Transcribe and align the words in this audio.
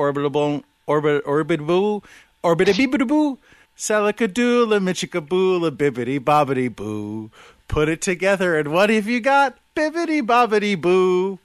orbitable, 0.00 0.62
orbit, 0.86 1.24
orbitable, 1.24 2.02
orbitable, 2.42 3.38
salicadoola, 3.76 4.80
michicaboola, 4.80 5.70
bibbity 5.70 6.18
bobbity 6.18 6.74
boo. 6.74 7.30
Put 7.68 7.88
it 7.88 8.00
together, 8.00 8.58
and 8.58 8.72
what 8.72 8.90
have 8.90 9.06
you 9.06 9.20
got? 9.20 9.58
Bibbity 9.76 10.22
bobbity 10.22 10.80
boo. 10.80 11.38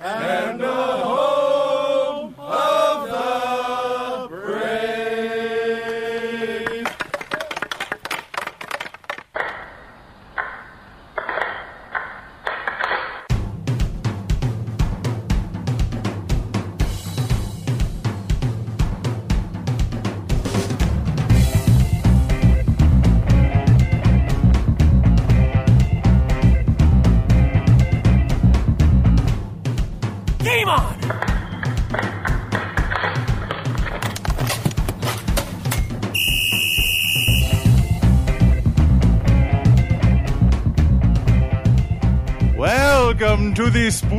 Game 0.00 0.58
to 43.64 43.70
the 43.70 43.90
spooky, 43.90 44.10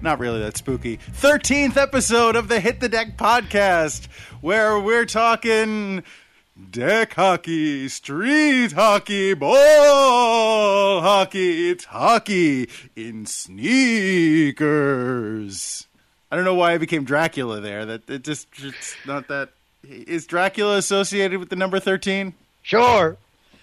not 0.00 0.18
really 0.20 0.40
that 0.40 0.56
spooky, 0.56 0.96
13th 0.96 1.76
episode 1.76 2.36
of 2.36 2.46
the 2.48 2.60
Hit 2.60 2.78
the 2.80 2.88
Deck 2.88 3.16
podcast, 3.16 4.06
where 4.40 4.78
we're 4.78 5.06
talking 5.06 6.04
deck 6.70 7.14
hockey, 7.14 7.88
street 7.88 8.70
hockey, 8.72 9.34
ball 9.34 11.00
hockey. 11.00 11.70
It's 11.70 11.86
hockey 11.86 12.68
in 12.94 13.26
sneakers. 13.26 14.58
I 16.30 16.36
don't 16.36 16.44
know 16.44 16.54
why 16.54 16.74
I 16.74 16.78
became 16.78 17.02
Dracula 17.04 17.60
there. 17.60 17.84
That 17.86 18.08
it 18.08 18.22
just 18.22 18.46
it's 18.58 18.94
not 19.04 19.26
that. 19.28 19.50
Is 19.82 20.26
Dracula 20.26 20.76
associated 20.76 21.40
with 21.40 21.48
the 21.48 21.56
number 21.56 21.80
13? 21.80 22.34
Sure. 22.62 23.16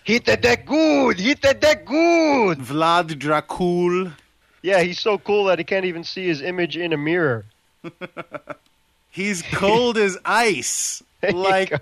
Hit 0.08 0.24
the 0.24 0.38
deck 0.38 0.66
good. 0.66 1.20
Hit 1.20 1.42
the 1.42 1.54
deck 1.54 1.84
good. 1.86 2.60
Vlad 2.60 3.10
Dracul. 3.20 4.14
Yeah, 4.62 4.80
he's 4.82 5.02
so 5.02 5.18
cool 5.18 5.44
that 5.46 5.60
he 5.60 5.66
can't 5.66 5.84
even 5.84 6.06
see 6.06 6.26
his 6.26 6.42
image 6.42 6.78
in 6.78 6.94
a 6.94 6.98
mirror. 6.98 7.44
He's 9.10 9.42
cold 9.52 9.98
as 9.98 10.18
ice, 10.24 11.04
There 11.22 11.34
like 11.34 11.74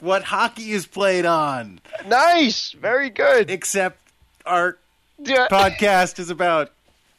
what 0.00 0.22
hockey 0.24 0.72
is 0.72 0.84
played 0.84 1.24
on. 1.24 1.80
Nice. 2.06 2.72
Very 2.72 3.08
good. 3.08 3.50
Except 3.50 3.98
our 4.44 4.76
Yeah. 5.18 5.46
podcast 5.50 6.18
is 6.18 6.28
about 6.28 6.72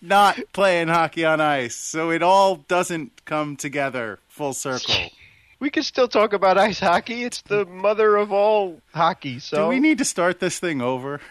not 0.04 0.38
playing 0.54 0.90
hockey 0.90 1.26
on 1.26 1.42
ice, 1.42 1.76
so 1.76 2.12
it 2.12 2.22
all 2.22 2.58
doesn't 2.68 3.26
come 3.26 3.56
together 3.56 4.20
full 4.30 4.54
circle. 4.54 4.94
We 5.64 5.70
can 5.70 5.84
still 5.84 6.10
talk 6.10 6.34
about 6.34 6.58
ice 6.58 6.82
hockey. 6.82 7.24
It's 7.24 7.42
the 7.44 7.66
mother 7.66 8.18
of 8.18 8.34
all 8.34 8.82
hockey. 8.94 9.40
So 9.40 9.64
Do 9.64 9.68
we 9.70 9.80
need 9.80 9.98
to 10.00 10.04
start 10.04 10.42
this 10.42 10.60
thing 10.60 10.82
over? 10.82 11.22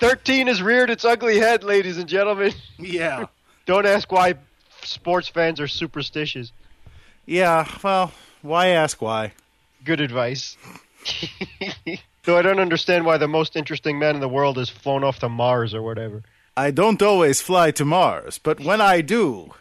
13 0.00 0.46
has 0.46 0.62
reared 0.62 0.88
its 0.88 1.04
ugly 1.04 1.38
head, 1.38 1.62
ladies 1.62 1.98
and 1.98 2.08
gentlemen. 2.08 2.54
Yeah. 2.78 3.26
Don't 3.66 3.84
ask 3.84 4.10
why 4.10 4.36
sports 4.84 5.28
fans 5.28 5.60
are 5.60 5.68
superstitious. 5.68 6.50
Yeah, 7.26 7.68
well, 7.82 8.14
why 8.40 8.68
ask 8.68 9.02
why? 9.02 9.34
Good 9.84 10.00
advice. 10.00 10.56
Though 12.24 12.38
I 12.38 12.42
don't 12.42 12.60
understand 12.60 13.04
why 13.04 13.18
the 13.18 13.28
most 13.28 13.54
interesting 13.54 13.98
man 13.98 14.14
in 14.14 14.22
the 14.22 14.30
world 14.30 14.56
has 14.56 14.70
flown 14.70 15.04
off 15.04 15.18
to 15.18 15.28
Mars 15.28 15.74
or 15.74 15.82
whatever. 15.82 16.22
I 16.56 16.70
don't 16.70 17.02
always 17.02 17.42
fly 17.42 17.70
to 17.72 17.84
Mars, 17.84 18.38
but 18.38 18.60
when 18.60 18.80
I 18.80 19.02
do, 19.02 19.52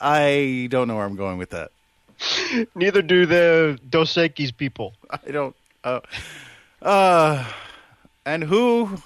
I 0.00 0.66
don't 0.70 0.88
know 0.88 0.96
where 0.96 1.04
I'm 1.04 1.16
going 1.16 1.36
with 1.36 1.50
that. 1.50 1.72
Neither 2.74 3.02
do 3.02 3.26
the 3.26 3.78
Dos 3.88 4.14
Equis 4.14 4.56
people. 4.56 4.94
I 5.10 5.30
don't. 5.30 5.56
Uh, 5.84 6.00
uh, 6.82 7.44
and 8.24 8.42
who, 8.44 8.98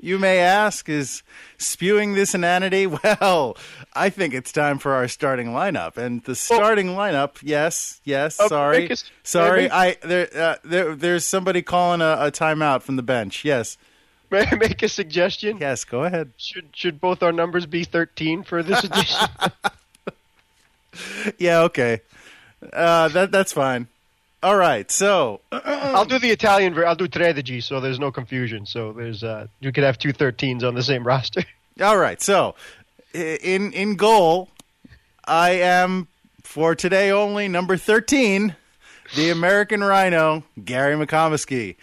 you 0.00 0.18
may 0.18 0.38
ask, 0.38 0.88
is 0.88 1.22
spewing 1.58 2.14
this 2.14 2.34
inanity? 2.34 2.86
Well, 3.04 3.56
I 3.94 4.08
think 4.10 4.34
it's 4.34 4.52
time 4.52 4.78
for 4.78 4.92
our 4.92 5.08
starting 5.08 5.48
lineup. 5.48 5.96
And 5.96 6.22
the 6.24 6.34
starting 6.34 6.88
lineup, 6.88 7.38
yes, 7.42 8.00
yes. 8.04 8.36
Oh, 8.40 8.48
sorry, 8.48 8.90
us- 8.90 9.10
sorry. 9.24 9.70
I 9.70 9.96
there, 10.02 10.28
uh, 10.34 10.56
there, 10.64 10.94
there's 10.94 11.24
somebody 11.24 11.62
calling 11.62 12.00
a, 12.00 12.16
a 12.26 12.30
timeout 12.30 12.82
from 12.82 12.96
the 12.96 13.02
bench. 13.02 13.44
Yes, 13.44 13.76
May 14.30 14.46
I 14.46 14.54
make 14.54 14.80
a 14.84 14.88
suggestion? 14.88 15.58
yes. 15.60 15.82
Go 15.82 16.04
ahead. 16.04 16.30
Should 16.36 16.68
should 16.72 17.00
both 17.00 17.20
our 17.22 17.32
numbers 17.32 17.66
be 17.66 17.82
13 17.82 18.44
for 18.44 18.62
this 18.62 18.84
edition? 18.84 19.28
Yeah, 21.38 21.60
okay. 21.62 22.00
Uh, 22.72 23.08
that 23.08 23.30
that's 23.32 23.52
fine. 23.52 23.88
All 24.42 24.56
right. 24.56 24.90
So 24.90 25.40
I'll 25.52 26.04
do 26.04 26.18
the 26.18 26.30
Italian. 26.30 26.74
ver- 26.74 26.86
I'll 26.86 26.94
do 26.96 27.08
tredici, 27.08 27.62
so 27.62 27.80
there's 27.80 27.98
no 27.98 28.10
confusion. 28.10 28.66
So 28.66 28.92
there's 28.92 29.22
uh, 29.22 29.46
you 29.60 29.72
could 29.72 29.84
have 29.84 29.98
two 29.98 30.12
13s 30.12 30.62
on 30.62 30.74
the 30.74 30.82
same 30.82 31.04
roster. 31.06 31.42
All 31.80 31.96
right. 31.96 32.20
So, 32.20 32.54
in 33.14 33.72
in 33.72 33.96
goal, 33.96 34.48
I 35.24 35.50
am 35.52 36.08
for 36.42 36.74
today 36.74 37.10
only 37.10 37.48
number 37.48 37.76
thirteen, 37.76 38.56
the 39.16 39.30
American 39.30 39.82
Rhino, 39.82 40.42
Gary 40.64 40.94
McComiskey, 40.94 41.76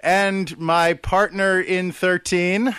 and 0.00 0.56
my 0.58 0.94
partner 0.94 1.60
in 1.60 1.90
thirteen. 1.92 2.74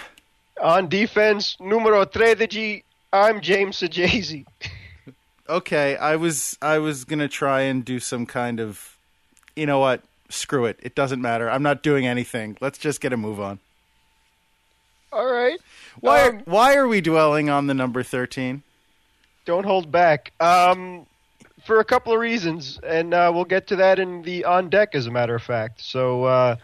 on 0.62 0.88
defense, 0.90 1.58
numero 1.60 2.06
tredici. 2.06 2.84
I'm 3.14 3.42
James 3.42 3.78
Sajazi. 3.82 4.46
Okay, 5.52 5.98
I 5.98 6.16
was 6.16 6.58
I 6.62 6.78
was 6.78 7.04
gonna 7.04 7.28
try 7.28 7.64
and 7.64 7.84
do 7.84 8.00
some 8.00 8.26
kind 8.26 8.62
of, 8.62 8.98
you 9.54 9.66
know 9.66 9.80
what? 9.80 10.02
Screw 10.30 10.64
it. 10.64 10.80
It 10.82 10.96
doesn't 10.96 11.22
matter. 11.22 11.52
I'm 11.52 11.62
not 11.62 11.84
doing 11.84 12.08
anything. 12.08 12.58
Let's 12.62 12.78
just 12.78 13.02
get 13.02 13.12
a 13.12 13.18
move 13.18 13.42
on. 13.42 13.60
All 15.12 15.30
right. 15.30 15.60
Why 16.00 16.30
Um, 16.30 16.42
why 16.46 16.76
are 16.76 16.88
we 16.88 17.02
dwelling 17.02 17.50
on 17.50 17.68
the 17.68 17.74
number 17.74 18.02
thirteen? 18.02 18.64
Don't 19.44 19.66
hold 19.66 19.92
back. 19.92 20.32
Um, 20.40 21.06
for 21.66 21.82
a 21.82 21.84
couple 21.84 22.14
of 22.14 22.20
reasons, 22.22 22.80
and 22.82 23.14
uh, 23.14 23.30
we'll 23.34 23.44
get 23.44 23.68
to 23.68 23.76
that 23.76 24.00
in 24.00 24.22
the 24.22 24.46
on 24.46 24.70
deck, 24.70 24.96
as 24.96 25.06
a 25.06 25.12
matter 25.12 25.36
of 25.36 25.44
fact. 25.44 25.82
So, 25.82 26.24
uh, 26.24 26.56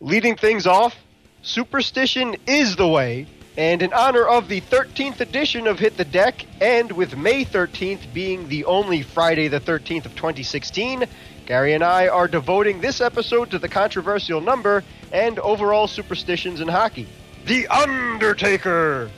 leading 0.00 0.34
things 0.34 0.66
off, 0.66 0.96
superstition 1.42 2.36
is 2.46 2.76
the 2.76 2.88
way. 2.88 3.26
And 3.58 3.82
in 3.82 3.92
honor 3.92 4.24
of 4.24 4.46
the 4.46 4.60
13th 4.60 5.18
edition 5.18 5.66
of 5.66 5.80
Hit 5.80 5.96
the 5.96 6.04
Deck, 6.04 6.46
and 6.60 6.92
with 6.92 7.16
May 7.16 7.44
13th 7.44 8.14
being 8.14 8.48
the 8.48 8.64
only 8.66 9.02
Friday 9.02 9.48
the 9.48 9.58
13th 9.58 10.06
of 10.06 10.14
2016, 10.14 11.04
Gary 11.44 11.72
and 11.72 11.82
I 11.82 12.06
are 12.06 12.28
devoting 12.28 12.80
this 12.80 13.00
episode 13.00 13.50
to 13.50 13.58
the 13.58 13.68
controversial 13.68 14.40
number 14.40 14.84
and 15.10 15.40
overall 15.40 15.88
superstitions 15.88 16.60
in 16.60 16.68
hockey. 16.68 17.08
The 17.46 17.66
Undertaker! 17.66 19.10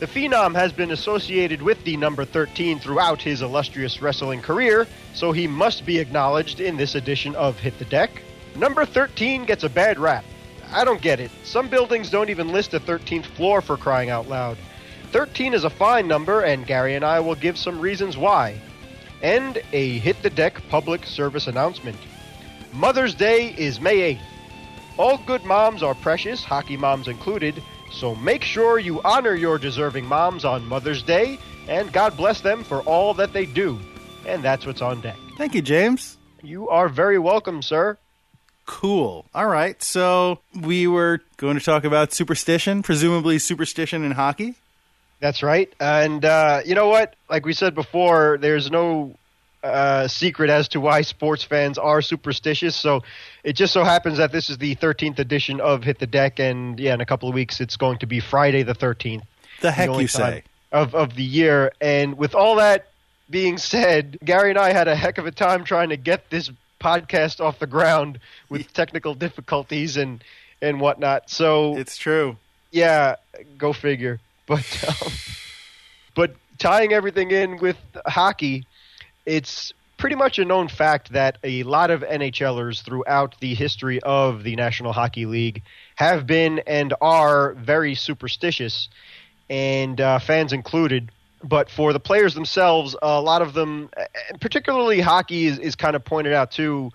The 0.00 0.06
Phenom 0.08 0.56
has 0.56 0.72
been 0.72 0.90
associated 0.90 1.62
with 1.62 1.84
the 1.84 1.96
number 1.96 2.24
13 2.24 2.80
throughout 2.80 3.22
his 3.22 3.40
illustrious 3.40 4.02
wrestling 4.02 4.42
career, 4.42 4.88
so 5.14 5.30
he 5.30 5.46
must 5.46 5.86
be 5.86 6.00
acknowledged 6.00 6.58
in 6.58 6.76
this 6.76 6.96
edition 6.96 7.36
of 7.36 7.60
Hit 7.60 7.78
the 7.78 7.84
Deck. 7.84 8.20
Number 8.56 8.84
13 8.84 9.44
gets 9.44 9.62
a 9.62 9.70
bad 9.70 10.00
rap. 10.00 10.24
I 10.72 10.84
don't 10.84 11.00
get 11.00 11.20
it. 11.20 11.30
Some 11.44 11.68
buildings 11.68 12.10
don't 12.10 12.30
even 12.30 12.52
list 12.52 12.74
a 12.74 12.80
13th 12.80 13.26
floor 13.26 13.60
for 13.60 13.76
crying 13.76 14.10
out 14.10 14.28
loud. 14.28 14.58
13 15.12 15.54
is 15.54 15.64
a 15.64 15.70
fine 15.70 16.08
number, 16.08 16.42
and 16.42 16.66
Gary 16.66 16.94
and 16.94 17.04
I 17.04 17.20
will 17.20 17.34
give 17.34 17.56
some 17.56 17.80
reasons 17.80 18.16
why. 18.16 18.60
And 19.22 19.62
a 19.72 19.98
Hit 19.98 20.22
the 20.22 20.30
Deck 20.30 20.60
public 20.68 21.06
service 21.06 21.46
announcement. 21.46 21.96
Mother's 22.72 23.14
Day 23.14 23.54
is 23.56 23.80
May 23.80 24.14
8th. 24.14 24.20
All 24.98 25.18
good 25.26 25.44
moms 25.44 25.82
are 25.82 25.94
precious, 25.94 26.42
hockey 26.42 26.76
moms 26.76 27.08
included, 27.08 27.62
so 27.92 28.14
make 28.16 28.42
sure 28.42 28.78
you 28.78 29.00
honor 29.02 29.34
your 29.34 29.58
deserving 29.58 30.06
moms 30.06 30.44
on 30.44 30.66
Mother's 30.66 31.02
Day, 31.02 31.38
and 31.68 31.92
God 31.92 32.16
bless 32.16 32.40
them 32.40 32.64
for 32.64 32.82
all 32.82 33.14
that 33.14 33.32
they 33.32 33.46
do. 33.46 33.78
And 34.26 34.42
that's 34.42 34.66
what's 34.66 34.82
on 34.82 35.00
deck. 35.00 35.16
Thank 35.38 35.54
you, 35.54 35.62
James. 35.62 36.18
You 36.42 36.68
are 36.68 36.88
very 36.88 37.18
welcome, 37.18 37.62
sir. 37.62 37.98
Cool. 38.66 39.24
All 39.34 39.46
right. 39.46 39.80
So 39.82 40.40
we 40.60 40.86
were 40.86 41.20
going 41.36 41.58
to 41.58 41.64
talk 41.64 41.84
about 41.84 42.12
superstition, 42.12 42.82
presumably 42.82 43.38
superstition 43.38 44.04
in 44.04 44.12
hockey. 44.12 44.54
That's 45.20 45.42
right. 45.42 45.72
And 45.80 46.24
uh, 46.24 46.62
you 46.66 46.74
know 46.74 46.88
what? 46.88 47.14
Like 47.30 47.46
we 47.46 47.52
said 47.52 47.74
before, 47.74 48.38
there's 48.38 48.70
no 48.70 49.14
uh, 49.62 50.08
secret 50.08 50.50
as 50.50 50.68
to 50.68 50.80
why 50.80 51.02
sports 51.02 51.42
fans 51.42 51.78
are 51.78 52.02
superstitious. 52.02 52.76
So 52.76 53.02
it 53.42 53.54
just 53.54 53.72
so 53.72 53.84
happens 53.84 54.18
that 54.18 54.32
this 54.32 54.50
is 54.50 54.58
the 54.58 54.76
13th 54.76 55.18
edition 55.18 55.60
of 55.60 55.84
Hit 55.84 55.98
the 55.98 56.06
Deck, 56.06 56.38
and 56.38 56.78
yeah, 56.78 56.94
in 56.94 57.00
a 57.00 57.06
couple 57.06 57.28
of 57.28 57.34
weeks 57.34 57.60
it's 57.60 57.76
going 57.76 57.98
to 57.98 58.06
be 58.06 58.20
Friday 58.20 58.62
the 58.62 58.74
13th. 58.74 59.22
The 59.62 59.70
heck 59.70 59.88
only 59.88 60.02
you 60.02 60.08
say? 60.08 60.42
of 60.72 60.94
of 60.94 61.14
the 61.14 61.24
year. 61.24 61.72
And 61.80 62.18
with 62.18 62.34
all 62.34 62.56
that 62.56 62.88
being 63.30 63.58
said, 63.58 64.18
Gary 64.24 64.50
and 64.50 64.58
I 64.58 64.72
had 64.72 64.88
a 64.88 64.94
heck 64.94 65.18
of 65.18 65.26
a 65.26 65.30
time 65.30 65.64
trying 65.64 65.88
to 65.88 65.96
get 65.96 66.30
this 66.30 66.50
podcast 66.80 67.40
off 67.40 67.58
the 67.58 67.66
ground 67.66 68.18
with 68.48 68.72
technical 68.80 69.14
difficulties 69.14 69.96
and 69.96 70.22
and 70.62 70.80
whatnot. 70.80 71.28
So 71.30 71.76
It's 71.76 71.96
true. 71.96 72.36
yeah, 72.70 73.16
go 73.58 73.72
figure. 73.72 74.20
But 74.46 74.84
um, 74.88 75.12
but 76.14 76.36
tying 76.58 76.92
everything 76.92 77.32
in 77.32 77.56
with 77.58 77.76
hockey, 78.06 78.64
it's 79.26 79.72
pretty 79.98 80.14
much 80.14 80.38
a 80.38 80.44
known 80.44 80.68
fact 80.68 81.12
that 81.12 81.38
a 81.42 81.64
lot 81.64 81.90
of 81.90 82.02
NHLers 82.02 82.84
throughout 82.84 83.34
the 83.40 83.54
history 83.54 84.00
of 84.02 84.44
the 84.44 84.54
National 84.54 84.92
Hockey 84.92 85.26
League 85.26 85.62
have 85.96 86.26
been 86.28 86.60
and 86.60 86.94
are 87.00 87.54
very 87.54 87.96
superstitious, 87.96 88.88
and 89.50 90.00
uh, 90.00 90.18
fans 90.20 90.52
included. 90.52 91.10
But 91.44 91.70
for 91.70 91.92
the 91.92 92.00
players 92.00 92.34
themselves, 92.34 92.96
a 93.02 93.20
lot 93.20 93.42
of 93.42 93.52
them, 93.54 93.90
particularly 94.40 95.00
hockey, 95.00 95.46
is, 95.46 95.58
is 95.58 95.76
kind 95.76 95.94
of 95.94 96.04
pointed 96.04 96.32
out 96.32 96.50
too. 96.50 96.90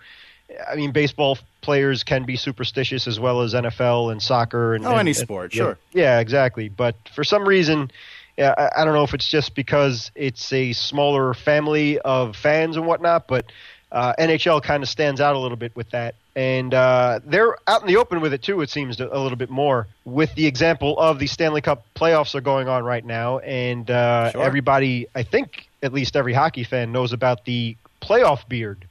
I 0.70 0.76
mean, 0.76 0.92
baseball 0.92 1.38
players 1.62 2.04
can 2.04 2.24
be 2.26 2.36
superstitious 2.36 3.08
as 3.08 3.20
well 3.20 3.42
as 3.42 3.54
NFL 3.54 4.12
and 4.12 4.22
soccer 4.22 4.74
and 4.74 4.86
Oh, 4.86 4.92
and- 4.92 5.00
any 5.02 5.12
and- 5.12 5.18
sport, 5.18 5.54
yeah. 5.54 5.58
sure. 5.64 5.78
Yeah, 5.94 6.20
exactly. 6.20 6.68
But 6.70 6.96
for 7.14 7.24
some 7.24 7.48
reason, 7.48 7.92
yeah, 8.38 8.54
I, 8.58 8.82
I 8.82 8.86
don't 8.86 8.94
know 8.94 9.04
if 9.04 9.14
it's 9.14 9.28
just 9.28 9.56
because 9.56 10.12
it's 10.16 10.52
a 10.52 10.74
smaller 10.74 11.34
family 11.34 12.00
of 12.00 12.36
fans 12.36 12.76
and 12.78 12.86
whatnot, 12.88 13.28
but 13.28 13.46
uh, 13.92 14.14
NHL 14.20 14.64
kind 14.64 14.84
of 14.84 14.90
stands 14.90 15.22
out 15.22 15.36
a 15.36 15.40
little 15.40 15.58
bit 15.58 15.76
with 15.76 15.92
that. 15.92 16.16
And 16.36 16.74
uh, 16.74 17.20
they're 17.26 17.58
out 17.68 17.82
in 17.82 17.88
the 17.88 17.98
open 17.98 18.22
with 18.22 18.32
it 18.34 18.42
too. 18.42 18.62
It 18.62 18.70
seems 18.70 19.00
a 19.02 19.06
little 19.06 19.36
bit 19.36 19.50
more 19.50 19.88
with 20.06 20.34
the 20.36 20.46
example 20.48 20.98
of 20.98 21.20
the 21.20 21.28
Stanley 21.28 21.60
Cup 21.62 21.86
playoffs 21.96 22.36
are 22.36 22.42
going 22.42 22.68
on 22.70 22.84
right 22.86 23.04
now, 23.06 23.40
and 23.40 23.90
uh, 23.92 24.32
Sure. 24.32 24.42
everybody, 24.42 25.08
I 25.14 25.24
think, 25.24 25.68
at 25.84 25.92
least 25.92 26.16
every 26.16 26.34
hockey 26.34 26.64
fan 26.64 26.92
knows 26.94 27.12
about 27.12 27.44
the 27.46 27.76
playoff 28.02 28.48
beard. 28.48 28.86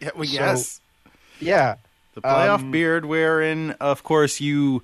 Yeah, 0.00 0.10
well, 0.14 0.26
So- 0.26 0.32
yes. 0.34 0.80
Yeah, 1.40 1.74
The 2.14 2.22
playoff 2.22 2.60
Um, 2.60 2.70
beard, 2.70 3.04
wherein, 3.04 3.72
of 3.80 4.02
course, 4.04 4.40
you 4.40 4.82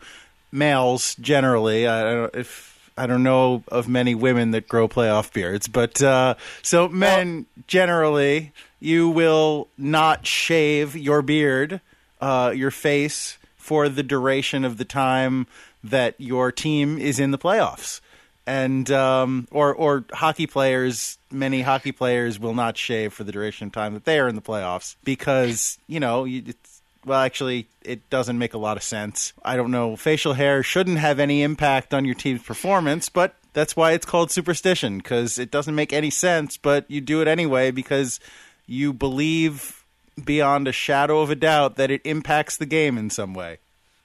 males 0.51 1.15
generally. 1.15 1.87
I 1.87 2.03
don't 2.03 2.35
if 2.35 2.91
I 2.99 3.07
don't 3.07 3.23
know 3.23 3.63
of 3.69 3.89
many 3.89 4.15
women 4.15 4.51
that 4.51 4.69
grow 4.69 4.87
playoff 4.89 5.33
beards, 5.33 5.67
but 5.69 6.03
uh, 6.03 6.35
so 6.61 6.89
men 6.89 7.47
generally, 7.67 8.53
you 8.81 9.09
will 9.09 9.69
not 9.79 10.27
shave 10.27 10.95
your 10.95 11.23
beard, 11.23 11.81
uh, 12.23 12.53
your 12.55 12.71
face 12.71 13.37
for 13.57 13.89
the 13.89 14.03
duration 14.03 14.65
of 14.65 14.79
the 14.79 14.85
time 14.85 15.47
that 15.85 16.15
your 16.19 16.51
team 16.51 16.97
is 16.97 17.21
in 17.21 17.33
the 17.33 17.39
playoffs. 17.39 18.01
And 18.47 18.91
um, 18.91 19.47
or 19.53 19.73
or 19.73 20.05
hockey 20.13 20.49
players, 20.49 21.19
many 21.31 21.63
hockey 21.63 21.93
players 21.93 22.41
will 22.41 22.55
not 22.55 22.77
shave 22.77 23.13
for 23.13 23.23
the 23.23 23.31
duration 23.31 23.69
of 23.69 23.73
time 23.73 23.95
that 23.95 24.05
they 24.05 24.19
are 24.19 24.27
in 24.27 24.35
the 24.35 24.43
playoffs 24.43 24.97
because 25.05 25.79
you 25.87 26.01
know 26.01 26.27
it's 26.27 26.83
well, 27.05 27.21
actually, 27.21 27.67
it 27.83 28.09
doesn't 28.11 28.39
make 28.39 28.55
a 28.55 28.59
lot 28.59 28.77
of 28.77 28.83
sense. 28.83 29.33
I 29.45 29.57
don't 29.57 29.71
know. 29.71 29.97
Facial 29.97 30.35
hair 30.35 30.63
shouldn't 30.63 30.99
have 30.99 31.19
any 31.19 31.43
impact 31.43 31.93
on 31.93 32.05
your 32.05 32.15
team's 32.15 32.43
performance, 32.43 33.09
but 33.09 33.35
that's 33.53 33.77
why 33.77 33.93
it's 33.93 34.07
called 34.07 34.31
superstition 34.31 34.99
because 34.99 35.39
it 35.39 35.51
doesn't 35.51 35.75
make 35.75 35.93
any 35.93 36.11
sense, 36.11 36.57
but 36.57 36.89
you 36.89 37.01
do 37.01 37.21
it 37.21 37.29
anyway 37.29 37.71
because 37.71 38.21
you 38.67 38.93
believe 38.93 39.82
beyond 40.23 40.69
a 40.69 40.73
shadow 40.73 41.21
of 41.21 41.31
a 41.31 41.35
doubt 41.35 41.77
that 41.77 41.91
it 41.91 42.01
impacts 42.05 42.57
the 42.57 42.67
game 42.67 42.99
in 42.99 43.11
some 43.11 43.35
way. 43.35 43.59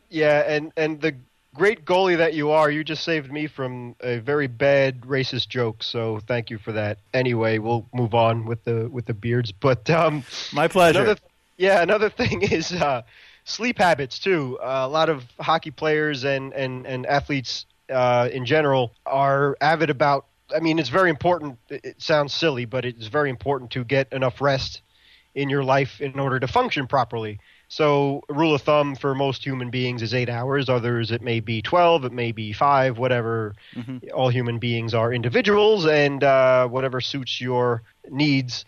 Yeah, 0.09 0.44
and 0.48 0.71
and 0.77 1.01
the 1.01 1.15
great 1.54 1.86
goalie 1.86 2.18
that 2.18 2.33
you 2.33 2.51
are, 2.51 2.69
you 2.69 2.83
just 2.83 3.04
saved 3.04 3.31
me 3.31 3.48
from 3.48 3.95
a 4.00 4.19
very 4.19 4.48
bad 4.48 5.01
racist 5.01 5.50
joke. 5.50 5.81
So 5.83 6.19
thank 6.19 6.50
you 6.50 6.57
for 6.59 6.71
that. 6.74 7.00
Anyway, 7.13 7.57
we'll 7.57 7.86
move 7.94 8.13
on 8.13 8.45
with 8.45 8.63
the 8.63 8.88
with 8.89 9.06
the 9.06 9.13
beards. 9.13 9.51
But 9.51 9.89
um, 9.89 10.24
My 10.54 10.68
pleasure. 10.68 11.01
another 11.01 11.19
yeah, 11.57 11.81
another 11.81 12.09
thing 12.21 12.42
is 12.44 12.71
uh, 12.71 13.01
sleep 13.44 13.80
habits 13.80 14.19
too. 14.19 14.57
Uh, 14.62 14.83
a 14.83 14.88
lot 14.88 15.09
of 15.09 15.25
hockey 15.39 15.71
players 15.71 16.24
and 16.24 16.54
and 16.54 16.86
and 16.86 17.06
athletes 17.06 17.65
uh, 17.89 18.30
in 18.31 18.45
general 18.45 18.94
are 19.06 19.57
avid 19.59 19.89
about. 19.89 20.25
I 20.56 20.62
mean, 20.62 20.80
it's 20.80 20.89
very 20.89 21.09
important. 21.09 21.57
It 21.68 21.81
it 21.83 22.01
sounds 22.01 22.33
silly, 22.33 22.63
but 22.63 22.86
it's 22.86 23.07
very 23.07 23.30
important 23.30 23.71
to 23.71 23.83
get 23.83 24.13
enough 24.13 24.39
rest 24.39 24.81
in 25.37 25.49
your 25.49 25.63
life 25.63 26.01
in 26.01 26.19
order 26.19 26.39
to 26.39 26.47
function 26.47 26.87
properly. 26.87 27.39
So, 27.69 28.23
rule 28.27 28.55
of 28.55 28.61
thumb 28.63 28.95
for 28.95 29.13
most 29.13 29.45
human 29.45 29.69
beings 29.69 30.01
is 30.01 30.13
eight 30.13 30.29
hours. 30.29 30.67
Others, 30.67 31.11
it 31.11 31.21
may 31.21 31.41
be 31.41 31.61
12, 31.61 32.05
it 32.05 32.11
may 32.11 32.31
be 32.31 32.53
five, 32.53 32.97
whatever. 32.97 33.53
All 34.13 34.29
human 34.29 34.57
beings 34.57 34.93
are 34.93 35.13
individuals, 35.13 35.85
and 35.85 36.23
uh, 36.23 36.67
whatever 36.67 37.01
suits 37.01 37.39
your 37.39 37.83
needs, 38.09 38.65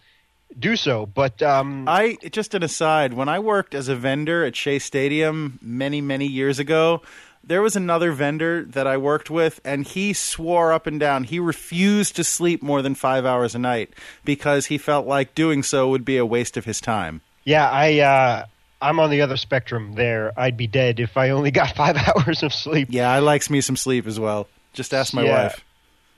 do 0.59 0.75
so. 0.75 1.07
But 1.07 1.41
um, 1.41 1.85
I 1.87 2.17
just 2.29 2.53
an 2.53 2.61
aside. 2.61 3.13
When 3.13 3.29
I 3.29 3.39
worked 3.39 3.73
as 3.73 3.87
a 3.87 3.95
vendor 3.95 4.45
at 4.45 4.55
Shea 4.55 4.77
Stadium 4.77 5.57
many 5.61 6.01
many 6.01 6.27
years 6.27 6.59
ago, 6.59 7.01
there 7.43 7.61
was 7.61 7.75
another 7.75 8.11
vendor 8.11 8.63
that 8.65 8.85
I 8.87 8.97
worked 8.97 9.29
with, 9.29 9.59
and 9.65 9.85
he 9.85 10.13
swore 10.13 10.71
up 10.73 10.85
and 10.87 10.99
down 10.99 11.23
he 11.23 11.39
refused 11.39 12.15
to 12.17 12.23
sleep 12.23 12.61
more 12.61 12.81
than 12.81 12.95
five 12.95 13.25
hours 13.25 13.55
a 13.55 13.59
night 13.59 13.91
because 14.23 14.67
he 14.67 14.77
felt 14.77 15.07
like 15.07 15.35
doing 15.35 15.63
so 15.63 15.89
would 15.89 16.05
be 16.05 16.17
a 16.17 16.25
waste 16.25 16.57
of 16.57 16.65
his 16.65 16.79
time. 16.81 17.21
yeah, 17.43 17.69
I 17.69 17.99
uh, 17.99 18.45
I'm 18.81 18.99
on 18.99 19.09
the 19.09 19.21
other 19.21 19.37
spectrum 19.37 19.93
there. 19.95 20.31
I'd 20.39 20.55
be 20.57 20.67
dead 20.67 20.99
if 20.99 21.17
I 21.17 21.29
only 21.31 21.51
got 21.51 21.75
five 21.75 21.97
hours 21.97 22.43
of 22.43 22.53
sleep. 22.53 22.87
Yeah, 22.91 23.09
I 23.11 23.19
likes 23.19 23.49
me 23.49 23.61
some 23.61 23.75
sleep 23.75 24.05
as 24.07 24.19
well. 24.19 24.47
Just 24.73 24.93
ask 24.93 25.13
my 25.13 25.23
Yeah. 25.23 25.43
wife. 25.43 25.65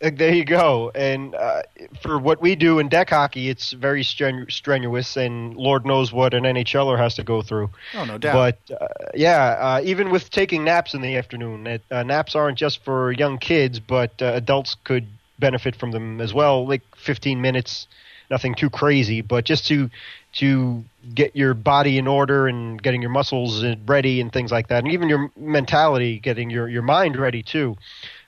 There 0.01 0.33
you 0.33 0.45
go. 0.45 0.91
And 0.95 1.35
uh, 1.35 1.61
for 2.01 2.17
what 2.17 2.41
we 2.41 2.55
do 2.55 2.79
in 2.79 2.89
deck 2.89 3.11
hockey, 3.11 3.49
it's 3.49 3.71
very 3.71 4.01
strenu- 4.03 4.51
strenuous, 4.51 5.15
and 5.15 5.55
Lord 5.55 5.85
knows 5.85 6.11
what 6.11 6.33
an 6.33 6.43
NHLer 6.43 6.97
has 6.97 7.13
to 7.15 7.23
go 7.23 7.43
through. 7.43 7.69
Oh 7.93 8.05
no 8.05 8.17
doubt. 8.17 8.57
But 8.67 8.81
uh, 8.81 8.87
yeah, 9.13 9.57
uh, 9.59 9.81
even 9.83 10.09
with 10.09 10.31
taking 10.31 10.63
naps 10.63 10.95
in 10.95 11.01
the 11.01 11.17
afternoon, 11.17 11.67
it, 11.67 11.83
uh, 11.91 12.01
naps 12.01 12.35
aren't 12.35 12.57
just 12.57 12.83
for 12.83 13.11
young 13.11 13.37
kids, 13.37 13.79
but 13.79 14.19
uh, 14.23 14.31
adults 14.33 14.75
could 14.83 15.05
benefit 15.37 15.75
from 15.75 15.91
them 15.91 16.19
as 16.19 16.33
well. 16.33 16.67
Like 16.67 16.81
15 16.95 17.39
minutes, 17.39 17.85
nothing 18.31 18.55
too 18.55 18.71
crazy, 18.71 19.21
but 19.21 19.45
just 19.45 19.67
to 19.67 19.91
to 20.33 20.83
get 21.13 21.35
your 21.35 21.53
body 21.53 21.97
in 21.97 22.07
order 22.07 22.47
and 22.47 22.81
getting 22.81 23.01
your 23.01 23.11
muscles 23.11 23.63
uh, 23.63 23.75
ready 23.85 24.19
and 24.19 24.33
things 24.33 24.51
like 24.51 24.69
that, 24.69 24.83
and 24.83 24.91
even 24.91 25.09
your 25.09 25.29
mentality, 25.37 26.17
getting 26.17 26.49
your 26.49 26.67
your 26.67 26.81
mind 26.81 27.17
ready 27.17 27.43
too. 27.43 27.77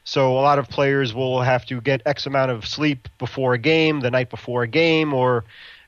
So 0.04 0.34
a 0.34 0.42
lot 0.42 0.60
of 0.60 0.68
players 0.70 1.14
will 1.14 1.42
have 1.42 1.66
to 1.68 1.80
get 1.80 2.02
X 2.06 2.26
amount 2.26 2.52
of 2.52 2.66
sleep 2.66 3.08
before 3.20 3.54
a 3.54 3.58
game, 3.58 4.02
the 4.02 4.12
night 4.12 4.30
before 4.30 4.64
a 4.64 4.68
game, 4.68 5.14
or 5.14 5.46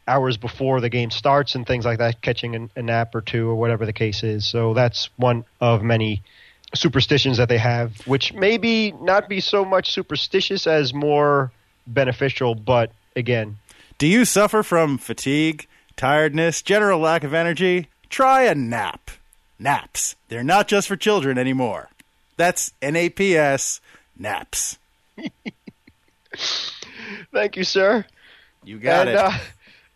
hours 0.07 0.37
before 0.37 0.79
the 0.81 0.89
game 0.89 1.11
starts, 1.11 1.55
and 1.55 1.65
things 1.67 1.83
like 1.83 1.97
that, 1.97 2.21
catching 2.21 2.69
a, 2.75 2.81
nap 2.81 3.13
or 3.15 3.21
two, 3.21 3.49
or 3.49 3.55
whatever 3.55 3.85
the 3.85 3.93
case 3.93 4.23
is. 4.23 4.47
So 4.47 4.73
that's 4.73 5.09
one 5.17 5.43
of 5.59 5.83
many 5.83 6.21
superstitions 6.73 7.37
that 7.37 7.49
they 7.49 7.57
have, 7.57 8.05
which 8.07 8.33
maybe 8.33 8.91
not 8.91 9.27
be 9.27 9.39
so 9.41 9.65
much 9.65 9.91
superstitious 9.91 10.67
as 10.67 10.93
more 10.93 11.51
beneficial. 11.87 12.55
But 12.55 12.91
again, 13.15 13.57
Do 13.97 14.07
you 14.07 14.25
suffer 14.25 14.61
from 14.61 14.97
fatigue, 14.97 15.67
tiredness, 15.95 16.61
general 16.61 16.99
lack 16.99 17.23
of 17.23 17.33
energy? 17.33 17.87
Try 18.09 18.43
a 18.43 18.53
nap. 18.53 19.09
Naps. 19.57 20.15
They're 20.27 20.43
not 20.43 20.67
just 20.67 20.89
for 20.89 20.97
children 20.97 21.37
anymore. 21.37 21.89
That's 22.35 22.73
N 22.81 22.97
A 22.97 23.09
P 23.09 23.37
S. 23.37 23.79
Naps. 24.17 24.77
thank 27.33 27.57
you, 27.57 27.63
sir. 27.63 28.05
You 28.63 28.79
got 28.79 29.07
and, 29.07 29.17
it. 29.17 29.41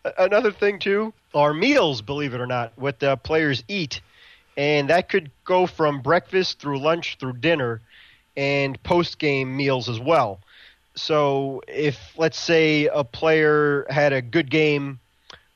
Uh, 0.04 0.10
another 0.18 0.52
thing 0.52 0.78
too 0.78 1.12
are 1.34 1.52
meals. 1.52 2.02
Believe 2.02 2.34
it 2.34 2.40
or 2.40 2.46
not, 2.46 2.72
what 2.76 3.00
the 3.00 3.16
players 3.16 3.64
eat, 3.68 4.00
and 4.56 4.90
that 4.90 5.08
could 5.08 5.30
go 5.44 5.66
from 5.66 6.00
breakfast 6.00 6.60
through 6.60 6.78
lunch 6.78 7.16
through 7.18 7.34
dinner, 7.34 7.80
and 8.36 8.82
post 8.82 9.18
game 9.18 9.56
meals 9.56 9.88
as 9.88 9.98
well. 9.98 10.40
So 10.94 11.62
if 11.68 11.98
let's 12.16 12.38
say 12.38 12.86
a 12.86 13.04
player 13.04 13.86
had 13.90 14.12
a 14.12 14.22
good 14.22 14.50
game 14.50 15.00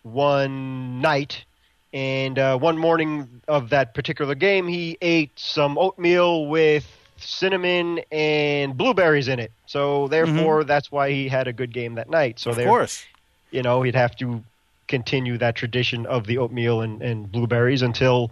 one 0.04 1.00
night. 1.00 1.44
And 1.92 2.38
uh, 2.38 2.58
one 2.58 2.78
morning 2.78 3.40
of 3.48 3.70
that 3.70 3.94
particular 3.94 4.34
game, 4.34 4.66
he 4.68 4.98
ate 5.00 5.30
some 5.36 5.78
oatmeal 5.78 6.46
with 6.46 6.86
cinnamon 7.24 8.00
and 8.10 8.76
blueberries 8.76 9.28
in 9.28 9.38
it. 9.38 9.52
So 9.66 10.08
therefore, 10.08 10.60
mm-hmm. 10.60 10.68
that's 10.68 10.90
why 10.92 11.10
he 11.10 11.28
had 11.28 11.48
a 11.48 11.52
good 11.52 11.72
game 11.72 11.94
that 11.94 12.08
night. 12.08 12.38
So 12.38 12.50
of 12.50 12.56
there, 12.56 12.66
course. 12.66 13.04
you 13.50 13.62
know, 13.62 13.82
he'd 13.82 13.94
have 13.94 14.16
to 14.16 14.42
continue 14.86 15.38
that 15.38 15.54
tradition 15.54 16.06
of 16.06 16.26
the 16.26 16.38
oatmeal 16.38 16.80
and, 16.82 17.02
and 17.02 17.30
blueberries 17.30 17.82
until 17.82 18.30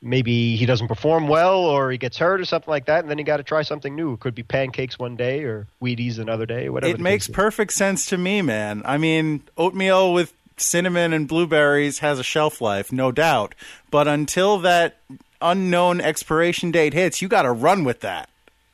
maybe 0.00 0.56
he 0.56 0.66
doesn't 0.66 0.88
perform 0.88 1.28
well 1.28 1.60
or 1.60 1.90
he 1.90 1.98
gets 1.98 2.18
hurt 2.18 2.40
or 2.40 2.44
something 2.44 2.70
like 2.70 2.86
that, 2.86 3.00
and 3.00 3.10
then 3.10 3.18
he 3.18 3.24
got 3.24 3.36
to 3.36 3.42
try 3.42 3.62
something 3.62 3.94
new. 3.94 4.14
It 4.14 4.20
could 4.20 4.34
be 4.34 4.42
pancakes 4.42 4.98
one 4.98 5.16
day 5.16 5.44
or 5.44 5.66
Wheaties 5.80 6.18
another 6.18 6.46
day, 6.46 6.68
whatever. 6.68 6.92
It 6.92 7.00
makes 7.00 7.28
perfect 7.28 7.72
sense 7.72 8.06
to 8.06 8.18
me, 8.18 8.42
man. 8.42 8.82
I 8.84 8.98
mean, 8.98 9.42
oatmeal 9.56 10.12
with 10.12 10.34
cinnamon 10.56 11.12
and 11.12 11.28
blueberries 11.28 12.00
has 12.00 12.18
a 12.18 12.24
shelf 12.24 12.60
life, 12.60 12.92
no 12.92 13.12
doubt. 13.12 13.54
But 13.90 14.08
until 14.08 14.58
that 14.58 14.96
unknown 15.42 16.00
expiration 16.00 16.70
date 16.70 16.94
hits, 16.94 17.20
you 17.20 17.28
got 17.28 17.42
to 17.42 17.52
run 17.52 17.84
with 17.84 18.00
that. 18.00 18.28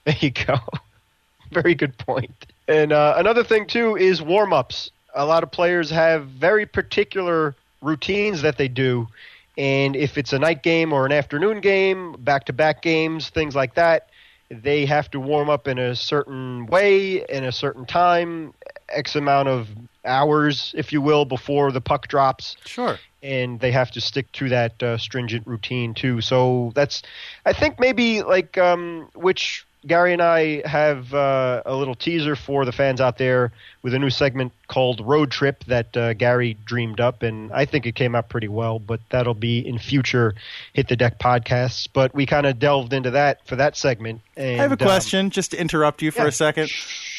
There 0.04 0.16
you 0.20 0.30
go. 0.30 0.58
Very 1.52 1.75
good 1.75 1.96
point. 1.98 2.46
And 2.68 2.92
uh, 2.92 3.14
another 3.16 3.42
thing 3.42 3.66
too 3.66 3.96
is 3.96 4.20
warm 4.20 4.52
ups. 4.52 4.90
a 5.14 5.25
lot 5.25 5.42
of 5.42 5.50
players 5.50 5.90
have 5.90 6.26
very 6.26 6.66
particular 6.66 7.56
routines 7.80 8.42
that 8.42 8.58
they 8.58 8.68
do. 8.68 9.08
And 9.56 9.96
if 9.96 10.18
it's 10.18 10.32
a 10.32 10.38
night 10.38 10.62
game 10.62 10.92
or 10.92 11.06
an 11.06 11.12
afternoon 11.12 11.60
game, 11.60 12.12
back 12.18 12.44
to 12.44 12.52
back 12.52 12.82
games, 12.82 13.30
things 13.30 13.56
like 13.56 13.75
that, 13.75 14.08
they 14.50 14.87
have 14.87 15.10
to 15.10 15.20
warm 15.20 15.50
up 15.50 15.66
in 15.66 15.78
a 15.78 15.96
certain 15.96 16.66
way, 16.66 17.25
in 17.28 17.44
a 17.44 17.52
certain 17.52 17.84
time, 17.84 18.54
X 18.88 19.16
amount 19.16 19.48
of 19.48 19.68
hours, 20.08 20.74
if 20.76 20.92
you 20.92 21.00
will, 21.00 21.24
before 21.24 21.70
the 21.70 21.80
puck 21.80 22.08
drops 22.08 22.56
Sure. 22.64 22.98
and 23.22 23.60
they 23.60 23.70
have 23.72 23.90
to 23.92 24.00
stick 24.00 24.30
to 24.32 24.48
that 24.48 24.82
uh, 24.82 24.98
stringent 24.98 25.46
routine 25.46 25.94
too. 25.94 26.20
So 26.20 26.72
that's, 26.74 27.02
I 27.46 27.52
think 27.52 27.78
maybe 27.78 28.22
like 28.22 28.58
um, 28.58 29.08
which 29.14 29.66
Gary 29.86 30.12
and 30.12 30.20
I 30.20 30.66
have 30.66 31.14
uh, 31.14 31.62
a 31.64 31.74
little 31.74 31.94
teaser 31.94 32.34
for 32.34 32.64
the 32.64 32.72
fans 32.72 33.00
out 33.00 33.16
there 33.16 33.52
with 33.82 33.94
a 33.94 33.98
new 33.98 34.10
segment 34.10 34.52
called 34.66 35.00
Road 35.00 35.30
Trip 35.30 35.62
that 35.64 35.96
uh, 35.96 36.14
Gary 36.14 36.56
dreamed 36.64 37.00
up, 37.00 37.22
and 37.22 37.52
I 37.52 37.64
think 37.64 37.86
it 37.86 37.94
came 37.94 38.16
out 38.16 38.28
pretty 38.28 38.48
well. 38.48 38.80
But 38.80 39.00
that'll 39.10 39.34
be 39.34 39.60
in 39.66 39.78
future 39.78 40.34
Hit 40.72 40.88
the 40.88 40.96
Deck 40.96 41.18
podcasts. 41.18 41.86
But 41.92 42.12
we 42.12 42.26
kind 42.26 42.46
of 42.46 42.58
delved 42.58 42.92
into 42.92 43.12
that 43.12 43.46
for 43.46 43.56
that 43.56 43.76
segment. 43.76 44.20
And, 44.36 44.60
I 44.60 44.62
have 44.62 44.72
a 44.72 44.74
um, 44.74 44.78
question, 44.78 45.30
just 45.30 45.52
to 45.52 45.60
interrupt 45.60 46.02
you 46.02 46.10
for 46.10 46.22
yeah, 46.22 46.28
a 46.28 46.32
second. 46.32 46.70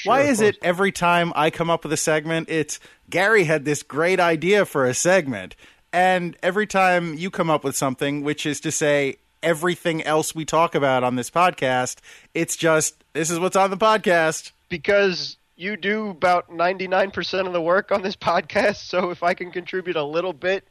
Sure, 0.02 0.12
Why 0.12 0.22
is 0.22 0.42
it 0.42 0.58
every 0.62 0.92
time 0.92 1.32
I 1.36 1.50
come 1.50 1.70
up 1.70 1.84
with 1.84 1.94
a 1.94 1.98
segment, 1.98 2.50
it's 2.50 2.80
Gary 3.10 3.44
had 3.46 3.66
this 3.66 3.84
great 3.84 4.20
idea 4.20 4.66
for 4.66 4.86
a 4.86 4.94
segment, 4.94 5.56
and 5.94 6.36
every 6.44 6.68
time 6.68 7.16
you 7.16 7.30
come 7.30 7.50
up 7.50 7.64
with 7.64 7.76
something, 7.76 8.24
which 8.24 8.46
is 8.46 8.60
to 8.62 8.72
say 8.72 9.18
everything 9.42 10.04
else 10.04 10.36
we 10.36 10.46
talk 10.46 10.76
about 10.76 11.04
on 11.04 11.16
this 11.16 11.30
podcast, 11.30 11.98
it's 12.34 12.56
just 12.56 13.04
this 13.14 13.30
is 13.30 13.40
what's 13.40 13.56
on 13.56 13.70
the 13.70 13.78
podcast. 13.78 14.52
because 14.70 15.38
you 15.56 15.76
do 15.76 16.10
about 16.10 16.50
99% 16.50 17.46
of 17.48 17.52
the 17.54 17.62
work 17.62 17.92
on 17.92 18.02
this 18.02 18.16
podcast. 18.32 18.78
So 18.78 19.10
if 19.12 19.24
I 19.24 19.34
can 19.34 19.52
contribute 19.52 19.96
a 19.98 20.04
little 20.04 20.32
bit, 20.34 20.66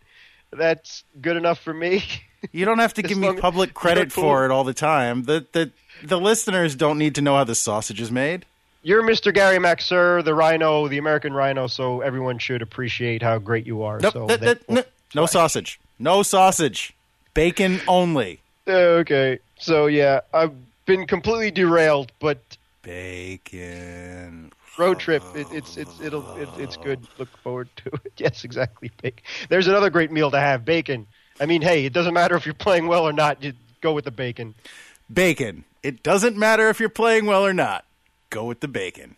that's 0.50 1.04
good 1.20 1.36
enough 1.36 1.58
for 1.60 1.74
me. 1.74 2.04
You 2.52 2.64
don't 2.66 2.78
have 2.78 2.94
to 2.94 3.02
give 3.02 3.18
me 3.18 3.32
public 3.34 3.74
credit 3.74 4.12
Cool. 4.12 4.22
for 4.22 4.44
it 4.44 4.52
all 4.52 4.62
the 4.62 4.72
time. 4.72 5.24
The 5.24 5.44
the 5.50 5.72
the 6.04 6.20
listeners 6.20 6.76
don't 6.76 6.96
need 6.96 7.16
to 7.16 7.20
know 7.20 7.34
how 7.34 7.42
the 7.42 7.56
sausage 7.56 8.00
is 8.00 8.12
made. 8.12 8.46
You're 8.82 9.02
Mr. 9.02 9.34
Gary 9.34 9.58
Maxer, 9.58 10.24
the 10.24 10.34
Rhino, 10.34 10.88
the 10.88 10.98
American 10.98 11.32
Rhino, 11.32 11.66
so 11.66 12.00
everyone 12.00 12.38
should 12.38 12.62
appreciate 12.62 13.22
how 13.22 13.38
great 13.38 13.66
you 13.66 13.82
are. 13.82 13.98
Nope, 14.00 14.12
so 14.12 14.26
that- 14.26 14.40
that- 14.40 14.68
no, 14.70 14.82
no 15.14 15.26
sausage. 15.26 15.80
No 15.98 16.22
sausage. 16.22 16.92
Bacon 17.34 17.80
only. 17.88 18.40
Okay, 18.66 19.38
so 19.58 19.86
yeah, 19.86 20.20
I've 20.32 20.52
been 20.86 21.06
completely 21.06 21.50
derailed, 21.50 22.12
but 22.20 22.38
Bacon. 22.82 24.52
road 24.78 24.98
trip, 25.00 25.22
it, 25.34 25.46
it's 25.52 25.76
it's 25.76 26.00
it'll 26.00 26.36
it, 26.36 26.48
it's 26.58 26.76
good. 26.76 27.00
Look 27.18 27.28
forward 27.38 27.68
to 27.76 27.90
it. 28.04 28.12
Yes, 28.18 28.44
exactly. 28.44 28.90
Bacon. 29.02 29.22
There's 29.48 29.66
another 29.68 29.90
great 29.90 30.10
meal 30.12 30.30
to 30.30 30.38
have. 30.40 30.64
Bacon. 30.64 31.06
I 31.40 31.46
mean, 31.46 31.62
hey, 31.62 31.84
it 31.84 31.92
doesn't 31.92 32.14
matter 32.14 32.34
if 32.36 32.44
you're 32.46 32.54
playing 32.54 32.86
well 32.88 33.04
or 33.06 33.12
not. 33.12 33.42
You 33.42 33.52
go 33.80 33.92
with 33.92 34.04
the 34.04 34.10
bacon. 34.10 34.54
Bacon. 35.12 35.64
It 35.82 36.02
doesn't 36.02 36.36
matter 36.36 36.68
if 36.68 36.80
you're 36.80 36.88
playing 36.88 37.26
well 37.26 37.44
or 37.46 37.54
not. 37.54 37.84
Go 38.30 38.44
with 38.44 38.60
the 38.60 38.68
bacon. 38.68 39.16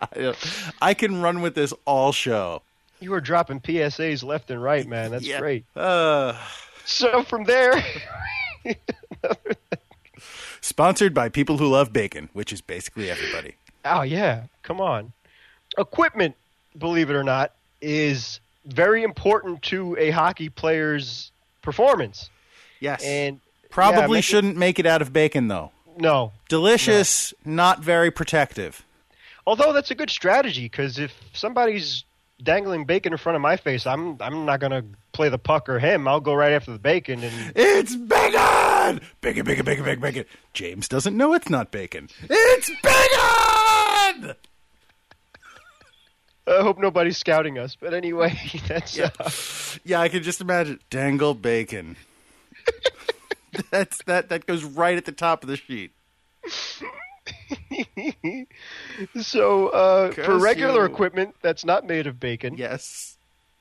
I, 0.00 0.34
I 0.80 0.94
can 0.94 1.20
run 1.22 1.40
with 1.40 1.54
this 1.54 1.72
all 1.84 2.12
show. 2.12 2.62
You 3.00 3.12
are 3.14 3.20
dropping 3.20 3.60
PSAs 3.60 4.22
left 4.24 4.50
and 4.50 4.62
right, 4.62 4.86
man. 4.86 5.10
That's 5.10 5.26
Yeah. 5.26 5.40
great. 5.40 5.64
Uh, 5.74 6.34
So 6.84 7.22
from 7.24 7.44
there, 7.44 7.82
sponsored 10.60 11.12
by 11.14 11.28
people 11.28 11.58
who 11.58 11.66
love 11.68 11.92
bacon, 11.92 12.28
which 12.32 12.52
is 12.52 12.60
basically 12.60 13.10
everybody. 13.10 13.54
oh 13.84 14.02
yeah, 14.02 14.44
come 14.62 14.80
on. 14.80 15.12
Equipment, 15.78 16.34
believe 16.78 17.10
it 17.10 17.16
or 17.16 17.24
not, 17.24 17.52
is 17.80 18.40
very 18.66 19.02
important 19.02 19.62
to 19.62 19.96
a 19.98 20.10
hockey 20.10 20.48
player's 20.48 21.30
performance. 21.62 22.30
Yes. 22.80 23.02
And 23.04 23.40
Probably 23.70 24.00
yeah, 24.00 24.06
make 24.06 24.24
shouldn't 24.24 24.56
make 24.56 24.78
it 24.78 24.86
out 24.86 25.02
of 25.02 25.12
bacon, 25.12 25.48
though. 25.48 25.70
No, 25.98 26.32
Delicious, 26.48 27.32
not 27.44 27.80
very 27.80 28.10
protective. 28.10 28.84
although 29.46 29.72
that's 29.72 29.90
a 29.90 29.94
good 29.94 30.10
strategy 30.10 30.64
because 30.64 30.98
if 30.98 31.12
somebody's 31.32 32.04
dangling 32.42 32.84
bacon 32.84 33.12
in 33.12 33.18
front 33.18 33.36
of 33.36 33.42
my 33.42 33.56
face, 33.56 33.86
I'm 33.86 34.16
I'm 34.20 34.44
not 34.44 34.60
gonna 34.60 34.84
play 35.12 35.28
the 35.30 35.38
puck 35.38 35.68
or 35.70 35.78
him. 35.78 36.06
I'll 36.06 36.20
go 36.20 36.34
right 36.34 36.52
after 36.52 36.72
the 36.72 36.78
bacon 36.78 37.22
and 37.24 37.52
It's 37.56 37.96
bacon! 37.96 39.00
Bacon, 39.22 39.44
bacon, 39.46 39.64
bacon, 39.64 39.84
bacon, 39.84 40.00
bacon. 40.00 40.24
James 40.52 40.86
doesn't 40.88 41.16
know 41.16 41.32
it's 41.32 41.48
not 41.48 41.70
bacon. 41.72 42.08
It's 42.28 42.68
bacon! 42.82 44.34
I 46.48 46.62
hope 46.62 46.78
nobody's 46.78 47.16
scouting 47.18 47.58
us. 47.58 47.76
But 47.80 47.92
anyway, 47.94 48.38
that's 48.68 48.98
uh, 48.98 49.08
Yeah, 49.84 50.00
I 50.00 50.08
can 50.08 50.22
just 50.22 50.40
imagine 50.40 50.78
dangle 50.90 51.34
bacon. 51.34 51.96
That's 53.70 54.02
that. 54.04 54.28
That 54.28 54.46
goes 54.46 54.64
right 54.64 54.96
at 54.96 55.04
the 55.04 55.12
top 55.12 55.42
of 55.42 55.48
the 55.48 55.56
sheet. 55.56 55.92
so 59.20 59.68
uh, 59.68 60.12
for 60.12 60.38
regular 60.38 60.86
you. 60.86 60.92
equipment 60.92 61.34
that's 61.42 61.64
not 61.64 61.86
made 61.86 62.06
of 62.06 62.20
bacon. 62.20 62.56
Yes. 62.56 63.16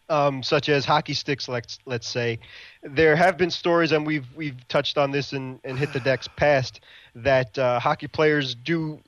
um, 0.10 0.44
such 0.44 0.70
as 0.70 0.86
hockey 0.86 1.14
sticks, 1.14 1.48
let's 1.48 1.80
let's 1.86 2.08
say, 2.08 2.40
there 2.84 3.16
have 3.16 3.38
been 3.38 3.50
stories, 3.50 3.92
and 3.92 4.06
we've 4.06 4.28
we've 4.36 4.68
touched 4.68 4.98
on 4.98 5.12
this 5.12 5.34
and 5.34 5.60
and 5.64 5.80
hit 5.80 5.94
the 5.94 6.00
decks 6.00 6.28
past 6.36 6.82
that 7.16 7.58
uh, 7.58 7.80
hockey 7.80 8.08
players 8.08 8.56
do 8.56 9.00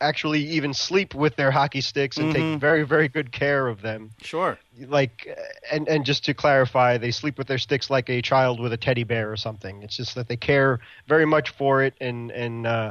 actually 0.00 0.40
even 0.40 0.74
sleep 0.74 1.14
with 1.14 1.36
their 1.36 1.50
hockey 1.50 1.80
sticks 1.80 2.16
and 2.16 2.34
take 2.34 2.60
very 2.60 2.82
very 2.82 3.08
good 3.08 3.32
care 3.32 3.66
of 3.66 3.82
them. 3.82 4.10
Sure. 4.20 4.58
Like, 4.86 5.26
and 5.70 5.88
and 5.88 6.04
just 6.04 6.24
to 6.26 6.34
clarify, 6.34 6.98
they 6.98 7.10
sleep 7.10 7.38
with 7.38 7.46
their 7.46 7.58
sticks 7.58 7.88
like 7.90 8.08
a 8.08 8.20
child 8.22 8.60
with 8.60 8.72
a 8.72 8.76
teddy 8.76 9.04
bear 9.04 9.30
or 9.30 9.36
something. 9.36 9.82
It's 9.82 9.96
just 9.96 10.14
that 10.14 10.28
they 10.28 10.36
care 10.36 10.80
very 11.06 11.26
much 11.26 11.50
for 11.50 11.82
it, 11.82 11.94
and 12.00 12.30
and 12.30 12.66
uh, 12.66 12.90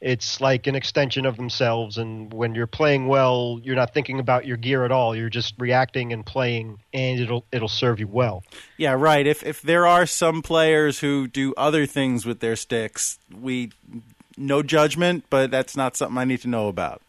it's 0.00 0.40
like 0.40 0.66
an 0.66 0.74
extension 0.74 1.24
of 1.24 1.36
themselves. 1.36 1.96
And 1.96 2.32
when 2.32 2.54
you're 2.54 2.66
playing 2.66 3.06
well, 3.06 3.60
you're 3.62 3.76
not 3.76 3.94
thinking 3.94 4.18
about 4.18 4.44
your 4.44 4.56
gear 4.56 4.84
at 4.84 4.92
all. 4.92 5.16
You're 5.16 5.30
just 5.30 5.54
reacting 5.58 6.12
and 6.12 6.26
playing, 6.26 6.80
and 6.92 7.20
it'll 7.20 7.46
it'll 7.52 7.68
serve 7.68 8.00
you 8.00 8.08
well. 8.08 8.42
Yeah. 8.76 8.92
Right. 8.92 9.26
If 9.26 9.42
if 9.42 9.62
there 9.62 9.86
are 9.86 10.04
some 10.04 10.42
players 10.42 10.98
who 10.98 11.28
do 11.28 11.54
other 11.56 11.86
things 11.86 12.26
with 12.26 12.40
their 12.40 12.56
sticks, 12.56 13.18
we 13.32 13.70
no 14.36 14.62
judgment, 14.62 15.24
but 15.30 15.50
that's 15.50 15.76
not 15.76 15.96
something 15.96 16.18
I 16.18 16.24
need 16.24 16.40
to 16.42 16.48
know 16.48 16.68
about. 16.68 17.02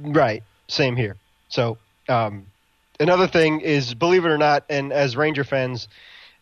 Right. 0.00 0.42
Same 0.68 0.96
here. 0.96 1.16
So, 1.48 1.78
um, 2.08 2.46
another 2.98 3.26
thing 3.26 3.60
is, 3.60 3.94
believe 3.94 4.24
it 4.24 4.28
or 4.28 4.38
not, 4.38 4.64
and 4.68 4.92
as 4.92 5.16
Ranger 5.16 5.44
fans, 5.44 5.88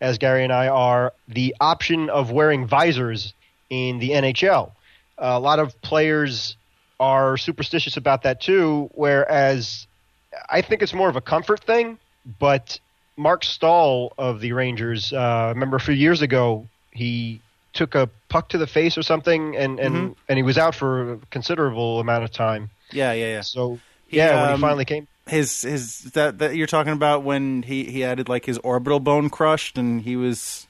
as 0.01 0.19
Gary 0.19 0.45
and 0.45 0.53
I 0.53 0.69
are, 0.69 1.13
the 1.27 1.55
option 1.61 2.11
of 2.11 2.31
wearing 2.31 2.67
visors 2.67 3.33
in 3.71 3.99
the 3.99 4.11
NHL. 4.11 4.73
a 5.19 5.41
lot 5.41 5.59
of 5.59 5.81
players 5.83 6.57
are 7.01 7.37
superstitious 7.37 7.97
about 7.97 8.23
that 8.23 8.41
too, 8.41 8.91
whereas 8.95 9.87
I 10.49 10.63
think 10.63 10.83
it's 10.83 10.95
more 10.95 11.09
of 11.09 11.17
a 11.17 11.21
comfort 11.21 11.61
thing. 11.61 11.99
But 12.39 12.79
Marc 13.17 13.45
Staal 13.45 14.13
of 14.19 14.41
the 14.41 14.53
Rangers, 14.53 15.13
uh, 15.13 15.53
remember 15.55 15.77
a 15.77 15.81
few 15.81 15.95
years 15.95 16.23
ago, 16.23 16.69
he 16.93 17.41
took 17.79 17.95
a 17.95 18.11
puck 18.29 18.51
to 18.51 18.59
the 18.59 18.67
face 18.67 18.99
or 18.99 19.03
something, 19.03 19.57
and 19.57 19.81
and, 19.81 20.17
and 20.29 20.37
he 20.37 20.43
was 20.43 20.59
out 20.59 20.75
for 20.75 21.15
a 21.15 21.17
considerable 21.31 22.01
amount 22.01 22.25
of 22.25 22.31
time. 22.31 22.71
Yeah. 22.91 23.13
Yeah. 23.13 23.27
Yeah. 23.27 23.41
So 23.41 23.79
He, 24.07 24.19
yeah, 24.19 24.43
when 24.43 24.51
um, 24.51 24.57
he 24.57 24.61
finally 24.61 24.85
came, 24.85 25.09
his 25.27 25.63
his 25.63 26.01
that 26.13 26.39
that 26.39 26.57
you're 26.57 26.67
talking 26.67 26.93
about 26.93 27.23
when 27.23 27.63
he 27.63 27.85
he 27.85 28.01
had 28.01 28.29
like 28.29 28.45
his 28.45 28.59
orbital 28.59 29.01
bone 29.01 29.31
crushed 29.31 29.79
and 29.79 30.03
he 30.03 30.17
was 30.17 30.67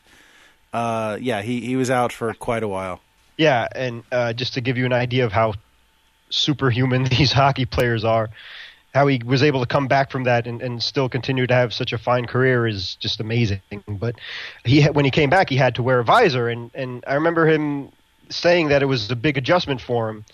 uh 0.72 1.16
yeah 1.20 1.40
he 1.40 1.60
he 1.60 1.76
was 1.76 1.90
out 1.90 2.12
for 2.12 2.34
quite 2.34 2.62
a 2.62 2.68
while 2.68 3.00
yeah, 3.38 3.68
and 3.72 4.02
uh, 4.10 4.32
just 4.34 4.54
to 4.54 4.60
give 4.60 4.76
you 4.76 4.84
an 4.84 4.92
idea 4.92 5.24
of 5.24 5.32
how 5.32 5.54
superhuman 6.28 7.04
these 7.18 7.32
hockey 7.32 7.64
players 7.64 8.04
are, 8.04 8.28
how 8.98 9.06
he 9.06 9.20
was 9.24 9.44
able 9.44 9.60
to 9.60 9.66
come 9.66 9.86
back 9.86 10.10
from 10.10 10.24
that 10.24 10.48
and, 10.48 10.60
and 10.60 10.82
still 10.82 11.08
continue 11.08 11.46
to 11.46 11.54
have 11.54 11.72
such 11.72 11.92
a 11.92 11.98
fine 11.98 12.26
career 12.26 12.66
is 12.66 12.96
just 12.96 13.20
amazing. 13.20 13.60
But 13.86 14.16
he 14.64 14.82
when 14.86 15.04
he 15.04 15.12
came 15.12 15.30
back, 15.30 15.48
he 15.48 15.56
had 15.56 15.76
to 15.76 15.84
wear 15.84 16.00
a 16.00 16.04
visor, 16.04 16.48
and 16.48 16.70
and 16.74 17.04
I 17.06 17.14
remember 17.14 17.46
him 17.46 17.90
saying 18.28 18.68
that 18.68 18.82
it 18.82 18.86
was 18.86 19.08
a 19.10 19.16
big 19.16 19.38
adjustment 19.38 19.80
for 19.80 20.10
him, 20.10 20.24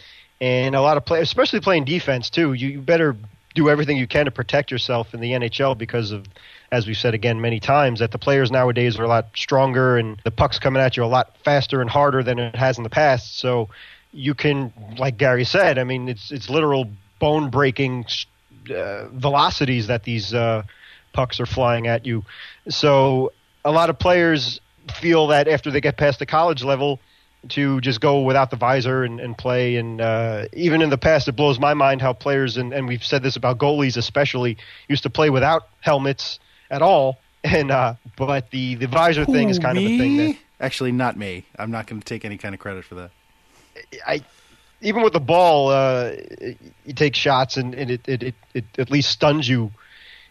and 0.40 0.74
a 0.74 0.80
lot 0.80 0.96
of 0.96 1.04
players, 1.04 1.28
especially 1.28 1.60
playing 1.60 1.84
defense 1.84 2.30
too. 2.30 2.54
You, 2.54 2.68
you 2.68 2.80
better 2.80 3.14
do 3.54 3.68
everything 3.68 3.98
you 3.98 4.06
can 4.06 4.24
to 4.24 4.30
protect 4.30 4.70
yourself 4.70 5.12
in 5.12 5.20
the 5.20 5.32
NHL 5.32 5.76
because 5.76 6.10
of, 6.10 6.26
as 6.72 6.86
we've 6.86 6.96
said 6.96 7.14
again 7.14 7.40
many 7.40 7.60
times, 7.60 8.00
that 8.00 8.10
the 8.12 8.18
players 8.18 8.50
nowadays 8.50 8.98
are 8.98 9.04
a 9.04 9.08
lot 9.08 9.28
stronger 9.36 9.96
and 9.96 10.20
the 10.24 10.30
puck's 10.30 10.58
coming 10.58 10.82
at 10.82 10.96
you 10.96 11.04
a 11.04 11.06
lot 11.06 11.36
faster 11.44 11.80
and 11.80 11.88
harder 11.88 12.22
than 12.22 12.38
it 12.38 12.56
has 12.56 12.78
in 12.78 12.82
the 12.82 12.90
past. 12.90 13.38
So 13.38 13.68
you 14.10 14.34
can, 14.34 14.72
like 14.98 15.18
Gary 15.18 15.44
said, 15.44 15.78
I 15.78 15.84
mean, 15.84 16.08
it's 16.08 16.32
it's 16.32 16.48
literal 16.48 16.90
bone 17.20 17.50
breaking 17.50 18.06
uh, 18.70 19.08
velocities 19.08 19.86
that 19.88 20.04
these 20.04 20.34
uh, 20.34 20.62
pucks 21.12 21.40
are 21.40 21.46
flying 21.46 21.86
at 21.86 22.06
you. 22.06 22.24
So 22.68 23.32
a 23.64 23.72
lot 23.72 23.90
of 23.90 23.98
players 23.98 24.60
feel 25.00 25.28
that 25.28 25.48
after 25.48 25.70
they 25.70 25.80
get 25.80 25.96
past 25.96 26.18
the 26.18 26.26
college 26.26 26.62
level, 26.62 27.00
to 27.50 27.78
just 27.82 28.00
go 28.00 28.22
without 28.22 28.50
the 28.50 28.56
visor 28.56 29.04
and, 29.04 29.20
and 29.20 29.36
play. 29.36 29.76
And 29.76 30.00
uh, 30.00 30.46
even 30.54 30.80
in 30.80 30.88
the 30.88 30.96
past, 30.96 31.28
it 31.28 31.32
blows 31.32 31.58
my 31.58 31.74
mind 31.74 32.00
how 32.00 32.14
players, 32.14 32.56
and, 32.56 32.72
and 32.72 32.88
we've 32.88 33.04
said 33.04 33.22
this 33.22 33.36
about 33.36 33.58
goalies 33.58 33.98
especially, 33.98 34.56
used 34.88 35.02
to 35.02 35.10
play 35.10 35.28
without 35.28 35.68
helmets 35.80 36.38
at 36.70 36.80
all. 36.80 37.18
And 37.42 37.70
uh, 37.70 37.96
but 38.16 38.50
the, 38.50 38.76
the 38.76 38.86
visor 38.86 39.26
thing 39.26 39.50
is 39.50 39.58
kind 39.58 39.76
of 39.76 39.84
a 39.84 39.98
thing 39.98 40.16
that 40.16 40.36
Actually, 40.60 40.92
not 40.92 41.16
me. 41.16 41.44
I'm 41.58 41.70
not 41.70 41.86
going 41.86 42.00
to 42.00 42.04
take 42.04 42.24
any 42.24 42.38
kind 42.38 42.54
of 42.54 42.60
credit 42.60 42.84
for 42.84 42.94
that. 42.94 43.10
I 44.06 44.22
even 44.80 45.02
with 45.02 45.12
the 45.12 45.20
ball, 45.20 45.68
uh, 45.68 46.12
you 46.84 46.94
take 46.94 47.14
shots 47.14 47.56
and, 47.56 47.74
and 47.74 47.90
it, 47.90 48.08
it, 48.08 48.22
it, 48.22 48.34
it 48.52 48.64
at 48.78 48.90
least 48.90 49.10
stuns 49.10 49.48
you, 49.48 49.72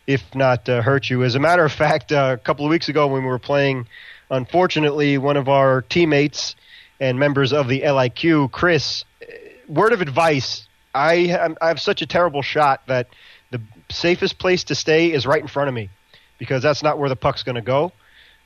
if 0.06 0.24
not 0.36 0.68
uh, 0.70 0.82
hurts 0.82 1.10
you. 1.10 1.24
As 1.24 1.36
a 1.36 1.40
matter 1.40 1.66
of 1.66 1.72
fact, 1.72 2.12
uh, 2.12 2.38
a 2.40 2.44
couple 2.44 2.66
of 2.66 2.70
weeks 2.70 2.90
ago 2.90 3.08
when 3.08 3.24
we 3.24 3.30
were 3.30 3.40
playing, 3.40 3.88
unfortunately, 4.30 5.18
one 5.18 5.38
of 5.38 5.50
our 5.50 5.82
teammates 5.82 6.56
and 7.00 7.20
members 7.20 7.54
of 7.54 7.68
the 7.68 7.82
LIQ, 7.82 8.52
Chris, 8.52 9.06
uh, 9.22 9.26
word 9.68 9.94
of 9.94 10.02
advice: 10.02 10.68
I 10.94 11.56
I 11.60 11.68
have 11.68 11.82
such 11.82 12.02
a 12.02 12.06
terrible 12.06 12.42
shot 12.42 12.84
that 12.88 13.08
the 13.52 13.62
safest 13.90 14.38
place 14.38 14.66
to 14.66 14.76
stay 14.76 15.12
is 15.12 15.26
right 15.26 15.42
in 15.42 15.48
front 15.48 15.70
of 15.70 15.74
me, 15.74 15.90
because 16.38 16.62
that's 16.62 16.84
not 16.84 17.00
where 17.00 17.10
the 17.10 17.16
puck's 17.16 17.44
going 17.44 17.56
to 17.56 17.62
go. 17.62 17.92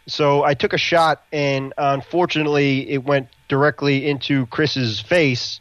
So 0.08 0.44
I 0.44 0.54
took 0.54 0.72
a 0.72 0.78
shot, 0.78 1.24
and 1.34 1.74
unfortunately, 1.78 2.90
it 2.90 3.04
went 3.04 3.28
directly 3.50 4.08
into 4.08 4.46
Chris's 4.46 5.02
face. 5.02 5.60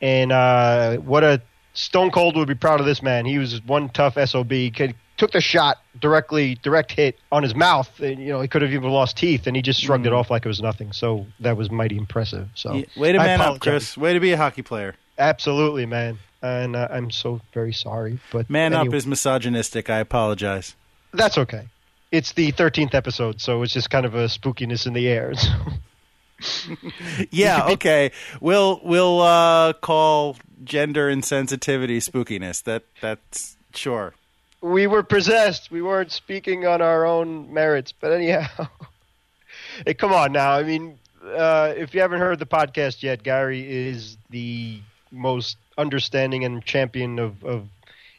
And 0.00 0.32
uh, 0.32 0.96
what 0.98 1.24
a 1.24 1.40
Stone 1.74 2.10
Cold 2.10 2.36
would 2.36 2.48
be 2.48 2.54
proud 2.54 2.80
of 2.80 2.86
this 2.86 3.02
man. 3.02 3.26
He 3.26 3.38
was 3.38 3.62
one 3.62 3.88
tough 3.90 4.16
sob. 4.28 4.48
Could, 4.48 4.94
took 5.16 5.32
the 5.32 5.40
shot 5.40 5.78
directly, 6.00 6.56
direct 6.62 6.92
hit 6.92 7.18
on 7.30 7.42
his 7.42 7.54
mouth. 7.54 8.00
And, 8.00 8.18
you 8.18 8.28
know, 8.28 8.40
he 8.40 8.48
could 8.48 8.62
have 8.62 8.72
even 8.72 8.90
lost 8.90 9.16
teeth, 9.16 9.46
and 9.46 9.54
he 9.54 9.62
just 9.62 9.80
shrugged 9.80 10.06
it 10.06 10.12
off 10.12 10.30
like 10.30 10.44
it 10.44 10.48
was 10.48 10.62
nothing. 10.62 10.92
So 10.92 11.26
that 11.40 11.56
was 11.56 11.70
mighty 11.70 11.96
impressive. 11.96 12.48
So 12.54 12.74
Yeah, 12.74 12.84
Way 12.96 13.12
to 13.12 13.18
I 13.18 13.26
man 13.26 13.40
up. 13.40 13.60
Chris. 13.60 13.96
Way 13.96 14.14
to 14.14 14.20
be 14.20 14.32
a 14.32 14.36
hockey 14.36 14.62
player. 14.62 14.94
Absolutely, 15.18 15.86
man. 15.86 16.18
And 16.42 16.76
uh, 16.76 16.88
I'm 16.90 17.10
so 17.10 17.40
very 17.52 17.72
sorry. 17.72 18.20
But 18.30 18.48
Man 18.50 18.72
up 18.74 18.92
is 18.92 19.06
misogynistic. 19.06 19.88
I 19.90 19.98
apologize. 19.98 20.76
that's 21.12 21.38
okay. 21.38 21.68
It's 22.12 22.32
the 22.32 22.52
13th 22.52 22.94
episode, 22.94 23.40
so 23.40 23.62
it's 23.62 23.72
just 23.72 23.90
kind 23.90 24.06
of 24.06 24.14
a 24.14 24.26
spookiness 24.26 24.86
in 24.86 24.92
the 24.92 25.08
air. 25.08 25.32
Yeah, 27.30 27.68
okay. 27.70 28.12
We'll 28.40 28.80
we'll 28.84 29.20
uh, 29.20 29.72
call 29.74 30.36
gender 30.64 31.10
insensitivity 31.10 31.98
spookiness. 31.98 32.62
That 32.64 32.84
that's 33.00 33.56
sure. 33.74 34.14
we 34.60 34.86
were 34.86 35.02
possessed. 35.02 35.70
We 35.70 35.82
weren't 35.82 36.12
speaking 36.12 36.66
on 36.66 36.82
our 36.82 37.06
own 37.06 37.52
merits. 37.52 37.92
But 37.92 38.12
anyhow, 38.12 38.68
hey, 39.86 39.94
come 39.94 40.12
on 40.12 40.32
now. 40.32 40.52
I 40.52 40.62
mean, 40.62 40.98
uh, 41.24 41.72
if 41.76 41.94
you 41.94 42.00
haven't 42.00 42.20
heard 42.20 42.38
the 42.38 42.46
podcast 42.46 43.02
yet, 43.02 43.22
Gary 43.22 43.88
is 43.88 44.16
the 44.30 44.80
most 45.10 45.56
understanding 45.78 46.44
and 46.44 46.64
champion 46.64 47.18
of, 47.18 47.44
of 47.44 47.68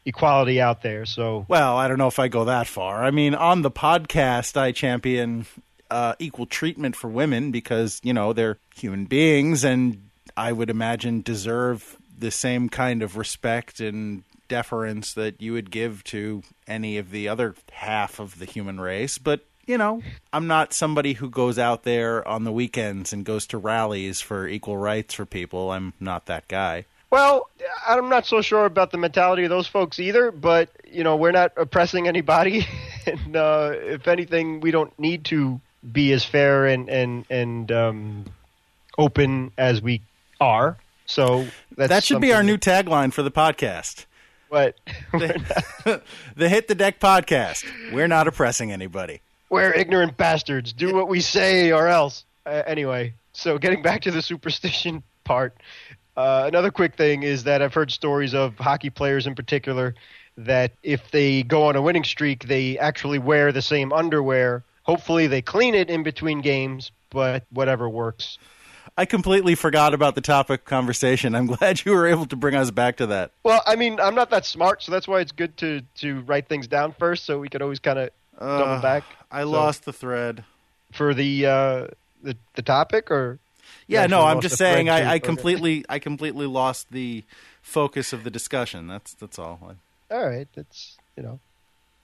equality 0.04 0.60
out 0.60 0.82
there. 0.82 1.06
So 1.06 1.44
Well, 1.48 1.76
I 1.76 1.88
don't 1.88 1.98
know 1.98 2.08
if 2.08 2.18
I 2.18 2.28
go 2.28 2.44
that 2.44 2.66
far. 2.66 3.04
I 3.04 3.10
mean, 3.10 3.34
on 3.34 3.62
the 3.62 3.70
podcast, 3.70 4.56
I 4.56 4.72
champion 4.72 5.46
uh, 5.90 6.14
equal 6.18 6.46
treatment 6.46 6.96
for 6.96 7.08
women 7.08 7.50
because 7.50 8.00
you 8.02 8.12
know 8.12 8.32
they're 8.32 8.58
human 8.74 9.06
beings, 9.06 9.64
and 9.64 10.08
I 10.36 10.52
would 10.52 10.70
imagine 10.70 11.22
deserve 11.22 11.96
the 12.18 12.30
same 12.30 12.68
kind 12.68 13.02
of 13.02 13.16
respect 13.16 13.80
and 13.80 14.24
deference 14.48 15.12
that 15.14 15.40
you 15.40 15.52
would 15.52 15.70
give 15.70 16.02
to 16.04 16.42
any 16.66 16.98
of 16.98 17.10
the 17.10 17.28
other 17.28 17.54
half 17.70 18.18
of 18.18 18.38
the 18.38 18.44
human 18.44 18.80
race. 18.80 19.18
But 19.18 19.44
you 19.66 19.76
know, 19.78 20.02
I'm 20.32 20.46
not 20.46 20.72
somebody 20.72 21.12
who 21.12 21.28
goes 21.28 21.58
out 21.58 21.82
there 21.82 22.26
on 22.26 22.44
the 22.44 22.52
weekends 22.52 23.12
and 23.12 23.24
goes 23.24 23.46
to 23.48 23.58
rallies 23.58 24.20
for 24.20 24.48
equal 24.48 24.78
rights 24.78 25.14
for 25.14 25.26
people. 25.26 25.70
I'm 25.70 25.92
not 26.00 26.26
that 26.26 26.48
guy. 26.48 26.86
Well, 27.10 27.48
I'm 27.86 28.08
not 28.08 28.26
so 28.26 28.42
sure 28.42 28.66
about 28.66 28.90
the 28.90 28.98
mentality 28.98 29.44
of 29.44 29.50
those 29.50 29.66
folks 29.66 29.98
either, 29.98 30.30
but 30.30 30.70
you 30.90 31.04
know, 31.04 31.16
we're 31.16 31.32
not 31.32 31.52
oppressing 31.56 32.08
anybody, 32.08 32.66
and 33.06 33.36
uh, 33.36 33.72
if 33.74 34.08
anything, 34.08 34.60
we 34.60 34.70
don't 34.70 34.98
need 34.98 35.24
to 35.26 35.60
be 35.92 36.12
as 36.12 36.24
fair 36.24 36.66
and 36.66 36.88
and 36.88 37.24
and 37.30 37.72
um, 37.72 38.24
open 38.96 39.52
as 39.58 39.80
we 39.80 40.02
are. 40.40 40.76
So 41.06 41.46
that's 41.76 41.88
that 41.88 42.04
should 42.04 42.20
be 42.20 42.32
our 42.32 42.42
new 42.42 42.58
tagline 42.58 43.12
for 43.12 43.22
the 43.22 43.30
podcast. 43.30 44.04
But 44.50 44.76
the 45.12 46.48
Hit 46.48 46.68
the 46.68 46.74
Deck 46.74 47.00
podcast. 47.00 47.64
We're 47.92 48.08
not 48.08 48.28
oppressing 48.28 48.72
anybody. 48.72 49.20
we're 49.50 49.72
ignorant 49.72 50.16
bastards. 50.16 50.72
Do 50.72 50.94
what 50.94 51.08
we 51.08 51.20
say, 51.20 51.72
or 51.72 51.88
else. 51.88 52.24
Uh, 52.46 52.62
anyway, 52.66 53.14
so 53.32 53.58
getting 53.58 53.82
back 53.82 54.02
to 54.02 54.10
the 54.10 54.22
superstition 54.22 55.02
part, 55.24 55.54
uh, 56.16 56.44
another 56.46 56.70
quick 56.70 56.96
thing 56.96 57.22
is 57.22 57.44
that 57.44 57.62
I've 57.62 57.74
heard 57.74 57.90
stories 57.90 58.34
of 58.34 58.56
hockey 58.56 58.90
players 58.90 59.26
in 59.26 59.34
particular 59.34 59.94
that 60.38 60.72
if 60.82 61.10
they 61.10 61.42
go 61.42 61.64
on 61.64 61.76
a 61.76 61.82
winning 61.82 62.04
streak, 62.04 62.46
they 62.46 62.78
actually 62.78 63.18
wear 63.18 63.52
the 63.52 63.62
same 63.62 63.92
underwear. 63.92 64.62
Hopefully, 64.88 65.26
they 65.26 65.42
clean 65.42 65.74
it 65.74 65.90
in 65.90 66.02
between 66.02 66.40
games, 66.40 66.90
but 67.10 67.44
whatever 67.52 67.88
works. 67.88 68.38
I 68.96 69.04
completely 69.04 69.54
forgot 69.54 69.92
about 69.94 70.14
the 70.14 70.20
topic 70.22 70.64
conversation. 70.64 71.34
I'm 71.34 71.46
glad 71.56 71.84
you 71.84 71.92
were 71.92 72.06
able 72.06 72.24
to 72.26 72.36
bring 72.36 72.54
us 72.54 72.70
back 72.70 72.96
to 72.96 73.06
that. 73.08 73.30
Well, 73.44 73.62
I 73.66 73.76
mean, 73.76 74.00
I'm 74.00 74.14
not 74.14 74.30
that 74.30 74.46
smart, 74.46 74.82
so 74.82 74.90
that's 74.90 75.06
why 75.06 75.20
it's 75.20 75.30
good 75.32 75.56
to 75.58 75.82
to 75.96 76.20
write 76.22 76.48
things 76.48 76.66
down 76.66 76.92
first, 76.98 77.24
so 77.26 77.38
we 77.38 77.48
could 77.48 77.60
always 77.62 77.78
kind 77.80 77.98
of 77.98 78.10
double 78.40 78.64
Uh, 78.64 78.80
back. 78.82 79.04
I 79.30 79.42
So- 79.42 79.50
lost 79.50 79.84
the 79.84 79.92
thread. 79.92 80.42
for 80.92 81.12
the 81.12 81.44
uh, 81.44 81.86
the 82.22 82.34
the 82.54 82.62
topic, 82.62 83.10
or 83.10 83.38
Yeah, 83.88 84.02
You 84.02 84.08
no, 84.08 84.24
I'm 84.24 84.40
just 84.40 84.56
saying. 84.56 84.88
I, 84.88 85.12
I 85.12 85.18
completely 85.18 85.84
I 85.90 85.98
completely 85.98 86.46
lost 86.46 86.90
the 86.90 87.24
focus 87.60 88.14
of 88.14 88.24
the 88.24 88.30
discussion. 88.30 88.86
That's 88.88 89.12
that's 89.12 89.38
all. 89.38 89.60
all 90.10 90.26
right, 90.26 90.48
that's 90.54 90.96
you 91.14 91.22
know, 91.22 91.40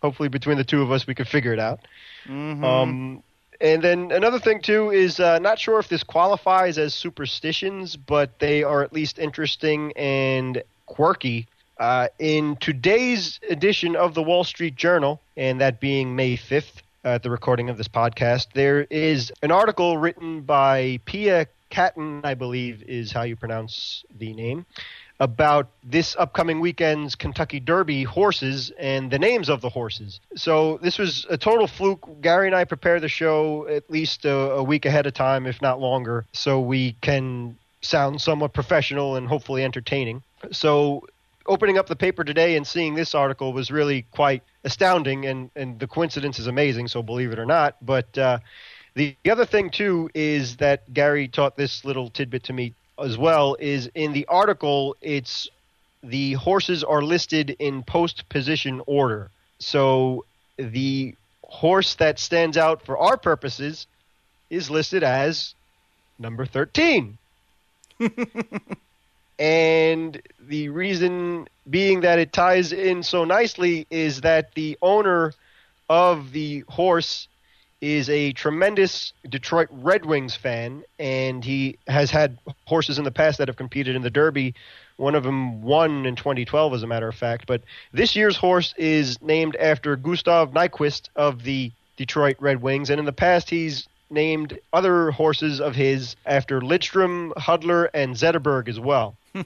hopefully 0.05 0.29
between 0.29 0.59
the 0.59 0.65
two 0.65 0.83
of 0.83 0.93
us 0.93 1.07
we 1.07 1.15
could 1.15 1.27
figure 1.27 1.55
it 1.55 1.59
out. 1.59 1.81
Mhm. 2.27 2.63
Um, 2.63 3.23
and 3.59 3.83
then 3.83 4.13
another 4.13 4.39
thing 4.39 4.61
too 4.61 4.91
is 4.91 5.19
uh, 5.19 5.39
not 5.39 5.59
sure 5.59 5.79
if 5.79 5.89
this 5.89 6.03
qualifies 6.03 6.77
as 6.77 6.93
superstitions, 6.93 7.97
but 7.97 8.39
they 8.39 8.63
are 8.63 8.83
at 8.83 8.93
least 8.93 9.19
interesting 9.19 9.95
and 9.97 10.63
quirky. 10.85 11.47
Uh, 11.81 12.09
in 12.19 12.57
today's 12.57 13.41
edition 13.49 13.97
of 13.97 14.13
the 14.13 14.23
Wall 14.23 14.45
Street 14.45 14.77
Journal, 14.77 15.23
and 15.39 15.59
that 15.63 15.81
being 15.81 16.15
May 16.15 16.37
5th, 16.37 16.83
uh, 17.05 17.09
at 17.17 17.23
the 17.23 17.31
recording 17.31 17.71
of 17.71 17.79
this 17.79 17.89
podcast, 17.89 18.49
there 18.53 18.83
is 18.91 19.33
an 19.43 19.51
article 19.51 19.97
written 19.97 20.43
by 20.43 21.01
Pia 21.07 21.47
Catton, 21.71 22.21
I 22.25 22.35
believe 22.35 22.83
is 22.83 23.11
how 23.11 23.23
you 23.23 23.37
pronounce 23.37 24.05
the 24.19 24.35
name, 24.35 24.67
about 25.21 25.69
this 25.85 26.17
upcoming 26.19 26.61
weekend's 26.61 27.15
Kentucky 27.15 27.61
Derby 27.61 28.03
horses 28.03 28.73
and 28.79 29.11
the 29.11 29.19
names 29.19 29.49
of 29.49 29.61
the 29.61 29.69
horses. 29.69 30.21
So 30.35 30.79
this 30.83 30.99
was 30.99 31.25
a 31.31 31.39
total 31.39 31.67
fluke. 31.67 32.21
Gary 32.21 32.47
and 32.49 32.57
I 32.57 32.65
prepare 32.65 32.99
the 32.99 33.09
show 33.09 33.67
at 33.69 33.89
least 33.89 34.25
a, 34.25 34.35
a 34.35 34.63
week 34.63 34.87
ahead 34.87 35.07
of 35.07 35.15
time, 35.15 35.47
if 35.47 35.63
not 35.63 35.81
longer, 35.81 36.25
so 36.33 36.61
we 36.61 36.97
can 37.01 37.57
sound 37.81 38.21
somewhat 38.21 38.53
professional 38.53 39.17
and 39.17 39.29
hopefully 39.29 39.63
entertaining. 39.63 40.23
So 40.51 41.07
opening 41.47 41.79
up 41.79 41.87
the 41.87 41.97
paper 41.97 42.25
today 42.25 42.57
and 42.57 42.67
seeing 42.67 42.95
this 42.95 43.15
article 43.15 43.53
was 43.53 43.71
really 43.71 44.07
quite 44.11 44.43
astounding, 44.65 45.27
and, 45.27 45.51
and 45.55 45.79
the 45.79 45.87
coincidence 45.87 46.39
is 46.39 46.47
amazing, 46.47 46.89
so 46.89 47.03
believe 47.03 47.33
it 47.33 47.39
or 47.39 47.47
not. 47.47 47.77
But 47.83 48.17
uh, 48.19 48.39
the, 48.95 49.15
the 49.23 49.31
other 49.31 49.45
thing, 49.45 49.71
too, 49.71 50.11
is 50.15 50.57
that 50.57 50.93
Gary 50.93 51.29
taught 51.29 51.57
this 51.57 51.85
little 51.85 52.11
tidbit 52.11 52.45
to 52.45 52.53
me 52.53 52.75
as 52.99 53.19
well 53.19 53.57
is 53.59 53.91
in 53.95 54.13
the 54.13 54.27
article, 54.27 54.97
it's 55.01 55.49
the 56.03 56.35
horses 56.35 56.85
are 56.85 57.03
listed 57.03 57.57
in 57.59 57.83
post 57.83 58.29
position 58.29 58.83
order. 58.87 59.31
So 59.59 60.25
the 60.57 61.15
horse 61.43 61.95
that 61.97 62.19
stands 62.19 62.57
out 62.57 62.83
for 62.83 62.99
our 62.99 63.17
purposes 63.17 63.87
is 64.51 64.71
listed 64.71 65.03
as 65.03 65.55
number 66.19 66.47
13. 66.47 67.17
and 69.39 70.23
the 70.47 70.69
reason 70.69 71.49
being 71.69 72.01
that 72.03 72.19
it 72.19 72.33
ties 72.33 72.73
in 72.73 73.03
so 73.03 73.25
nicely 73.25 73.87
is 73.91 74.21
that 74.21 74.55
the 74.55 74.77
owner 74.83 75.33
of 75.89 76.33
the 76.33 76.61
horse 76.69 77.29
is 77.85 78.09
a 78.09 78.33
tremendous 78.33 79.13
Detroit 79.29 79.69
Red 79.71 80.07
Wings 80.07 80.35
fan, 80.35 80.85
and 80.99 81.45
he 81.45 81.79
has 81.87 82.11
had 82.11 82.39
horses 82.65 82.99
in 82.99 83.05
the 83.05 83.11
past 83.11 83.39
that 83.39 83.49
have 83.49 83.57
competed 83.57 83.95
in 83.95 84.01
the 84.01 84.11
Derby. 84.11 84.55
One 84.97 85.15
of 85.15 85.23
them 85.23 85.63
won 85.63 86.07
in 86.07 86.17
2012, 86.17 86.73
as 86.73 86.83
a 86.83 86.87
matter 86.87 87.09
of 87.09 87.15
fact. 87.15 87.47
But 87.47 87.63
this 87.93 88.17
year's 88.17 88.37
horse 88.37 88.75
is 88.79 89.21
named 89.21 89.57
after 89.57 89.97
Gustav 89.97 90.53
Nyquist 90.53 91.11
of 91.15 91.43
the 91.43 91.73
Detroit 91.99 92.37
Red 92.41 92.63
Wings, 92.63 92.89
and 92.89 92.99
in 92.99 93.05
the 93.05 93.13
past 93.13 93.51
he's 93.51 93.87
named 94.09 94.59
other 94.73 95.11
horses 95.11 95.61
of 95.61 95.75
his 95.75 96.17
after 96.25 96.61
Lidstrom, 96.61 97.33
Hudler, 97.35 97.89
and 97.93 98.15
Zetterberg 98.15 98.69
as 98.69 98.81
well. 98.81 99.17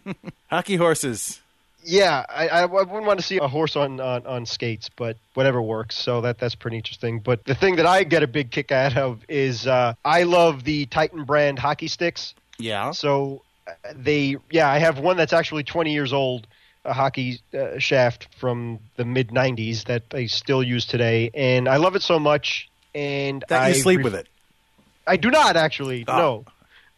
Hockey 0.50 0.76
horses. 0.76 1.40
Yeah, 1.88 2.26
I, 2.28 2.48
I, 2.48 2.64
wouldn't 2.66 3.06
want 3.06 3.18
to 3.18 3.24
see 3.24 3.38
a 3.38 3.48
horse 3.48 3.74
on, 3.74 3.98
on, 3.98 4.26
on 4.26 4.44
skates, 4.44 4.90
but 4.94 5.16
whatever 5.32 5.62
works. 5.62 5.96
So 5.96 6.20
that 6.20 6.38
that's 6.38 6.54
pretty 6.54 6.76
interesting. 6.76 7.18
But 7.18 7.46
the 7.46 7.54
thing 7.54 7.76
that 7.76 7.86
I 7.86 8.04
get 8.04 8.22
a 8.22 8.26
big 8.26 8.50
kick 8.50 8.70
out 8.70 8.94
of 8.98 9.22
is 9.26 9.66
uh, 9.66 9.94
I 10.04 10.24
love 10.24 10.64
the 10.64 10.84
Titan 10.84 11.24
brand 11.24 11.58
hockey 11.58 11.88
sticks. 11.88 12.34
Yeah. 12.58 12.90
So 12.90 13.40
uh, 13.66 13.72
they, 13.94 14.36
yeah, 14.50 14.70
I 14.70 14.76
have 14.80 14.98
one 14.98 15.16
that's 15.16 15.32
actually 15.32 15.64
20 15.64 15.90
years 15.90 16.12
old, 16.12 16.46
a 16.84 16.92
hockey 16.92 17.40
uh, 17.58 17.78
shaft 17.78 18.28
from 18.36 18.80
the 18.96 19.06
mid 19.06 19.28
90s 19.30 19.84
that 19.84 20.02
I 20.12 20.26
still 20.26 20.62
use 20.62 20.84
today, 20.84 21.30
and 21.32 21.66
I 21.68 21.78
love 21.78 21.96
it 21.96 22.02
so 22.02 22.18
much. 22.18 22.68
And 22.94 23.42
That 23.48 23.62
I 23.62 23.68
you 23.68 23.74
sleep 23.74 23.98
ref- 23.98 24.04
with 24.04 24.14
it. 24.14 24.28
I 25.06 25.16
do 25.16 25.30
not 25.30 25.56
actually, 25.56 26.04
Oh. 26.06 26.18
no, 26.18 26.44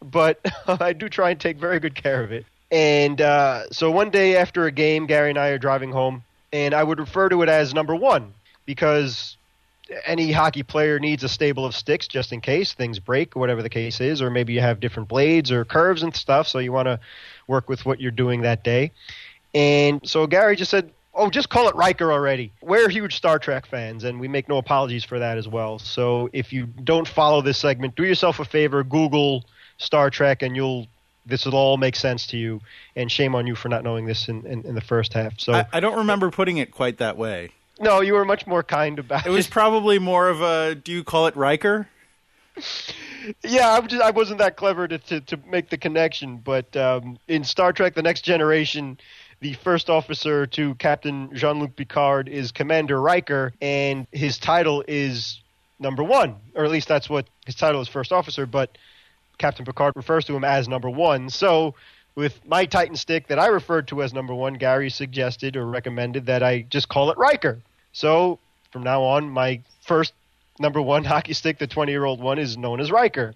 but 0.01 0.41
I 0.67 0.91
do 0.91 1.07
try 1.07 1.29
and 1.29 1.39
take 1.39 1.55
very 1.57 1.79
good 1.79 1.95
care 1.95 2.21
of 2.23 2.33
it. 2.33 2.45
And 2.71 3.19
uh, 3.19 3.69
so 3.71 3.91
one 3.91 4.09
day 4.09 4.37
after 4.37 4.65
a 4.65 4.71
game, 4.71 5.05
Gary 5.05 5.29
and 5.29 5.37
I 5.37 5.49
are 5.49 5.57
driving 5.57 5.91
home, 5.91 6.23
and 6.53 6.73
I 6.73 6.83
would 6.83 6.99
refer 6.99 7.27
to 7.29 7.41
it 7.41 7.49
as 7.49 7.73
number 7.73 7.95
one 7.95 8.33
because 8.65 9.35
any 10.05 10.31
hockey 10.31 10.63
player 10.63 10.99
needs 10.99 11.23
a 11.23 11.29
stable 11.29 11.65
of 11.65 11.75
sticks 11.75 12.07
just 12.07 12.31
in 12.31 12.39
case 12.39 12.73
things 12.73 12.99
break 12.99 13.35
or 13.35 13.39
whatever 13.39 13.61
the 13.61 13.69
case 13.69 13.99
is, 13.99 14.21
or 14.21 14.29
maybe 14.29 14.53
you 14.53 14.61
have 14.61 14.79
different 14.79 15.09
blades 15.09 15.51
or 15.51 15.65
curves 15.65 16.01
and 16.03 16.15
stuff, 16.15 16.47
so 16.47 16.59
you 16.59 16.71
want 16.71 16.87
to 16.87 16.99
work 17.47 17.67
with 17.67 17.85
what 17.85 17.99
you're 17.99 18.11
doing 18.11 18.41
that 18.41 18.63
day. 18.63 18.91
And 19.53 19.99
so 20.07 20.27
Gary 20.27 20.55
just 20.55 20.71
said, 20.71 20.91
"Oh, 21.13 21.29
just 21.29 21.49
call 21.49 21.67
it 21.67 21.75
Riker 21.75 22.13
already." 22.13 22.53
We're 22.61 22.87
huge 22.87 23.15
Star 23.15 23.37
Trek 23.37 23.65
fans, 23.65 24.05
and 24.05 24.19
we 24.19 24.29
make 24.29 24.47
no 24.47 24.57
apologies 24.57 25.03
for 25.03 25.19
that 25.19 25.37
as 25.37 25.47
well. 25.47 25.77
So 25.77 26.29
if 26.31 26.53
you 26.53 26.67
don't 26.67 27.07
follow 27.07 27.41
this 27.41 27.57
segment, 27.57 27.95
do 27.97 28.05
yourself 28.05 28.39
a 28.39 28.45
favor, 28.45 28.83
Google 28.85 29.43
Star 29.77 30.09
Trek, 30.09 30.41
and 30.41 30.55
you'll 30.55 30.87
this 31.25 31.45
will 31.45 31.55
all 31.55 31.77
make 31.77 31.95
sense 31.95 32.27
to 32.27 32.37
you. 32.37 32.61
And 32.95 33.11
shame 33.11 33.35
on 33.35 33.47
you 33.47 33.55
for 33.55 33.69
not 33.69 33.83
knowing 33.83 34.05
this 34.05 34.27
in, 34.27 34.45
in, 34.45 34.63
in 34.65 34.75
the 34.75 34.81
first 34.81 35.13
half. 35.13 35.39
So 35.39 35.53
I, 35.53 35.65
I 35.73 35.79
don't 35.79 35.97
remember 35.97 36.31
putting 36.31 36.57
it 36.57 36.71
quite 36.71 36.97
that 36.97 37.17
way. 37.17 37.51
no, 37.79 38.01
you 38.01 38.13
were 38.13 38.25
much 38.25 38.47
more 38.47 38.63
kind 38.63 38.99
about 38.99 39.25
It 39.25 39.29
It 39.29 39.31
was 39.31 39.47
probably 39.59 39.99
more 39.99 40.29
of 40.29 40.41
a. 40.41 40.75
Do 40.75 40.91
you 40.91 41.03
call 41.03 41.27
it 41.27 41.35
Riker? 41.35 41.87
Yeah, 43.43 43.71
I, 43.71 43.81
just, 43.81 44.01
I 44.01 44.11
wasn't 44.11 44.39
that 44.39 44.57
clever 44.57 44.87
to, 44.87 44.97
to, 44.97 45.21
to 45.21 45.39
make 45.47 45.69
the 45.69 45.77
connection, 45.77 46.37
but 46.37 46.75
um, 46.75 47.17
in 47.27 47.43
Star 47.43 47.71
Trek: 47.71 47.93
The 47.93 48.01
Next 48.01 48.21
Generation, 48.21 48.99
the 49.39 49.53
first 49.53 49.89
officer 49.89 50.45
to 50.47 50.75
Captain 50.75 51.29
Jean-Luc 51.33 51.75
Picard 51.75 52.27
is 52.27 52.51
Commander 52.51 52.99
Riker, 52.99 53.53
and 53.61 54.07
his 54.11 54.37
title 54.37 54.83
is 54.87 55.39
number 55.79 56.03
one, 56.03 56.35
or 56.55 56.65
at 56.65 56.71
least 56.71 56.87
that's 56.87 57.09
what 57.09 57.27
his 57.45 57.55
title 57.55 57.81
is, 57.81 57.87
first 57.87 58.11
officer. 58.11 58.45
But 58.45 58.77
Captain 59.41 59.65
Picard 59.65 59.93
refers 59.95 60.23
to 60.25 60.35
him 60.35 60.43
as 60.43 60.67
number 60.67 60.89
one. 60.89 61.29
So, 61.29 61.73
with 62.15 62.39
my 62.45 62.65
Titan 62.65 62.95
stick 62.95 63.27
that 63.27 63.39
I 63.39 63.47
referred 63.47 63.87
to 63.87 64.03
as 64.03 64.13
number 64.13 64.33
one, 64.33 64.53
Gary 64.53 64.89
suggested 64.89 65.55
or 65.57 65.65
recommended 65.65 66.27
that 66.27 66.43
I 66.43 66.61
just 66.69 66.89
call 66.89 67.09
it 67.09 67.17
Riker. 67.17 67.59
So, 67.91 68.37
from 68.71 68.83
now 68.83 69.01
on, 69.01 69.29
my 69.29 69.61
first 69.81 70.13
number 70.59 70.81
one 70.81 71.03
hockey 71.11 71.33
stick, 71.33 71.57
the 71.57 71.67
20 71.67 71.91
year 71.91 72.05
old 72.05 72.21
one, 72.21 72.37
is 72.37 72.57
known 72.57 72.79
as 72.79 72.91
Riker. 72.91 73.33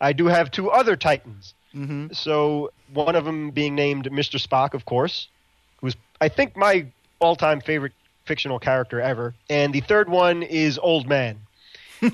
I 0.00 0.12
do 0.12 0.26
have 0.26 0.50
two 0.50 0.70
other 0.70 0.94
Titans. 0.96 1.54
Mm-hmm. 1.74 2.12
So, 2.12 2.70
one 2.92 3.16
of 3.16 3.24
them 3.24 3.50
being 3.50 3.74
named 3.74 4.04
Mr. 4.10 4.40
Spock, 4.40 4.74
of 4.74 4.84
course, 4.84 5.28
who's, 5.80 5.96
I 6.20 6.28
think, 6.28 6.56
my 6.56 6.86
all 7.20 7.36
time 7.36 7.60
favorite 7.60 7.92
fictional 8.26 8.58
character 8.58 9.00
ever. 9.00 9.34
And 9.48 9.72
the 9.72 9.80
third 9.80 10.08
one 10.08 10.42
is 10.42 10.78
Old 10.78 11.08
Man. 11.08 11.40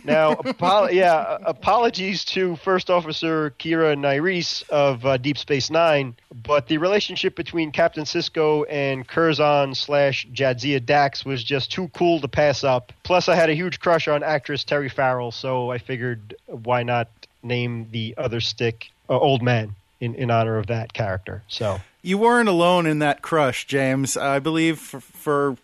Now, 0.04 0.32
apo- 0.32 0.88
yeah, 0.88 1.38
apologies 1.44 2.24
to 2.26 2.56
First 2.56 2.90
Officer 2.90 3.54
Kira 3.58 3.96
Nerys 3.96 4.68
of 4.68 5.04
uh, 5.04 5.16
Deep 5.16 5.38
Space 5.38 5.70
Nine, 5.70 6.14
but 6.42 6.68
the 6.68 6.78
relationship 6.78 7.36
between 7.36 7.70
Captain 7.72 8.04
Sisko 8.04 8.64
and 8.68 9.06
Curzon 9.06 9.74
slash 9.74 10.26
Jadzia 10.32 10.84
Dax 10.84 11.24
was 11.24 11.42
just 11.44 11.72
too 11.72 11.88
cool 11.88 12.20
to 12.20 12.28
pass 12.28 12.64
up. 12.64 12.92
Plus, 13.02 13.28
I 13.28 13.34
had 13.34 13.50
a 13.50 13.54
huge 13.54 13.80
crush 13.80 14.08
on 14.08 14.22
actress 14.22 14.64
Terry 14.64 14.88
Farrell, 14.88 15.32
so 15.32 15.70
I 15.70 15.78
figured 15.78 16.34
why 16.46 16.82
not 16.82 17.08
name 17.42 17.88
the 17.90 18.14
other 18.16 18.40
stick 18.40 18.90
uh, 19.08 19.18
Old 19.18 19.42
Man 19.42 19.74
in, 20.00 20.14
in 20.14 20.30
honor 20.30 20.56
of 20.56 20.66
that 20.68 20.92
character. 20.92 21.42
So, 21.48 21.80
You 22.02 22.18
weren't 22.18 22.48
alone 22.48 22.86
in 22.86 22.98
that 23.00 23.22
crush, 23.22 23.66
James. 23.66 24.16
I 24.16 24.38
believe 24.38 24.78
for, 24.78 25.00
for 25.00 25.56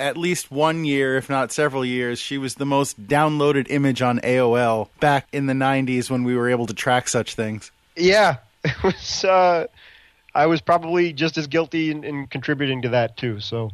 at 0.00 0.16
least 0.16 0.50
one 0.50 0.84
year, 0.84 1.16
if 1.16 1.28
not 1.28 1.52
several 1.52 1.84
years, 1.84 2.18
she 2.18 2.38
was 2.38 2.54
the 2.54 2.66
most 2.66 3.06
downloaded 3.06 3.66
image 3.70 4.02
on 4.02 4.20
AOL 4.20 4.88
back 5.00 5.26
in 5.32 5.46
the 5.46 5.52
90s 5.52 6.10
when 6.10 6.24
we 6.24 6.36
were 6.36 6.48
able 6.48 6.66
to 6.66 6.74
track 6.74 7.08
such 7.08 7.34
things. 7.34 7.70
yeah, 7.96 8.36
it 8.64 8.82
was. 8.82 9.24
Uh, 9.24 9.66
I 10.34 10.46
was 10.46 10.60
probably 10.60 11.12
just 11.12 11.36
as 11.36 11.46
guilty 11.46 11.90
in, 11.90 12.04
in 12.04 12.26
contributing 12.26 12.82
to 12.82 12.90
that 12.90 13.16
too. 13.16 13.40
So 13.40 13.72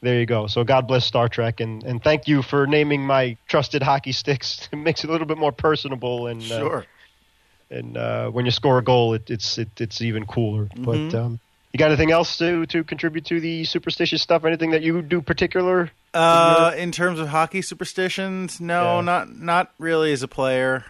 there 0.00 0.18
you 0.18 0.26
go. 0.26 0.46
So 0.46 0.64
God 0.64 0.86
bless 0.86 1.04
Star 1.04 1.28
Trek, 1.28 1.60
and, 1.60 1.82
and 1.84 2.02
thank 2.02 2.26
you 2.26 2.42
for 2.42 2.66
naming 2.66 3.02
my 3.06 3.36
trusted 3.46 3.82
hockey 3.82 4.12
sticks. 4.12 4.68
It 4.72 4.76
makes 4.76 5.04
it 5.04 5.10
a 5.10 5.12
little 5.12 5.26
bit 5.26 5.38
more 5.38 5.52
personable, 5.52 6.26
and 6.26 6.42
uh, 6.50 6.82
and 7.70 7.96
uh, 7.96 8.30
when 8.30 8.44
you 8.44 8.50
score 8.50 8.78
a 8.78 8.82
goal, 8.82 9.14
it, 9.14 9.30
it's 9.30 9.58
it, 9.58 9.68
it's 9.80 10.02
even 10.02 10.26
cooler. 10.26 10.68
But 10.76 11.14
um, 11.14 11.40
you 11.72 11.78
got 11.78 11.86
anything 11.88 12.10
else 12.10 12.36
to 12.38 12.66
to 12.66 12.84
contribute 12.84 13.24
to 13.26 13.40
the 13.40 13.64
superstitious 13.64 14.22
stuff? 14.22 14.44
Anything 14.44 14.70
that 14.72 14.82
you 14.82 15.02
do 15.02 15.20
particular? 15.22 15.90
Uh, 16.14 16.72
in 16.76 16.92
terms 16.92 17.18
of 17.18 17.28
hockey 17.28 17.62
superstitions, 17.62 18.60
no, 18.60 18.96
Yeah. 18.96 19.00
not 19.02 19.34
not 19.38 19.72
really 19.78 20.12
as 20.12 20.22
a 20.22 20.28
player. 20.28 20.84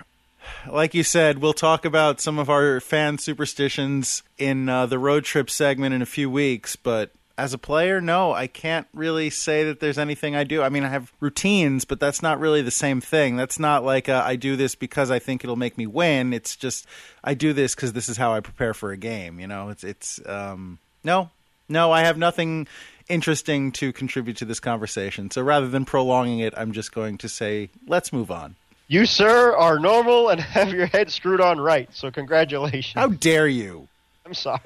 Like 0.68 0.92
you 0.94 1.04
said, 1.04 1.38
we'll 1.38 1.52
talk 1.52 1.84
about 1.84 2.20
some 2.20 2.38
of 2.38 2.50
our 2.50 2.80
fan 2.80 3.18
superstitions 3.18 4.24
in 4.38 4.68
uh, 4.68 4.86
the 4.86 4.98
road 4.98 5.24
trip 5.24 5.48
segment 5.48 5.94
in 5.94 6.02
a 6.02 6.06
few 6.06 6.28
weeks. 6.28 6.74
But 6.74 7.12
as 7.42 7.52
a 7.52 7.59
player, 7.59 8.00
no, 8.00 8.33
I 8.33 8.46
can't 8.46 8.87
really 8.94 9.28
say 9.28 9.64
that 9.64 9.81
there's 9.81 9.98
anything 9.98 10.37
I 10.37 10.44
do. 10.44 10.62
I 10.62 10.68
mean, 10.68 10.85
I 10.85 10.88
have 10.90 11.12
routines, 11.18 11.85
but 11.85 11.98
that's 11.98 12.22
not 12.22 12.38
really 12.38 12.62
the 12.62 12.70
same 12.70 13.00
thing. 13.00 13.35
That's 13.35 13.59
not 13.59 13.85
like 13.85 14.09
uh, 14.09 14.22
I 14.24 14.37
do 14.37 14.55
this 14.55 14.76
because 14.76 15.11
I 15.11 15.18
think 15.18 15.42
it'll 15.42 15.57
make 15.57 15.76
me 15.76 15.88
win. 15.88 16.33
It's 16.33 16.55
just 16.55 16.87
I 17.24 17.35
do 17.35 17.52
this 17.52 17.74
because 17.74 17.94
this 17.94 18.09
is 18.09 18.16
how 18.16 18.33
I 18.33 18.38
prepare 18.38 18.74
for 18.74 18.92
a 18.92 18.96
game. 18.96 19.40
You 19.40 19.48
know, 19.48 19.70
it's 19.70 19.83
it's 19.83 20.20
um, 20.24 20.78
no, 21.02 21.31
no, 21.68 21.90
I 21.90 22.02
have 22.02 22.16
nothing 22.16 22.68
interesting 23.09 23.72
to 23.72 23.92
contribute 23.92 24.37
to 24.37 24.44
this 24.44 24.61
conversation. 24.61 25.28
So 25.33 25.42
rather 25.42 25.66
than 25.66 25.85
prolonging 25.85 26.38
it, 26.38 26.55
I'm 26.57 26.70
just 26.70 26.94
going 26.94 27.18
to 27.18 27.28
say, 27.28 27.70
let's 27.88 28.12
move 28.12 28.31
on. 28.31 28.55
You, 28.87 29.05
sir, 29.05 29.57
are 29.57 29.81
normal 29.81 30.28
and 30.28 30.40
have 30.40 30.72
your 30.72 30.87
head 30.87 31.11
screwed 31.11 31.40
on 31.40 31.61
right. 31.61 31.88
So 31.92 32.12
congratulations. 32.12 32.94
How 32.94 33.09
dare 33.09 33.48
you? 33.48 33.88
I'm 34.24 34.35
sorry. 34.35 34.61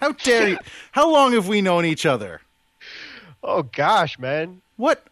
How 0.00 0.12
dare 0.12 0.48
you? 0.50 0.58
How 0.92 1.10
long 1.10 1.32
have 1.32 1.48
we 1.48 1.60
known 1.60 1.84
each 1.84 2.06
other? 2.06 2.40
Oh 3.42 3.62
gosh, 3.62 4.18
man. 4.18 4.60
What, 4.76 5.04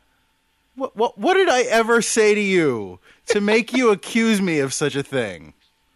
what, 0.75 0.97
what, 0.97 1.19
what 1.19 1.35
did 1.35 1.49
I 1.49 1.63
ever 1.63 2.03
say 2.03 2.35
to 2.35 2.41
you 2.41 2.99
to 3.27 3.41
make 3.41 3.73
you 3.73 3.91
accuse 3.93 4.41
me 4.41 4.61
of 4.61 4.73
such 4.73 4.95
a 4.97 5.03
thing? 5.03 5.55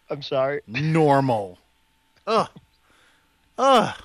I'm 0.09 0.21
sorry. 0.21 0.61
Normal. 0.67 1.57
Ugh. 2.27 2.49
Ugh. 3.57 3.95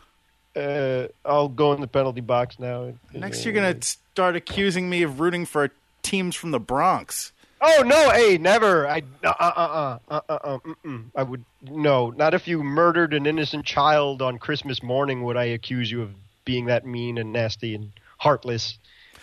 Uh, 0.55 1.09
I'll 1.25 1.49
go 1.49 1.73
in 1.73 1.81
the 1.81 1.87
penalty 1.87 2.23
box 2.23 2.59
now. 2.59 2.95
Next, 3.13 3.45
you're 3.45 3.53
gonna 3.53 3.81
start 3.83 4.37
accusing 4.37 4.89
me 4.89 5.03
of 5.03 5.21
rooting 5.21 5.45
for 5.45 5.71
teams 6.03 6.35
from 6.35 6.51
the 6.51 6.61
Bronx. 6.61 7.33
Oh 7.61 7.83
no! 7.87 8.11
Hey, 8.11 8.37
never. 8.39 8.87
I 8.87 9.03
uh 9.25 9.29
uh 9.39 9.53
uh 9.57 9.99
uh 10.09 10.21
uh 10.29 10.59
uh. 10.85 10.99
I 11.15 11.23
would 11.23 11.45
no. 11.63 12.11
Not 12.11 12.35
if 12.35 12.47
you 12.47 12.63
murdered 12.63 13.15
an 13.15 13.27
innocent 13.27 13.65
child 13.65 14.21
on 14.23 14.39
Christmas 14.39 14.83
morning. 14.83 15.23
Would 15.25 15.37
I 15.37 15.45
accuse 15.45 15.91
you 15.91 16.03
of 16.03 16.11
being 16.45 16.67
that 16.67 16.85
mean 16.87 17.17
and 17.19 17.33
nasty 17.33 17.75
and 17.75 17.93
heartless 18.19 18.79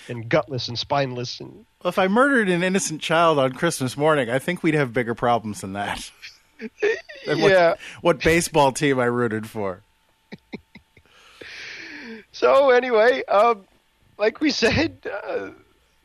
and 0.09 0.27
gutless 0.29 0.67
and 0.67 0.77
spineless 0.77 1.39
and 1.39 1.51
Well, 1.83 1.89
if 1.89 1.97
I 1.99 2.07
murdered 2.07 2.49
an 2.49 2.63
innocent 2.63 3.01
child 3.01 3.37
on 3.39 3.53
Christmas 3.53 3.95
morning, 3.95 4.29
I 4.29 4.39
think 4.39 4.63
we'd 4.63 4.73
have 4.73 4.93
bigger 4.93 5.15
problems 5.15 5.61
than 5.61 5.73
that. 5.73 6.09
Than 7.25 7.39
what- 7.41 7.51
Yeah. 7.51 7.75
what 8.01 8.19
baseball 8.21 8.71
team 8.71 8.99
I 8.99 9.05
rooted 9.05 9.47
for? 9.49 9.81
So 12.31 12.71
anyway, 12.71 13.23
um, 13.25 13.65
like 14.17 14.41
we 14.41 14.49
said, 14.49 14.97
uh, 15.27 15.49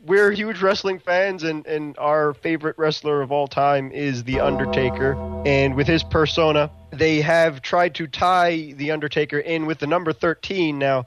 we're 0.04 0.30
huge 0.30 0.62
wrestling 0.62 0.98
fans, 0.98 1.42
and, 1.42 1.66
and 1.66 1.96
our 1.98 2.34
favorite 2.34 2.76
wrestler 2.78 3.20
of 3.22 3.32
all 3.32 3.48
time 3.48 3.90
is 3.92 4.24
The 4.24 4.40
Undertaker. 4.40 5.14
And 5.44 5.74
with 5.74 5.87
his 5.87 6.04
persona, 6.04 6.70
they 6.90 7.20
have 7.20 7.62
tried 7.62 7.94
to 7.96 8.06
tie 8.06 8.72
The 8.76 8.90
Undertaker 8.92 9.38
in 9.38 9.66
with 9.66 9.78
the 9.78 9.87
number 9.87 10.12
13. 10.12 10.78
Now, 10.78 11.04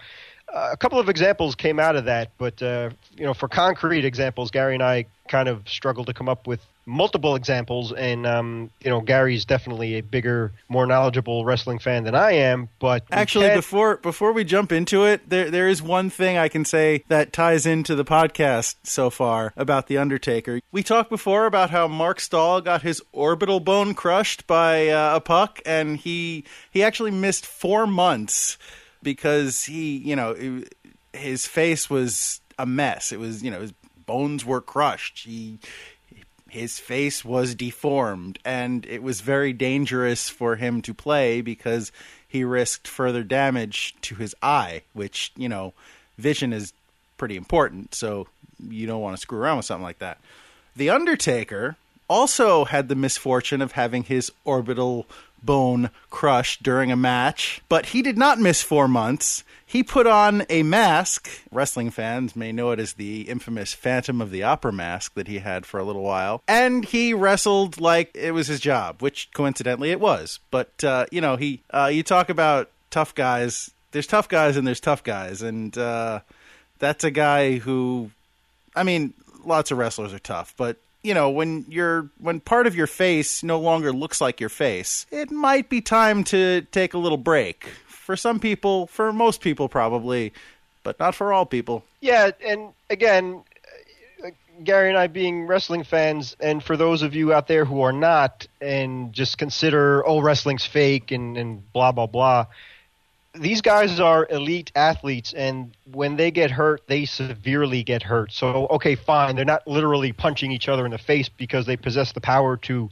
uh, 0.53 0.69
a 0.73 0.77
couple 0.77 0.99
of 0.99 1.07
examples 1.07 1.55
came 1.55 1.79
out 1.79 1.95
of 1.95 2.05
that, 2.05 2.31
but 2.37 2.61
uh, 2.61 2.89
you 3.15 3.23
know, 3.23 3.33
for 3.33 3.47
concrete 3.47 4.03
examples, 4.03 4.51
Gary 4.51 4.73
and 4.73 4.83
I 4.83 5.05
kind 5.31 5.49
of 5.49 5.67
struggled 5.67 6.07
to 6.07 6.13
come 6.13 6.29
up 6.29 6.45
with 6.45 6.59
multiple 6.85 7.35
examples. 7.35 7.93
And 7.93 8.27
um, 8.27 8.69
you 8.83 8.89
know, 8.89 8.99
Gary's 9.01 9.45
definitely 9.45 9.95
a 9.95 10.01
bigger, 10.01 10.51
more 10.67 10.85
knowledgeable 10.85 11.45
wrestling 11.45 11.79
fan 11.79 12.03
than 12.03 12.13
I 12.15 12.33
am. 12.33 12.69
But 12.79 13.05
Actually, 13.11 13.47
can't- 13.47 13.57
before 13.59 13.97
before 13.97 14.33
we 14.33 14.43
jump 14.43 14.71
into 14.71 15.05
it, 15.05 15.27
there 15.29 15.49
there 15.49 15.67
is 15.67 15.81
one 15.81 16.09
thing 16.09 16.37
I 16.37 16.49
can 16.49 16.65
say 16.65 17.03
that 17.07 17.31
ties 17.33 17.65
into 17.65 17.95
the 17.95 18.05
podcast 18.05 18.75
so 18.83 19.09
far 19.09 19.53
about 19.55 19.87
the 19.87 19.97
Undertaker. 19.97 20.59
We 20.71 20.83
talked 20.83 21.09
before 21.09 21.45
about 21.45 21.69
how 21.69 21.87
Marc 21.87 22.19
Staal 22.19 22.61
got 22.61 22.81
his 22.81 23.01
orbital 23.13 23.59
bone 23.59 23.93
crushed 23.93 24.45
by 24.47 24.89
uh, 24.89 25.15
a 25.15 25.21
puck, 25.21 25.61
and 25.65 25.97
he 25.97 26.43
he 26.69 26.83
actually 26.83 27.11
missed 27.11 27.45
four 27.45 27.87
months 27.87 28.57
because 29.01 29.63
he, 29.65 29.97
you 29.97 30.15
know, 30.15 30.31
it- 30.31 30.75
his 31.13 31.45
face 31.45 31.89
was 31.89 32.39
a 32.57 32.65
mess. 32.65 33.11
It 33.11 33.19
was, 33.19 33.43
you 33.43 33.51
know, 33.51 33.59
his 33.61 33.73
bones 34.11 34.43
were 34.43 34.59
crushed. 34.59 35.19
He 35.19 35.57
his 36.49 36.79
face 36.79 37.23
was 37.23 37.55
deformed, 37.55 38.37
and 38.43 38.85
it 38.85 39.01
was 39.01 39.21
very 39.21 39.53
dangerous 39.53 40.27
for 40.27 40.57
him 40.57 40.81
to 40.81 40.93
play 40.93 41.39
because 41.39 41.93
he 42.27 42.43
risked 42.43 42.89
further 42.89 43.23
damage 43.23 43.95
to 44.01 44.15
his 44.15 44.35
eye, 44.43 44.81
which, 44.91 45.31
you 45.37 45.47
know, 45.47 45.71
vision 46.17 46.51
is 46.51 46.73
pretty 47.17 47.37
important, 47.37 47.95
so 47.95 48.27
you 48.69 48.85
don't 48.85 48.99
want 48.99 49.15
to 49.15 49.21
screw 49.21 49.39
around 49.39 49.57
with 49.57 49.65
something 49.65 49.83
like 49.83 49.99
that. 49.99 50.17
The 50.75 50.89
Undertaker 50.89 51.77
also 52.09 52.65
had 52.65 52.89
the 52.89 52.95
misfortune 52.95 53.61
of 53.61 53.71
having 53.71 54.03
his 54.03 54.29
orbital 54.43 55.05
bone 55.43 55.89
crushed 56.09 56.63
during 56.63 56.91
a 56.91 56.95
match, 56.95 57.61
but 57.69 57.87
he 57.87 58.01
did 58.01 58.17
not 58.17 58.39
miss 58.39 58.61
four 58.61 58.87
months. 58.87 59.43
He 59.65 59.83
put 59.83 60.05
on 60.05 60.43
a 60.49 60.63
mask. 60.63 61.29
Wrestling 61.49 61.91
fans 61.91 62.35
may 62.35 62.51
know 62.51 62.71
it 62.71 62.79
as 62.79 62.93
the 62.93 63.21
infamous 63.21 63.73
Phantom 63.73 64.19
of 64.19 64.29
the 64.29 64.43
Opera 64.43 64.73
mask 64.73 65.13
that 65.13 65.29
he 65.29 65.39
had 65.39 65.65
for 65.65 65.79
a 65.79 65.83
little 65.83 66.03
while. 66.03 66.43
And 66.47 66.83
he 66.83 67.13
wrestled 67.13 67.79
like 67.79 68.11
it 68.13 68.31
was 68.31 68.47
his 68.47 68.59
job, 68.59 69.01
which 69.01 69.29
coincidentally 69.33 69.91
it 69.91 70.01
was. 70.01 70.39
But, 70.51 70.83
uh, 70.83 71.05
you 71.11 71.21
know, 71.21 71.37
he, 71.37 71.61
uh, 71.69 71.89
you 71.91 72.03
talk 72.03 72.29
about 72.29 72.69
tough 72.89 73.15
guys. 73.15 73.71
There's 73.91 74.07
tough 74.07 74.27
guys 74.27 74.57
and 74.57 74.67
there's 74.67 74.81
tough 74.81 75.03
guys. 75.03 75.41
And, 75.41 75.77
uh, 75.77 76.19
that's 76.79 77.05
a 77.05 77.11
guy 77.11 77.57
who, 77.57 78.11
I 78.75 78.83
mean, 78.83 79.13
lots 79.45 79.71
of 79.71 79.77
wrestlers 79.77 80.13
are 80.13 80.19
tough, 80.19 80.53
but 80.57 80.77
you 81.03 81.13
know 81.13 81.29
when 81.29 81.65
you're 81.67 82.09
when 82.19 82.39
part 82.39 82.67
of 82.67 82.75
your 82.75 82.87
face 82.87 83.43
no 83.43 83.59
longer 83.59 83.91
looks 83.91 84.21
like 84.21 84.39
your 84.39 84.49
face 84.49 85.05
it 85.11 85.31
might 85.31 85.69
be 85.69 85.81
time 85.81 86.23
to 86.23 86.61
take 86.71 86.93
a 86.93 86.97
little 86.97 87.17
break. 87.17 87.67
For 87.87 88.15
some 88.15 88.39
people 88.39 88.87
for 88.87 89.13
most 89.13 89.41
people 89.41 89.69
probably 89.69 90.33
but 90.83 90.99
not 90.99 91.15
for 91.15 91.31
all 91.33 91.45
people. 91.45 91.83
Yeah, 91.99 92.31
and 92.43 92.69
again, 92.89 93.43
Gary 94.63 94.89
and 94.89 94.97
I 94.97 95.07
being 95.07 95.47
wrestling 95.47 95.83
fans, 95.83 96.35
and 96.39 96.63
for 96.63 96.77
those 96.77 97.01
of 97.01 97.15
you 97.15 97.33
out 97.33 97.47
there 97.47 97.65
who 97.65 97.81
are 97.81 97.91
not 97.93 98.47
and 98.59 99.13
just 99.13 99.37
consider, 99.37 100.05
oh, 100.07 100.21
wrestling's 100.21 100.65
fake 100.65 101.11
and, 101.11 101.37
and 101.37 101.71
blah, 101.73 101.91
blah, 101.91 102.07
blah, 102.07 102.47
these 103.33 103.61
guys 103.61 103.99
are 103.99 104.27
elite 104.29 104.71
athletes, 104.75 105.33
and 105.33 105.75
when 105.91 106.17
they 106.17 106.31
get 106.31 106.51
hurt, 106.51 106.81
they 106.87 107.05
severely 107.05 107.83
get 107.83 108.03
hurt. 108.03 108.31
So, 108.31 108.67
okay, 108.71 108.95
fine, 108.95 109.35
they're 109.35 109.45
not 109.45 109.65
literally 109.67 110.11
punching 110.11 110.51
each 110.51 110.67
other 110.67 110.85
in 110.85 110.91
the 110.91 110.97
face 110.97 111.29
because 111.29 111.65
they 111.65 111.77
possess 111.77 112.11
the 112.11 112.21
power 112.21 112.57
to 112.57 112.89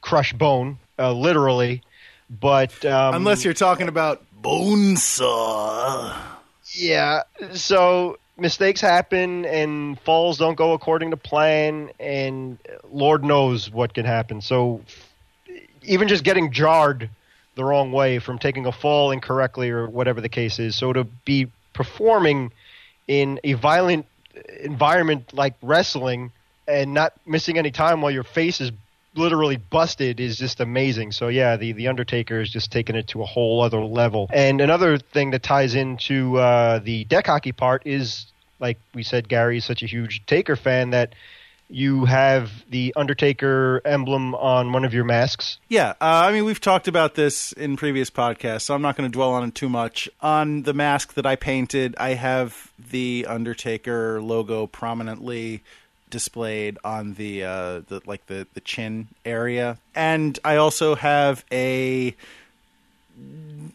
crush 0.00 0.32
bone, 0.32 0.78
uh, 0.98 1.12
literally. 1.12 1.82
But 2.28 2.84
um, 2.84 3.14
unless 3.14 3.44
you're 3.44 3.54
talking 3.54 3.88
about 3.88 4.22
bone 4.40 4.96
saw 4.96 6.14
yeah, 6.74 7.22
so 7.52 8.18
mistakes 8.36 8.80
happen 8.80 9.44
and 9.44 9.98
falls 10.00 10.38
don't 10.38 10.54
go 10.54 10.72
according 10.72 11.10
to 11.10 11.16
plan, 11.16 11.90
and 11.98 12.58
Lord 12.90 13.24
knows 13.24 13.70
what 13.70 13.94
can 13.94 14.04
happen. 14.04 14.40
So 14.40 14.82
even 15.82 16.08
just 16.08 16.24
getting 16.24 16.52
jarred 16.52 17.10
the 17.60 17.64
wrong 17.66 17.92
way 17.92 18.18
from 18.18 18.38
taking 18.38 18.64
a 18.64 18.72
fall 18.72 19.10
incorrectly 19.10 19.68
or 19.68 19.86
whatever 19.86 20.22
the 20.22 20.30
case 20.30 20.58
is, 20.58 20.74
so 20.74 20.94
to 20.94 21.04
be 21.04 21.46
performing 21.74 22.52
in 23.06 23.38
a 23.44 23.52
violent 23.52 24.06
environment 24.60 25.34
like 25.34 25.54
wrestling 25.60 26.32
and 26.66 26.94
not 26.94 27.12
missing 27.26 27.58
any 27.58 27.70
time 27.70 28.00
while 28.00 28.10
your 28.10 28.24
face 28.24 28.62
is 28.62 28.72
literally 29.14 29.56
busted 29.56 30.20
is 30.20 30.38
just 30.38 30.60
amazing. 30.60 31.12
So 31.12 31.28
yeah, 31.28 31.56
the 31.56 31.72
the 31.72 31.88
Undertaker 31.88 32.40
is 32.40 32.48
just 32.48 32.72
taking 32.72 32.96
it 32.96 33.08
to 33.08 33.22
a 33.22 33.26
whole 33.26 33.60
other 33.60 33.80
level. 33.80 34.30
And 34.32 34.62
another 34.62 34.96
thing 34.96 35.32
that 35.32 35.42
ties 35.42 35.74
into 35.74 36.38
uh, 36.38 36.78
the 36.78 37.04
deck 37.04 37.26
hockey 37.26 37.52
part 37.52 37.86
is, 37.86 38.26
like 38.58 38.78
we 38.94 39.02
said, 39.02 39.28
Gary 39.28 39.58
is 39.58 39.66
such 39.66 39.82
a 39.82 39.86
huge 39.86 40.24
Taker 40.26 40.56
fan 40.56 40.90
that 40.90 41.14
you 41.70 42.04
have 42.04 42.50
the 42.70 42.92
Undertaker 42.96 43.80
emblem 43.84 44.34
on 44.34 44.72
one 44.72 44.84
of 44.84 44.92
your 44.92 45.04
masks. 45.04 45.58
Yeah, 45.68 45.90
uh, 45.90 45.94
I 46.00 46.32
mean, 46.32 46.44
we've 46.44 46.60
talked 46.60 46.88
about 46.88 47.14
this 47.14 47.52
in 47.52 47.76
previous 47.76 48.10
podcasts, 48.10 48.62
so 48.62 48.74
I'm 48.74 48.82
not 48.82 48.96
going 48.96 49.10
to 49.10 49.12
dwell 49.12 49.32
on 49.32 49.48
it 49.48 49.54
too 49.54 49.68
much. 49.68 50.08
On 50.20 50.62
the 50.62 50.74
mask 50.74 51.14
that 51.14 51.26
I 51.26 51.36
painted, 51.36 51.94
I 51.98 52.14
have 52.14 52.72
the 52.90 53.26
Undertaker 53.28 54.20
logo 54.20 54.66
prominently 54.66 55.62
displayed 56.10 56.76
on 56.82 57.14
the 57.14 57.44
uh, 57.44 57.80
the 57.88 58.02
like 58.04 58.26
the 58.26 58.46
the 58.54 58.60
chin 58.60 59.08
area, 59.24 59.78
and 59.94 60.38
I 60.44 60.56
also 60.56 60.96
have 60.96 61.44
a 61.52 62.14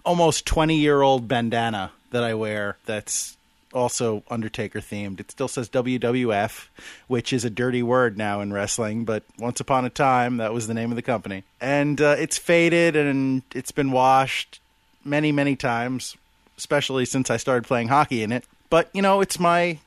almost 0.03 0.45
20 0.45 0.75
year 0.77 1.01
old 1.01 1.27
bandana 1.27 1.91
that 2.11 2.23
I 2.23 2.33
wear 2.33 2.77
that's 2.85 3.34
also 3.75 4.23
Undertaker 4.29 4.79
themed. 4.79 5.19
It 5.19 5.31
still 5.31 5.47
says 5.47 5.69
WWF, 5.69 6.67
which 7.07 7.33
is 7.33 7.45
a 7.45 7.49
dirty 7.49 7.83
word 7.83 8.17
now 8.17 8.41
in 8.41 8.53
wrestling, 8.53 9.05
but 9.05 9.23
once 9.37 9.59
upon 9.59 9.85
a 9.85 9.89
time 9.89 10.37
that 10.37 10.53
was 10.53 10.67
the 10.67 10.73
name 10.73 10.91
of 10.91 10.95
the 10.95 11.01
company. 11.01 11.43
And 11.59 11.99
uh, 12.01 12.15
it's 12.17 12.37
faded 12.37 12.95
and 12.95 13.43
it's 13.53 13.71
been 13.71 13.91
washed 13.91 14.59
many, 15.03 15.31
many 15.31 15.55
times, 15.55 16.15
especially 16.57 17.05
since 17.05 17.29
I 17.29 17.37
started 17.37 17.67
playing 17.67 17.89
hockey 17.89 18.23
in 18.23 18.31
it. 18.31 18.45
But 18.69 18.89
you 18.93 19.01
know, 19.01 19.21
it's 19.21 19.39
my 19.39 19.79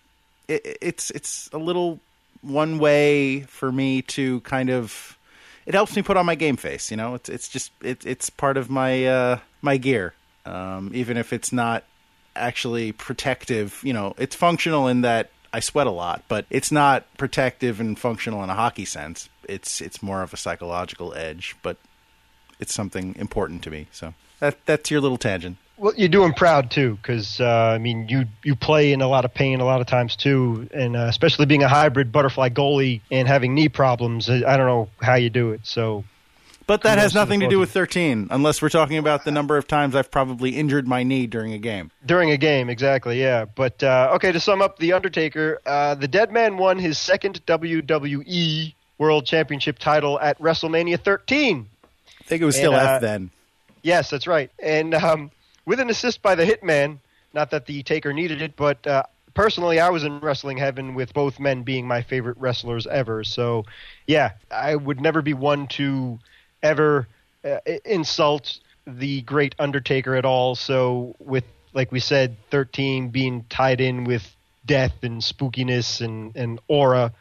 it, 0.46 0.79
it's 0.81 1.11
it's 1.11 1.48
a 1.53 1.59
little 1.59 2.01
one 2.42 2.79
way 2.79 3.40
for 3.42 3.72
me 3.72 4.03
to 4.03 4.40
kind 4.40 4.70
of 4.70 5.18
it 5.66 5.74
helps 5.74 5.94
me 5.96 6.03
put 6.03 6.16
on 6.16 6.24
my 6.24 6.35
game 6.35 6.57
face. 6.57 6.90
You 6.90 6.96
know, 6.96 7.14
it's 7.14 7.29
it's 7.29 7.48
just 7.48 7.72
it, 7.83 8.07
it's 8.07 8.31
part 8.31 8.57
of 8.57 8.70
my 8.70 9.07
uh, 9.07 9.38
my 9.61 9.77
gear, 9.77 10.14
um, 10.46 10.90
even 10.94 11.16
if 11.16 11.33
it's 11.33 11.53
not 11.53 11.85
actually 12.38 12.92
protective. 12.92 13.81
You 13.83 13.92
know, 13.92 14.14
it's 14.18 14.35
functional 14.35 14.88
in 14.88 15.03
that 15.03 15.31
I 15.53 15.61
sweat 15.61 15.87
a 15.87 15.90
lot, 15.90 16.22
but 16.29 16.46
it's 16.51 16.70
not 16.70 17.05
protective 17.16 17.81
and 17.81 17.98
functional 17.98 18.42
in 18.44 18.51
a 18.51 18.55
hockey 18.55 18.85
sense. 18.85 19.29
It's 19.48 19.81
it's 19.81 20.03
more 20.03 20.22
of 20.22 20.33
a 20.33 20.37
psychological 20.37 21.14
edge, 21.14 21.57
but 21.62 21.77
it's 22.61 22.74
something 22.74 23.14
important 23.18 23.62
to 23.64 23.70
me. 23.70 23.87
So 23.92 24.14
that 24.40 24.64
that's 24.66 24.90
your 24.90 25.01
little 25.01 25.18
tangent. 25.18 25.57
Well, 25.79 25.94
you're 25.96 26.09
doing 26.09 26.33
proud 26.33 26.72
too, 26.72 26.96
because 26.96 27.40
uh, 27.40 27.72
I 27.74 27.79
mean, 27.79 28.09
you 28.09 28.27
you 28.42 28.57
play 28.57 28.92
in 28.92 29.01
a 29.01 29.09
lot 29.09 29.24
of 29.24 29.33
pain 29.33 29.61
a 29.61 29.64
lot 29.64 29.81
of 29.81 29.87
times 29.87 30.16
too, 30.16 30.68
and 30.74 30.96
uh, 30.96 31.07
especially 31.09 31.46
being 31.46 31.62
a 31.62 31.68
hybrid 31.68 32.11
butterfly 32.11 32.48
goalie 32.48 33.01
and 33.11 33.29
having 33.29 33.55
knee 33.55 33.68
problems. 33.68 34.29
I 34.29 34.57
don't 34.57 34.66
know 34.66 34.88
how 35.01 35.14
you 35.14 35.31
do 35.31 35.53
it. 35.53 35.61
So 35.64 36.05
But 36.68 36.83
that 36.83 36.98
has 36.98 37.14
nothing 37.14 37.40
to 37.40 37.48
do 37.48 37.59
with 37.59 37.70
13, 37.70 38.28
unless 38.31 38.61
we're 38.61 38.68
talking 38.68 38.98
about 38.98 39.24
the 39.24 39.31
number 39.31 39.57
of 39.57 39.66
times 39.66 39.96
I've 39.96 40.11
probably 40.11 40.50
injured 40.50 40.87
my 40.87 41.02
knee 41.02 41.26
during 41.26 41.54
a 41.54 41.59
game. 41.59 41.90
during 42.04 42.31
a 42.31 42.37
game, 42.37 42.68
exactly, 42.68 43.18
yeah. 43.18 43.46
But 43.46 43.83
uh, 43.83 44.11
okay, 44.16 44.33
to 44.33 44.38
sum 44.38 44.61
up, 44.61 44.78
the 44.78 44.92
Undertaker, 44.92 45.62
uh, 45.64 45.94
the 45.94 46.07
Dead 46.07 46.31
Man 46.31 46.59
won 46.59 46.78
his 46.78 46.98
second 46.98 47.40
WWE 47.46 48.74
World 48.98 49.24
Championship 49.24 49.78
title 49.78 50.20
at 50.20 50.38
WrestleMania 50.40 51.02
13. 51.02 51.66
I 52.07 52.24
think 52.24 52.42
it 52.42 52.44
was 52.44 52.54
still 52.54 52.74
And, 52.74 52.83
uh, 52.83 52.92
F 52.92 53.00
then. 53.00 53.31
Yes, 53.83 54.11
that's 54.11 54.26
right. 54.26 54.50
And 54.59 54.92
um, 54.92 55.31
with 55.64 55.81
an 55.81 55.88
assist 55.88 56.20
by 56.20 56.35
the 56.35 56.44
Hitman, 56.44 56.98
not 57.33 57.50
that 57.52 57.64
the 57.64 57.83
Taker 57.83 58.12
needed 58.12 58.42
it, 58.42 58.57
but 58.57 58.87
uh, 58.87 59.04
personally, 59.33 59.81
I 59.81 59.88
was 59.88 60.04
in 60.04 60.20
wrestling 60.20 60.59
heaven 60.59 60.94
with 60.94 61.14
both 61.14 61.40
men 61.40 61.62
being 61.62 61.88
my 61.88 62.02
favorite 62.02 62.37
wrestlers 62.37 62.87
ever. 62.87 63.24
So, 63.24 63.64
yeah, 64.07 64.33
I 64.50 64.76
would 64.76 65.00
never 65.00 65.22
be 65.22 65.33
one 65.33 65.66
to 65.68 66.18
ever 66.62 67.08
uh, 67.44 67.58
insult 67.84 68.58
the 68.86 69.22
great 69.22 69.54
Undertaker 69.58 70.14
at 70.14 70.24
all. 70.24 70.54
So, 70.54 71.14
with, 71.18 71.44
like 71.74 71.92
we 71.92 72.00
said, 72.00 72.36
13 72.50 73.10
being 73.10 73.44
tied 73.48 73.80
in 73.80 74.04
with 74.04 74.34
death 74.64 74.94
and 75.02 75.20
spookiness 75.20 76.00
and, 76.00 76.34
and 76.36 76.60
aura, 76.68 77.12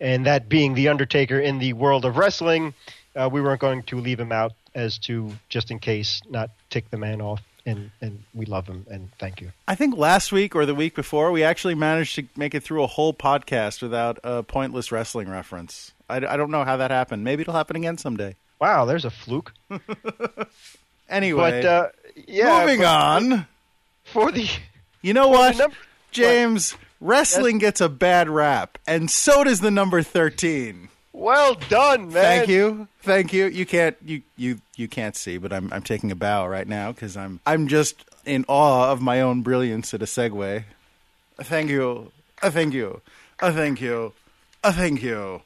and 0.00 0.26
that 0.26 0.48
being 0.48 0.74
the 0.74 0.88
Undertaker 0.88 1.38
in 1.38 1.58
the 1.58 1.72
world 1.72 2.04
of 2.04 2.16
wrestling, 2.16 2.74
uh, 3.14 3.28
we 3.32 3.40
weren't 3.40 3.60
going 3.60 3.82
to 3.84 4.00
leave 4.00 4.20
him 4.20 4.32
out 4.32 4.52
as 4.74 4.98
to 4.98 5.32
just 5.48 5.70
in 5.70 5.78
case 5.78 6.20
not 6.28 6.50
tick 6.70 6.90
the 6.90 6.98
man 6.98 7.20
off. 7.20 7.42
And, 7.64 7.90
and 8.00 8.22
we 8.32 8.46
love 8.46 8.68
him 8.68 8.86
and 8.88 9.10
thank 9.18 9.40
you. 9.40 9.50
I 9.66 9.74
think 9.74 9.96
last 9.96 10.30
week 10.30 10.54
or 10.54 10.66
the 10.66 10.74
week 10.74 10.94
before, 10.94 11.32
we 11.32 11.42
actually 11.42 11.74
managed 11.74 12.14
to 12.14 12.24
make 12.36 12.54
it 12.54 12.62
through 12.62 12.84
a 12.84 12.86
whole 12.86 13.12
podcast 13.12 13.82
without 13.82 14.20
a 14.22 14.44
pointless 14.44 14.92
wrestling 14.92 15.28
reference. 15.28 15.92
I, 16.08 16.18
I 16.18 16.36
don't 16.36 16.52
know 16.52 16.62
how 16.62 16.76
that 16.76 16.92
happened. 16.92 17.24
Maybe 17.24 17.40
it'll 17.40 17.54
happen 17.54 17.74
again 17.74 17.98
someday. 17.98 18.36
Wow, 18.60 18.84
there's 18.84 19.04
a 19.04 19.10
fluke. 19.10 19.52
Anyway, 21.08 21.62
But 21.62 21.64
uh, 21.64 21.88
yeah, 22.26 22.60
moving 22.60 22.80
but 22.80 22.86
on. 22.86 23.46
for 24.04 24.32
the 24.32 24.48
You 25.02 25.12
know 25.14 25.28
what, 25.28 25.56
number- 25.56 25.76
James? 26.10 26.76
Wrestling 27.00 27.58
gets 27.58 27.80
a 27.80 27.88
bad 27.88 28.28
rap, 28.28 28.78
and 28.88 29.08
so 29.10 29.44
does 29.44 29.60
the 29.60 29.70
number 29.70 30.02
13. 30.02 30.88
well 31.12 31.54
done, 31.68 32.04
man. 32.12 32.12
Thank 32.12 32.48
you, 32.48 32.88
thank 33.02 33.32
you. 33.34 33.44
You 33.46 33.66
can't 33.66 33.96
you 34.04 34.22
you 34.36 34.60
you 34.76 34.88
can't 34.88 35.14
see, 35.14 35.36
but 35.38 35.52
I'm 35.52 35.70
I'm 35.72 35.82
taking 35.82 36.10
a 36.10 36.14
bow 36.16 36.46
right 36.48 36.66
now 36.66 36.90
because 36.92 37.16
I'm 37.16 37.38
I'm 37.46 37.68
just 37.68 38.02
in 38.24 38.44
awe 38.48 38.90
of 38.90 39.00
my 39.02 39.20
own 39.20 39.42
brilliance 39.42 39.92
at 39.94 40.00
a 40.02 40.06
segue. 40.06 40.64
Thank 41.38 41.68
you, 41.70 42.10
thank 42.40 42.72
you, 42.74 43.00
thank 43.38 43.80
you, 43.80 44.12
thank 44.64 45.02
you. 45.02 45.42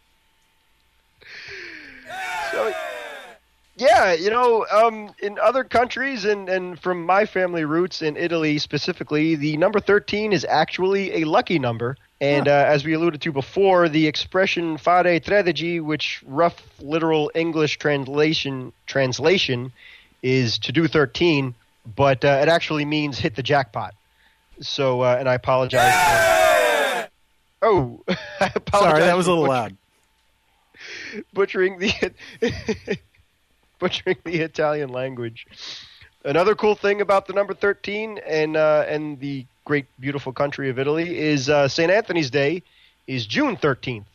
Yeah, 3.81 4.12
you 4.12 4.31
know, 4.31 4.66
um, 4.71 5.14
in 5.23 5.38
other 5.38 5.64
countries 5.64 6.25
and, 6.27 6.49
and 6.49 6.79
from 6.79 7.05
my 7.05 7.25
family 7.25 7.64
roots 7.64 8.03
in 8.03 8.16
Italy 8.16 8.59
specifically, 8.59 9.37
the 9.37 9.57
number 9.57 9.81
13 9.81 10.33
is 10.33 10.45
actually 10.45 11.23
a 11.23 11.25
lucky 11.25 11.59
number. 11.59 11.97
And 12.21 12.49
uh, 12.49 12.51
as 12.51 12.85
we 12.85 12.93
alluded 12.93 13.23
to 13.23 13.33
before, 13.33 13.88
the 13.88 14.07
expression 14.07 14.77
fare 14.77 15.19
tredici, 15.21 15.83
which 15.83 16.23
rough 16.27 16.62
literal 16.79 17.31
English 17.35 17.79
translation 17.79 18.75
translation 18.87 19.73
is 20.23 20.59
to 20.59 20.73
do 20.73 20.87
13, 20.87 21.55
but 21.97 22.23
uh, 22.23 22.40
it 22.43 22.49
actually 22.49 22.85
means 22.85 23.19
hit 23.19 23.35
the 23.35 23.43
jackpot. 23.43 23.95
So, 24.61 25.01
uh, 25.01 25.16
and 25.19 25.27
I 25.27 25.35
apologize. 25.35 25.95
For, 25.95 27.09
oh, 27.62 28.03
I 28.09 28.53
apologize. 28.55 28.90
Sorry, 28.90 29.01
that 29.01 29.16
was 29.16 29.27
a 29.27 29.31
little 29.31 29.47
butcher- 29.47 29.55
loud. 29.55 29.77
butchering 31.33 31.79
the 31.79 32.12
butchering 33.81 34.19
the 34.25 34.40
Italian 34.43 34.90
language. 34.90 35.47
Another 36.25 36.55
cool 36.55 36.75
thing 36.75 37.01
about 37.01 37.27
the 37.27 37.33
number 37.33 37.55
thirteen 37.55 38.19
and 38.27 38.57
uh, 38.57 38.85
and 38.87 39.19
the 39.19 39.47
great 39.64 39.87
beautiful 39.99 40.33
country 40.33 40.71
of 40.71 40.79
Italy 40.79 41.19
is 41.19 41.49
uh, 41.49 41.66
St. 41.66 41.90
Anthony's 41.90 42.31
Day 42.31 42.62
is 43.07 43.27
June 43.27 43.57
thirteenth, 43.57 44.07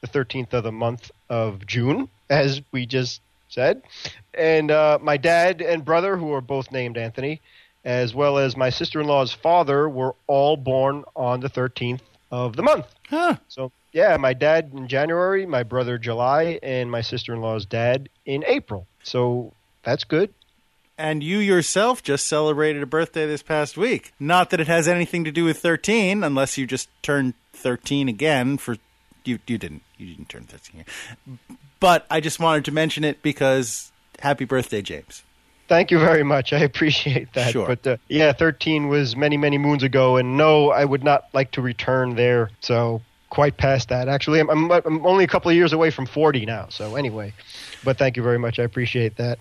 the 0.00 0.06
thirteenth 0.06 0.54
of 0.54 0.62
the 0.62 0.72
month 0.72 1.10
of 1.28 1.66
June, 1.66 2.08
as 2.30 2.62
we 2.72 2.86
just 2.86 3.20
said. 3.48 3.82
And 4.32 4.70
uh, 4.70 4.98
my 5.02 5.16
dad 5.16 5.60
and 5.60 5.84
brother, 5.84 6.16
who 6.16 6.32
are 6.32 6.40
both 6.40 6.70
named 6.70 6.96
Anthony, 6.96 7.40
as 7.84 8.14
well 8.14 8.38
as 8.38 8.56
my 8.56 8.70
sister-in-law's 8.70 9.32
father, 9.32 9.88
were 9.88 10.14
all 10.28 10.56
born 10.56 11.04
on 11.16 11.40
the 11.40 11.48
thirteenth 11.48 12.02
of 12.30 12.54
the 12.54 12.62
month. 12.62 12.86
Huh. 13.10 13.36
So 13.48 13.72
yeah, 13.94 14.16
my 14.16 14.34
dad 14.34 14.72
in 14.74 14.88
January, 14.88 15.46
my 15.46 15.62
brother 15.62 15.96
July, 15.98 16.58
and 16.62 16.90
my 16.90 17.00
sister-in-law's 17.00 17.64
dad 17.64 18.08
in 18.26 18.44
April. 18.44 18.88
So 19.04 19.52
that's 19.84 20.02
good. 20.02 20.34
And 20.98 21.22
you 21.22 21.38
yourself 21.38 22.02
just 22.02 22.26
celebrated 22.26 22.82
a 22.82 22.86
birthday 22.86 23.24
this 23.24 23.42
past 23.42 23.76
week. 23.76 24.12
Not 24.18 24.50
that 24.50 24.60
it 24.60 24.66
has 24.66 24.88
anything 24.88 25.24
to 25.24 25.32
do 25.32 25.44
with 25.44 25.58
13, 25.58 26.24
unless 26.24 26.58
you 26.58 26.66
just 26.66 26.88
turned 27.02 27.34
13 27.52 28.08
again 28.08 28.58
for 28.58 28.76
you 29.24 29.38
you 29.46 29.58
didn't. 29.58 29.82
You 29.96 30.08
didn't 30.08 30.28
turn 30.28 30.44
13 30.44 30.80
again. 30.80 31.38
But 31.78 32.04
I 32.10 32.20
just 32.20 32.40
wanted 32.40 32.64
to 32.66 32.72
mention 32.72 33.04
it 33.04 33.22
because 33.22 33.92
happy 34.18 34.44
birthday, 34.44 34.82
James. 34.82 35.22
Thank 35.68 35.90
you 35.90 35.98
very 35.98 36.24
much. 36.24 36.52
I 36.52 36.58
appreciate 36.58 37.32
that. 37.34 37.52
Sure. 37.52 37.66
But 37.66 37.86
uh, 37.86 37.96
yeah, 38.08 38.32
13 38.32 38.88
was 38.88 39.14
many, 39.14 39.36
many 39.36 39.56
moons 39.56 39.84
ago, 39.84 40.16
and 40.16 40.36
no, 40.36 40.70
I 40.70 40.84
would 40.84 41.04
not 41.04 41.28
like 41.32 41.52
to 41.52 41.62
return 41.62 42.16
there. 42.16 42.50
So 42.60 43.00
quite 43.34 43.56
past 43.56 43.90
that. 43.90 44.08
Actually, 44.08 44.40
I'm, 44.40 44.48
I'm, 44.48 44.70
I'm 44.70 45.06
only 45.06 45.24
a 45.24 45.26
couple 45.26 45.50
of 45.50 45.56
years 45.56 45.72
away 45.72 45.90
from 45.90 46.06
40 46.06 46.46
now. 46.46 46.68
So 46.70 46.96
anyway, 46.96 47.34
but 47.84 47.98
thank 47.98 48.16
you 48.16 48.22
very 48.22 48.38
much. 48.38 48.58
I 48.58 48.62
appreciate 48.62 49.16
that. 49.16 49.38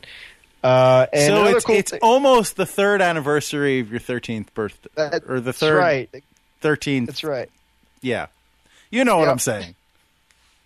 Uh, 0.63 1.07
and 1.13 1.27
so 1.27 1.45
it's 1.45 1.65
cool 1.65 1.75
it's 1.75 1.91
thing- 1.91 1.99
almost 2.01 2.55
the 2.55 2.65
third 2.65 3.01
anniversary 3.01 3.79
of 3.79 3.91
your 3.91 3.99
13th 3.99 4.47
birthday 4.53 5.19
or 5.27 5.35
the 5.39 5.41
that's 5.41 5.59
third 5.59 5.77
right. 5.77 6.09
13th. 6.61 7.05
That's 7.05 7.23
right. 7.23 7.49
Yeah. 8.01 8.27
You 8.89 9.03
know 9.05 9.17
what. 9.17 9.29
I'm 9.29 9.39
saying. 9.39 9.75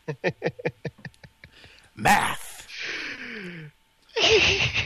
Math. 1.95 2.67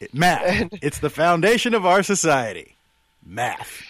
It, 0.00 0.12
math. 0.12 0.68
It's 0.82 0.98
the 0.98 1.08
foundation 1.08 1.72
of 1.72 1.86
our 1.86 2.02
society. 2.02 2.74
Math. 3.24 3.82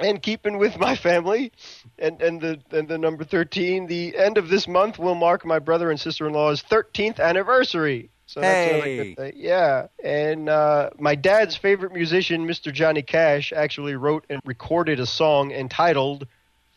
And 0.00 0.20
keeping 0.22 0.58
with 0.58 0.78
my 0.78 0.96
family 0.96 1.52
and, 1.98 2.20
and 2.20 2.40
the 2.40 2.60
and 2.72 2.88
the 2.88 2.98
number 2.98 3.22
13 3.24 3.86
the 3.86 4.16
end 4.16 4.38
of 4.38 4.48
this 4.48 4.66
month 4.66 4.98
will 4.98 5.14
mark 5.14 5.44
my 5.46 5.58
brother 5.58 5.90
and 5.90 6.00
sister-in-law's 6.00 6.62
13th 6.64 7.20
anniversary 7.20 8.10
so 8.26 8.40
Hey. 8.40 8.96
good 8.96 9.16
thing. 9.16 9.32
yeah 9.36 9.86
and 10.02 10.48
uh, 10.48 10.90
my 10.98 11.14
dad's 11.14 11.54
favorite 11.56 11.92
musician 11.92 12.46
mr 12.46 12.72
johnny 12.72 13.02
cash 13.02 13.52
actually 13.54 13.94
wrote 13.94 14.24
and 14.28 14.40
recorded 14.44 14.98
a 14.98 15.06
song 15.06 15.52
entitled 15.52 16.26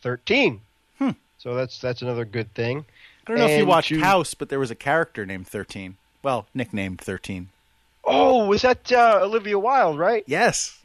13 0.02 0.60
Hmm. 0.98 1.10
so 1.38 1.54
that's 1.54 1.80
that's 1.80 2.02
another 2.02 2.24
good 2.24 2.52
thing 2.54 2.84
I 3.26 3.30
don't 3.32 3.38
know 3.40 3.44
if 3.44 3.50
you 3.50 3.58
And 3.58 3.68
watched 3.68 3.88
to- 3.90 4.00
House, 4.00 4.32
but 4.32 4.48
there 4.48 4.58
was 4.58 4.70
a 4.70 4.74
character 4.74 5.26
named 5.26 5.46
13. 5.46 5.98
Well, 6.22 6.46
nicknamed 6.54 7.00
13. 7.02 7.48
oh 8.04 8.46
was 8.46 8.62
that 8.62 8.90
uh, 8.92 9.18
olivia 9.22 9.58
wilde 9.58 9.98
right 9.98 10.22
Yes. 10.26 10.77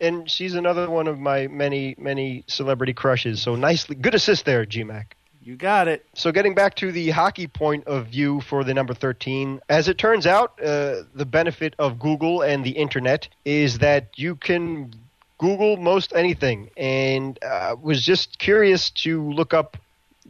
And 0.00 0.30
she's 0.30 0.54
another 0.54 0.88
one 0.88 1.06
of 1.06 1.18
my 1.18 1.46
many 1.48 1.94
many 1.98 2.44
celebrity 2.46 2.92
crushes 2.92 3.42
so 3.42 3.54
nicely 3.54 3.94
good 3.94 4.14
assist 4.14 4.44
there 4.44 4.64
gmac 4.64 5.06
You 5.46 5.54
got 5.54 5.86
it. 5.86 6.04
So 6.14 6.32
getting 6.32 6.56
back 6.56 6.74
to 6.76 6.90
the 6.90 7.10
hockey 7.10 7.46
point 7.46 7.86
of 7.86 8.08
view 8.08 8.40
for 8.40 8.64
the 8.64 8.74
number 8.74 8.94
13, 8.94 9.60
as 9.68 9.86
it 9.86 9.96
turns 9.96 10.26
out, 10.26 10.60
uh, 10.60 11.04
the 11.14 11.24
benefit 11.24 11.76
of 11.78 12.00
Google 12.00 12.42
and 12.42 12.64
the 12.64 12.72
internet 12.72 13.28
is 13.44 13.78
that 13.78 14.08
you 14.16 14.34
can 14.34 14.92
Google 15.38 15.76
most 15.76 16.12
anything. 16.14 16.70
And 16.76 17.38
uh, 17.44 17.76
was 17.80 18.02
just 18.02 18.40
curious 18.40 18.90
to 19.04 19.22
look 19.30 19.54
up 19.54 19.76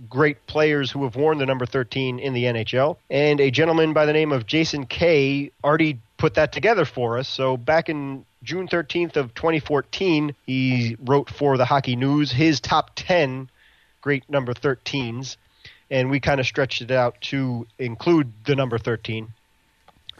great 0.09 0.47
players 0.47 0.91
who 0.91 1.05
have 1.05 1.17
worn 1.17 1.39
the 1.39 1.47
number 1.47 1.65
13 1.65 2.19
in 2.19 2.35
the 2.35 2.45
NHL. 2.45 2.97
And 3.09 3.41
a 3.41 3.51
gentleman 3.51 3.95
by 3.95 4.05
the 4.05 4.13
name 4.13 4.33
of 4.33 4.47
Jason 4.47 4.85
Kay 4.85 5.51
already 5.65 5.99
put 6.17 6.35
that 6.35 6.53
together 6.53 6.85
for 6.85 7.19
us. 7.19 7.29
So 7.29 7.57
back 7.57 7.89
in 7.89 8.25
June 8.43 8.69
13th 8.69 9.17
of 9.17 9.35
2014, 9.35 10.35
he 10.47 10.97
wrote 11.05 11.31
for 11.31 11.57
the 11.57 11.65
Hockey 11.65 11.97
News 11.97 12.33
his 12.33 12.61
top 12.61 12.93
10 12.97 13.51
great 14.01 14.29
number 14.31 14.55
13s, 14.55 15.37
and 15.91 16.11
we 16.11 16.21
kind 16.21 16.39
of 16.39 16.47
stretched 16.47 16.81
it 16.81 16.93
out 16.93 17.21
to 17.21 17.67
include 17.79 18.33
the 18.45 18.55
number 18.55 18.79
13. 18.79 19.29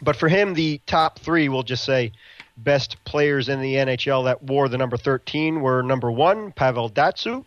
But 0.01 0.17
for 0.17 0.27
him, 0.27 0.53
the 0.53 0.81
top 0.85 1.19
three, 1.19 1.47
we'll 1.47 1.63
just 1.63 1.85
say, 1.85 2.11
best 2.57 3.03
players 3.05 3.49
in 3.49 3.61
the 3.61 3.75
NHL 3.75 4.25
that 4.25 4.43
wore 4.43 4.67
the 4.67 4.77
number 4.77 4.97
13 4.97 5.61
were 5.61 5.83
number 5.83 6.11
one, 6.11 6.51
Pavel 6.51 6.89
Datsyuk, 6.89 7.45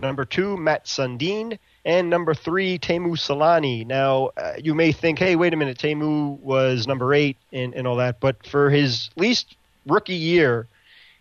number 0.00 0.24
two, 0.24 0.56
Mats 0.56 0.90
Sundin, 0.96 1.58
and 1.84 2.08
number 2.08 2.34
three, 2.34 2.78
Teemu 2.78 3.16
Selanne. 3.16 3.86
Now, 3.86 4.30
uh, 4.36 4.54
you 4.62 4.74
may 4.74 4.92
think, 4.92 5.18
hey, 5.18 5.36
wait 5.36 5.52
a 5.52 5.56
minute, 5.56 5.78
Teemu 5.78 6.38
was 6.40 6.86
number 6.86 7.12
eight 7.12 7.36
and, 7.52 7.74
and 7.74 7.86
all 7.86 7.96
that, 7.96 8.20
but 8.20 8.46
for 8.46 8.70
his 8.70 9.10
least 9.16 9.56
rookie 9.86 10.14
year, 10.14 10.66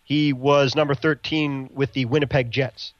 he 0.04 0.34
was 0.34 0.76
number 0.76 0.96
13 0.96 1.70
with 1.74 1.94
the 1.94 2.06
Winnipeg 2.06 2.52
Jets. 2.52 2.94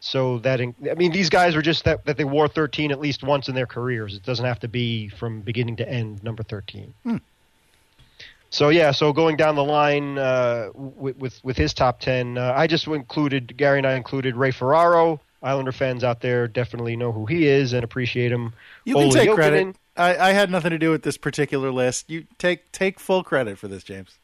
So 0.00 0.38
that 0.40 0.60
in, 0.60 0.74
I 0.90 0.94
mean, 0.94 1.12
these 1.12 1.28
guys 1.30 1.54
were 1.54 1.62
just 1.62 1.84
that, 1.84 2.04
that 2.06 2.16
they 2.16 2.24
wore 2.24 2.48
13 2.48 2.90
at 2.90 2.98
least 2.98 3.22
once 3.22 3.48
in 3.48 3.54
their 3.54 3.66
careers. 3.66 4.16
It 4.16 4.24
doesn't 4.24 4.44
have 4.44 4.58
to 4.60 4.68
be 4.68 5.08
from 5.08 5.42
beginning 5.42 5.76
to 5.76 5.88
end 5.88 6.24
number 6.24 6.42
13. 6.42 6.92
So 8.50 8.68
yeah, 8.68 8.90
so 8.90 9.12
going 9.12 9.36
down 9.36 9.54
the 9.54 9.64
line 9.64 10.18
uh, 10.18 10.70
with, 10.74 11.16
with 11.16 11.44
with 11.44 11.56
his 11.56 11.72
top 11.72 12.00
10, 12.00 12.36
uh, 12.36 12.52
I 12.54 12.66
just 12.66 12.86
included 12.86 13.56
Gary 13.56 13.78
and 13.78 13.86
I 13.86 13.94
included 13.94 14.36
Ray 14.36 14.50
Ferraro. 14.50 15.20
Islander 15.42 15.72
fans 15.72 16.04
out 16.04 16.20
there 16.20 16.46
definitely 16.46 16.96
know 16.96 17.12
who 17.12 17.26
he 17.26 17.46
is 17.46 17.72
and 17.72 17.82
appreciate 17.84 18.30
him. 18.30 18.52
You 18.84 18.94
can 18.94 19.04
Ola 19.04 19.12
take 19.12 19.28
Jokinen- 19.28 19.34
credit. 19.34 19.76
I, 19.96 20.16
I 20.16 20.32
had 20.32 20.50
nothing 20.50 20.70
to 20.70 20.78
do 20.78 20.90
with 20.90 21.02
this 21.02 21.18
particular 21.18 21.70
list. 21.70 22.08
You 22.08 22.24
take 22.38 22.70
take 22.72 22.98
full 22.98 23.22
credit 23.22 23.58
for 23.58 23.68
this, 23.68 23.84
James. 23.84 24.16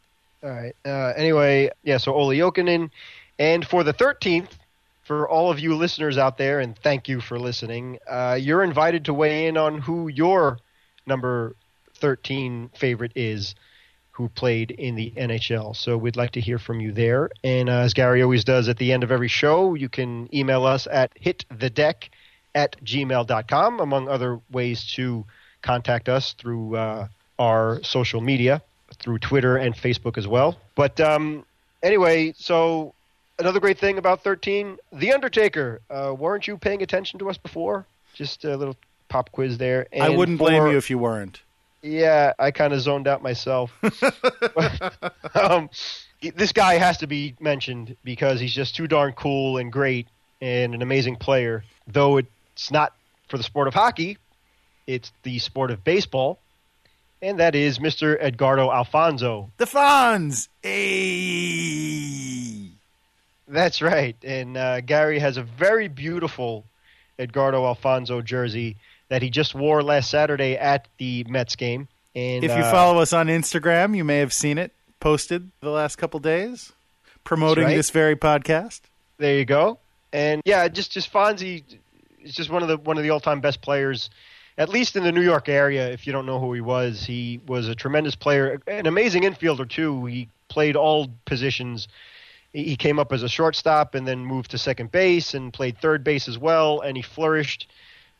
All 0.43 0.51
right. 0.51 0.75
Uh, 0.87 1.13
anyway, 1.17 1.71
yeah. 1.83 1.99
So 1.99 2.15
Olli 2.15 2.39
Jokinen, 2.39 2.91
and 3.39 3.67
for 3.67 3.85
the 3.85 3.93
thirteenth, 3.93 4.57
for 5.03 5.29
all 5.29 5.51
of 5.51 5.59
you 5.59 5.75
listeners 5.75 6.17
out 6.17 6.39
there, 6.39 6.61
and 6.61 6.79
thank 6.79 7.09
you 7.09 7.21
for 7.21 7.39
listening. 7.39 7.99
Uh, 8.09 8.39
you're 8.41 8.63
invited 8.63 9.05
to 9.07 9.15
weigh 9.15 9.47
in 9.47 9.57
on 9.59 9.79
who 9.81 10.09
your 10.09 10.59
number 11.07 11.55
thirteen 11.97 12.71
favorite 12.75 13.13
is, 13.15 13.55
who 14.19 14.29
played 14.29 14.73
in 14.73 14.97
the 14.97 15.13
NHL. 15.17 15.77
So 15.77 15.97
we'd 15.97 16.17
like 16.17 16.33
to 16.33 16.41
hear 16.41 16.59
from 16.59 16.81
you 16.81 16.91
there. 16.91 17.31
And 17.45 17.69
uh, 17.69 17.83
as 17.87 17.95
Gary 17.95 18.21
always 18.21 18.43
does 18.43 18.69
at 18.69 18.77
the 18.77 18.93
end 18.93 19.05
of 19.05 19.13
every 19.13 19.29
show, 19.29 19.75
you 19.75 19.89
can 19.89 20.29
email 20.35 20.67
us 20.67 20.89
at 20.91 21.15
hitthedeck 21.15 22.09
at 22.53 22.77
gmail.com, 22.85 23.79
among 23.79 24.09
other 24.09 24.41
ways 24.51 24.85
to 24.95 25.25
contact 25.63 26.09
us 26.09 26.33
through 26.33 26.75
uh, 26.75 27.07
our 27.39 27.81
social 27.85 28.21
media 28.21 28.61
through 28.99 29.21
Twitter 29.21 29.57
and 29.57 29.73
Facebook 29.73 30.19
as 30.19 30.27
well. 30.27 30.59
But 30.75 30.99
um, 30.99 31.45
anyway, 31.81 32.35
so 32.37 32.95
another 33.39 33.61
great 33.61 33.79
thing 33.79 33.99
about 33.99 34.25
13, 34.25 34.79
The 34.93 35.13
Undertaker. 35.13 35.81
Uh, 35.89 36.13
weren't 36.19 36.49
you 36.49 36.59
paying 36.59 36.83
attention 36.83 37.21
to 37.21 37.31
us 37.31 37.39
before? 37.39 37.87
Just 38.15 38.45
a 38.45 38.57
little 38.57 38.77
pop 39.09 39.31
quiz 39.31 39.59
there. 39.59 39.87
I 39.97 40.09
wouldn't 40.09 40.39
blame 40.39 40.63
for- 40.63 40.73
you 40.73 40.77
if 40.77 40.91
you 40.91 40.99
weren't. 40.99 41.41
Yeah, 41.83 42.33
I 42.39 42.51
kind 42.51 42.73
of 42.73 42.81
zoned 42.81 43.07
out 43.07 43.23
myself. 43.23 43.73
um, 45.35 45.71
this 46.35 46.53
guy 46.53 46.75
has 46.75 46.99
to 46.99 47.07
be 47.07 47.37
mentioned 47.39 47.97
because 48.03 48.41
he's 48.41 48.55
just 48.55 48.75
too 48.75 48.89
darn 48.89 49.13
cool 49.13 49.59
and 49.59 49.73
great 49.73 50.09
and 50.41 50.75
an 50.75 50.83
amazing 50.83 51.17
player. 51.17 51.65
Though 51.87 52.17
it's 52.17 52.71
not 52.71 52.95
for 53.29 53.37
the 53.37 53.45
sport 53.45 53.69
of 53.69 53.75
hockey, 53.75 54.19
it's 54.87 55.13
the 55.23 55.39
sport 55.39 55.71
of 55.71 55.85
baseball, 55.85 56.41
and 57.23 57.39
that 57.39 57.55
is 57.55 57.79
Mr. 57.79 58.17
Edgardo 58.19 58.73
Alfonzo. 58.73 59.51
The 59.59 59.67
Fonz. 59.67 60.49
Hey. 60.63 62.09
That's 63.47 63.81
right. 63.81 64.17
And 64.23 64.57
uh, 64.57 64.81
Gary 64.83 65.19
has 65.19 65.37
a 65.37 65.43
very 65.43 65.89
beautiful 65.89 66.65
Edgardo 67.19 67.65
Alfonzo 67.65 68.21
jersey 68.21 68.77
that 69.09 69.23
he 69.23 69.31
just 69.31 69.55
wore 69.55 69.83
last 69.83 70.11
Saturday 70.11 70.57
at 70.57 70.89
the 70.99 71.25
Mets 71.29 71.57
game. 71.57 71.89
And 72.15 72.45
If 72.45 72.51
you 72.51 72.63
uh, 72.63 72.71
follow 72.71 73.01
us 73.01 73.13
on 73.13 73.29
Instagram, 73.29 73.97
you 73.97 74.05
may 74.05 74.19
have 74.19 74.33
seen 74.33 74.59
it 74.59 74.73
posted 75.01 75.51
the 75.61 75.71
last 75.71 75.97
couple 75.97 76.21
days, 76.21 76.73
promoting 77.25 77.65
right. 77.65 77.77
this 77.77 77.91
very 77.91 78.17
podcast. 78.17 78.81
There 79.19 79.37
you 79.37 79.45
go. 79.45 79.79
And 80.13 80.43
yeah, 80.45 80.67
just 80.69 80.93
just 80.93 81.13
Fonzie 81.13 81.63
is 82.23 82.35
just 82.35 82.51
one 82.51 82.63
of 82.63 82.69
the 82.69 82.77
one 82.79 82.97
of 82.97 83.03
the 83.03 83.11
all 83.11 83.21
time 83.21 83.41
best 83.41 83.61
players, 83.61 84.11
at 84.57 84.69
least 84.69 84.97
in 84.97 85.05
the 85.05 85.13
New 85.13 85.23
York 85.23 85.49
area. 85.49 85.91
If 85.91 86.07
you 86.07 86.13
don't 86.13 86.27
know 86.27 86.41
who 86.41 86.53
he 86.53 86.61
was, 86.61 87.05
he 87.05 87.41
was 87.47 87.69
a 87.69 87.75
tremendous 87.75 88.15
player, 88.15 88.61
an 88.67 88.87
amazing 88.87 89.23
infielder 89.25 89.69
too. 89.69 90.07
He 90.07 90.29
played 90.49 90.77
all 90.77 91.09
positions. 91.27 91.89
He 92.55 92.77
came 92.77 92.99
up 92.99 93.13
as 93.13 93.23
a 93.23 93.29
shortstop 93.29 93.95
and 93.95 94.09
then 94.09 94.25
moved 94.25 94.53
to 94.53 94.59
second 94.59 94.91
base 94.91 95.35
and 95.35 95.53
played 95.53 95.79
third 95.79 96.03
base 96.03 96.29
as 96.29 96.39
well. 96.39 96.81
And 96.81 96.97
he 96.97 97.03
flourished. 97.03 97.69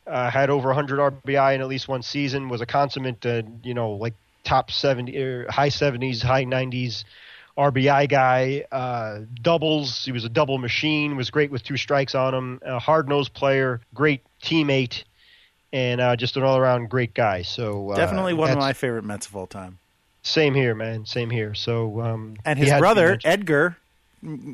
Uh, 0.09 0.29
had 0.29 0.49
over 0.49 0.69
100 0.69 0.99
RBI 1.23 1.55
in 1.55 1.61
at 1.61 1.67
least 1.67 1.87
one 1.87 2.01
season. 2.01 2.49
Was 2.49 2.61
a 2.61 2.65
consummate, 2.65 3.25
uh, 3.25 3.43
you 3.63 3.73
know, 3.73 3.91
like 3.91 4.13
top 4.43 4.71
70, 4.71 5.21
er, 5.21 5.45
high 5.49 5.69
70s, 5.69 6.21
high 6.21 6.45
90s 6.45 7.03
RBI 7.57 8.09
guy. 8.09 8.65
Uh, 8.71 9.19
doubles. 9.41 10.05
He 10.05 10.11
was 10.11 10.25
a 10.25 10.29
double 10.29 10.57
machine. 10.57 11.15
Was 11.15 11.29
great 11.29 11.51
with 11.51 11.63
two 11.63 11.77
strikes 11.77 12.15
on 12.15 12.33
him. 12.33 12.59
A 12.63 12.79
hard 12.79 13.09
nosed 13.09 13.33
player. 13.33 13.81
Great 13.93 14.21
teammate. 14.41 15.03
And 15.71 16.01
uh, 16.01 16.15
just 16.15 16.35
an 16.37 16.43
all 16.43 16.57
around 16.57 16.89
great 16.89 17.13
guy. 17.13 17.43
So 17.43 17.91
uh, 17.91 17.95
Definitely 17.95 18.33
one 18.33 18.49
of 18.49 18.57
my 18.57 18.73
favorite 18.73 19.03
Mets 19.03 19.27
of 19.27 19.35
all 19.35 19.45
time. 19.45 19.77
Same 20.23 20.55
here, 20.55 20.73
man. 20.73 21.05
Same 21.05 21.29
here. 21.29 21.53
So 21.53 22.01
um, 22.01 22.37
And 22.45 22.57
his 22.57 22.69
had 22.69 22.75
to 22.75 22.79
be 22.79 22.81
brother. 22.81 23.19
Edgar, 23.23 23.77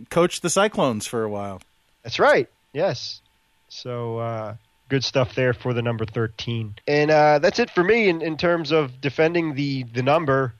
coached 0.10 0.41
the 0.41 0.49
Cyclones 0.49 1.08
for 1.08 1.24
a 1.24 1.30
while. 1.30 1.62
That's 2.03 2.20
right. 2.20 2.49
Yes. 2.74 3.22
So 3.70 4.18
uh, 4.20 4.56
good 4.90 5.04
stuff 5.04 5.36
there 5.36 5.54
for 5.54 5.74
the 5.74 5.82
number 5.82 6.06
thirteen, 6.06 6.76
and 6.88 7.12
uh, 7.12 7.40
that's 7.40 7.60
it 7.60 7.70
for 7.70 7.84
me 7.84 8.10
in, 8.10 8.22
in 8.22 8.38
terms 8.38 8.72
of 8.72 9.02
defending 9.02 9.56
the 9.56 9.84
the 9.84 10.04
number. 10.04 10.54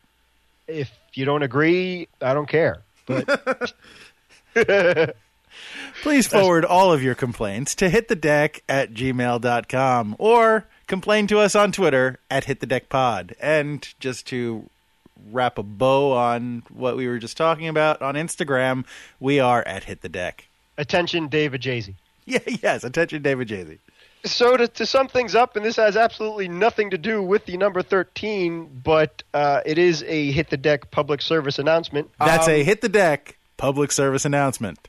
If 0.68 0.92
you 1.14 1.26
don't 1.26 1.44
agree, 1.44 2.08
I 2.22 2.34
don't 2.34 2.50
care. 2.50 2.82
But 3.06 3.74
Please 6.02 6.28
forward 6.28 6.66
all 6.66 6.92
of 6.92 7.02
your 7.02 7.16
complaints 7.16 7.76
to 7.76 7.90
hitthedeck 7.90 8.62
at 8.68 8.94
gmail.com 8.94 10.16
or 10.20 10.66
complain 10.88 11.28
to 11.28 11.40
us 11.40 11.56
on 11.56 11.72
Twitter 11.72 12.20
at 12.30 12.46
hitthedeckpod. 12.46 13.34
And 13.40 13.88
just 14.00 14.28
to 14.28 14.70
wrap 15.32 15.58
a 15.58 15.64
bow 15.64 16.12
on 16.12 16.64
what 16.74 16.98
we 16.98 17.08
were 17.08 17.18
just 17.20 17.38
talking 17.38 17.68
about 17.68 18.02
on 18.02 18.16
Instagram, 18.16 18.86
we 19.20 19.40
are 19.40 19.64
at 19.68 19.86
hitthedeck. 19.86 20.42
attention, 20.78 21.28
David 21.28 21.62
Jay-Z. 21.62 21.96
Yeah, 22.28 22.40
yes, 22.48 22.84
attention 22.84 23.22
David 23.22 23.48
Jay-Z. 23.48 23.78
So 24.26 24.58
to, 24.58 24.68
to 24.68 24.86
sum 24.86 25.08
things 25.08 25.36
up, 25.36 25.56
and 25.56 25.64
this 25.64 25.76
has 25.76 25.96
absolutely 25.96 26.48
nothing 26.48 26.90
to 26.90 26.98
do 26.98 27.22
with 27.22 27.46
the 27.46 27.58
number 27.58 27.82
thirteen, 27.82 28.82
but 28.84 29.24
uh, 29.34 29.62
it 29.66 29.78
is 29.78 30.04
a 30.04 30.32
hit 30.32 30.50
the 30.50 30.58
deck 30.58 30.90
public 30.92 31.22
service 31.22 31.60
announcement. 31.60 32.10
That's 32.20 32.48
Um, 32.48 32.54
a 32.54 32.64
hit 32.64 32.82
the 32.82 32.90
deck 32.90 33.38
public 33.58 33.92
service 33.92 34.26
announcement. 34.26 34.88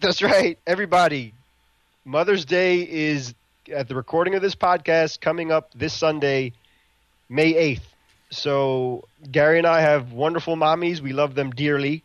That's 0.00 0.20
right, 0.22 0.58
everybody. 0.66 1.32
Mother's 2.04 2.44
Day 2.44 2.80
is 2.82 3.34
at 3.72 3.86
the 3.86 3.94
recording 3.94 4.34
of 4.34 4.42
this 4.42 4.56
podcast 4.56 5.20
coming 5.20 5.52
up 5.52 5.70
this 5.74 5.92
Sunday, 5.94 6.52
May 7.28 7.52
8th. 7.52 7.82
So, 8.30 9.04
Gary 9.30 9.58
and 9.58 9.66
I 9.66 9.80
have 9.80 10.12
wonderful 10.12 10.56
mommies. 10.56 11.00
We 11.00 11.12
love 11.12 11.36
them 11.36 11.50
dearly, 11.50 12.02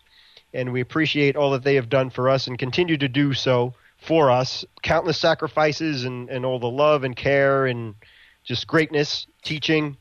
and 0.54 0.72
we 0.72 0.82
appreciate 0.82 1.36
all 1.36 1.52
that 1.52 1.64
they 1.64 1.76
have 1.76 1.90
done 1.90 2.12
for 2.12 2.30
us 2.30 2.46
and 2.46 2.60
continue 2.60 2.98
to 2.98 3.08
do 3.08 3.34
so 3.34 3.74
for 3.98 4.32
us. 4.32 4.66
Countless 4.82 5.18
sacrifices 5.18 6.06
and, 6.06 6.30
and 6.30 6.46
all 6.46 6.60
the 6.60 6.70
love 6.70 7.04
and 7.04 7.16
care 7.16 7.66
and 7.66 7.96
just 8.44 8.68
greatness, 8.68 9.28
teaching, 9.44 9.98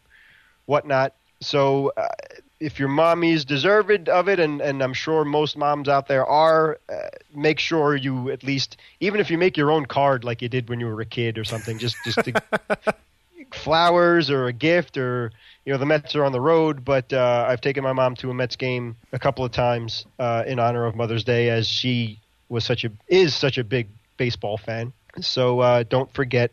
whatnot. 0.66 1.14
So, 1.40 1.92
uh, 1.97 2.09
if 2.59 2.78
your 2.78 2.88
mommies 2.88 3.44
deserved 3.44 4.09
of 4.09 4.28
it, 4.28 4.40
and, 4.40 4.62
and 4.62 4.82
I'm 4.82 4.94
sure 4.94 5.24
most 5.24 5.59
moms 5.59 5.88
out 5.88 6.09
there 6.09 6.24
are, 6.24 6.78
uh, 6.88 7.09
make 7.34 7.59
sure 7.59 7.94
you 7.94 8.30
at 8.30 8.42
least, 8.42 8.78
even 9.01 9.20
if 9.20 9.30
you 9.30 9.36
make 9.36 9.57
your 9.59 9.70
own 9.70 9.84
card 9.84 10.24
like 10.24 10.40
you 10.40 10.49
did 10.49 10.68
when 10.70 10.80
you 10.80 10.86
were 10.86 11.01
a 11.01 11.07
kid 11.07 11.36
or 11.36 11.44
something, 11.44 11.78
just 11.78 11.97
just 12.03 12.18
to, 12.24 12.42
flowers 13.53 14.30
or 14.30 14.47
a 14.47 14.53
gift 14.53 14.97
or 14.97 15.32
you 15.64 15.72
know 15.72 15.78
the 15.78 15.86
Mets 15.86 16.14
are 16.16 16.24
on 16.24 16.32
the 16.32 16.40
road. 16.40 16.84
But 16.84 17.12
uh, 17.12 17.47
I've 17.47 17.61
taken 17.61 17.84
my 17.84 17.92
mom 17.92 18.14
to 18.16 18.30
a 18.30 18.34
Mets 18.34 18.57
game 18.57 18.97
a 19.12 19.18
couple 19.18 19.44
of 19.44 19.53
times 19.53 20.07
uh, 20.18 20.44
in 20.47 20.59
honor 20.59 20.86
of 20.86 20.97
Mother's 20.97 21.24
Day, 21.24 21.51
as 21.51 21.66
she 21.68 22.20
was 22.49 22.64
such 22.64 22.84
a 22.84 22.90
is 23.09 23.34
such 23.34 23.59
a 23.59 23.64
big 23.64 23.88
baseball 24.16 24.57
fan. 24.57 24.92
So 25.20 25.61
uh, 25.61 25.84
don't 25.84 26.12
forget 26.12 26.53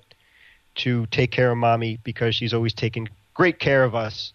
to 0.76 1.06
take 1.08 1.32
care 1.32 1.52
of 1.52 1.58
mommy 1.58 2.00
because 2.04 2.36
she's 2.36 2.54
always 2.54 2.74
taken 2.74 3.10
great 3.34 3.60
care 3.60 3.84
of 3.84 3.96
us. 3.96 4.34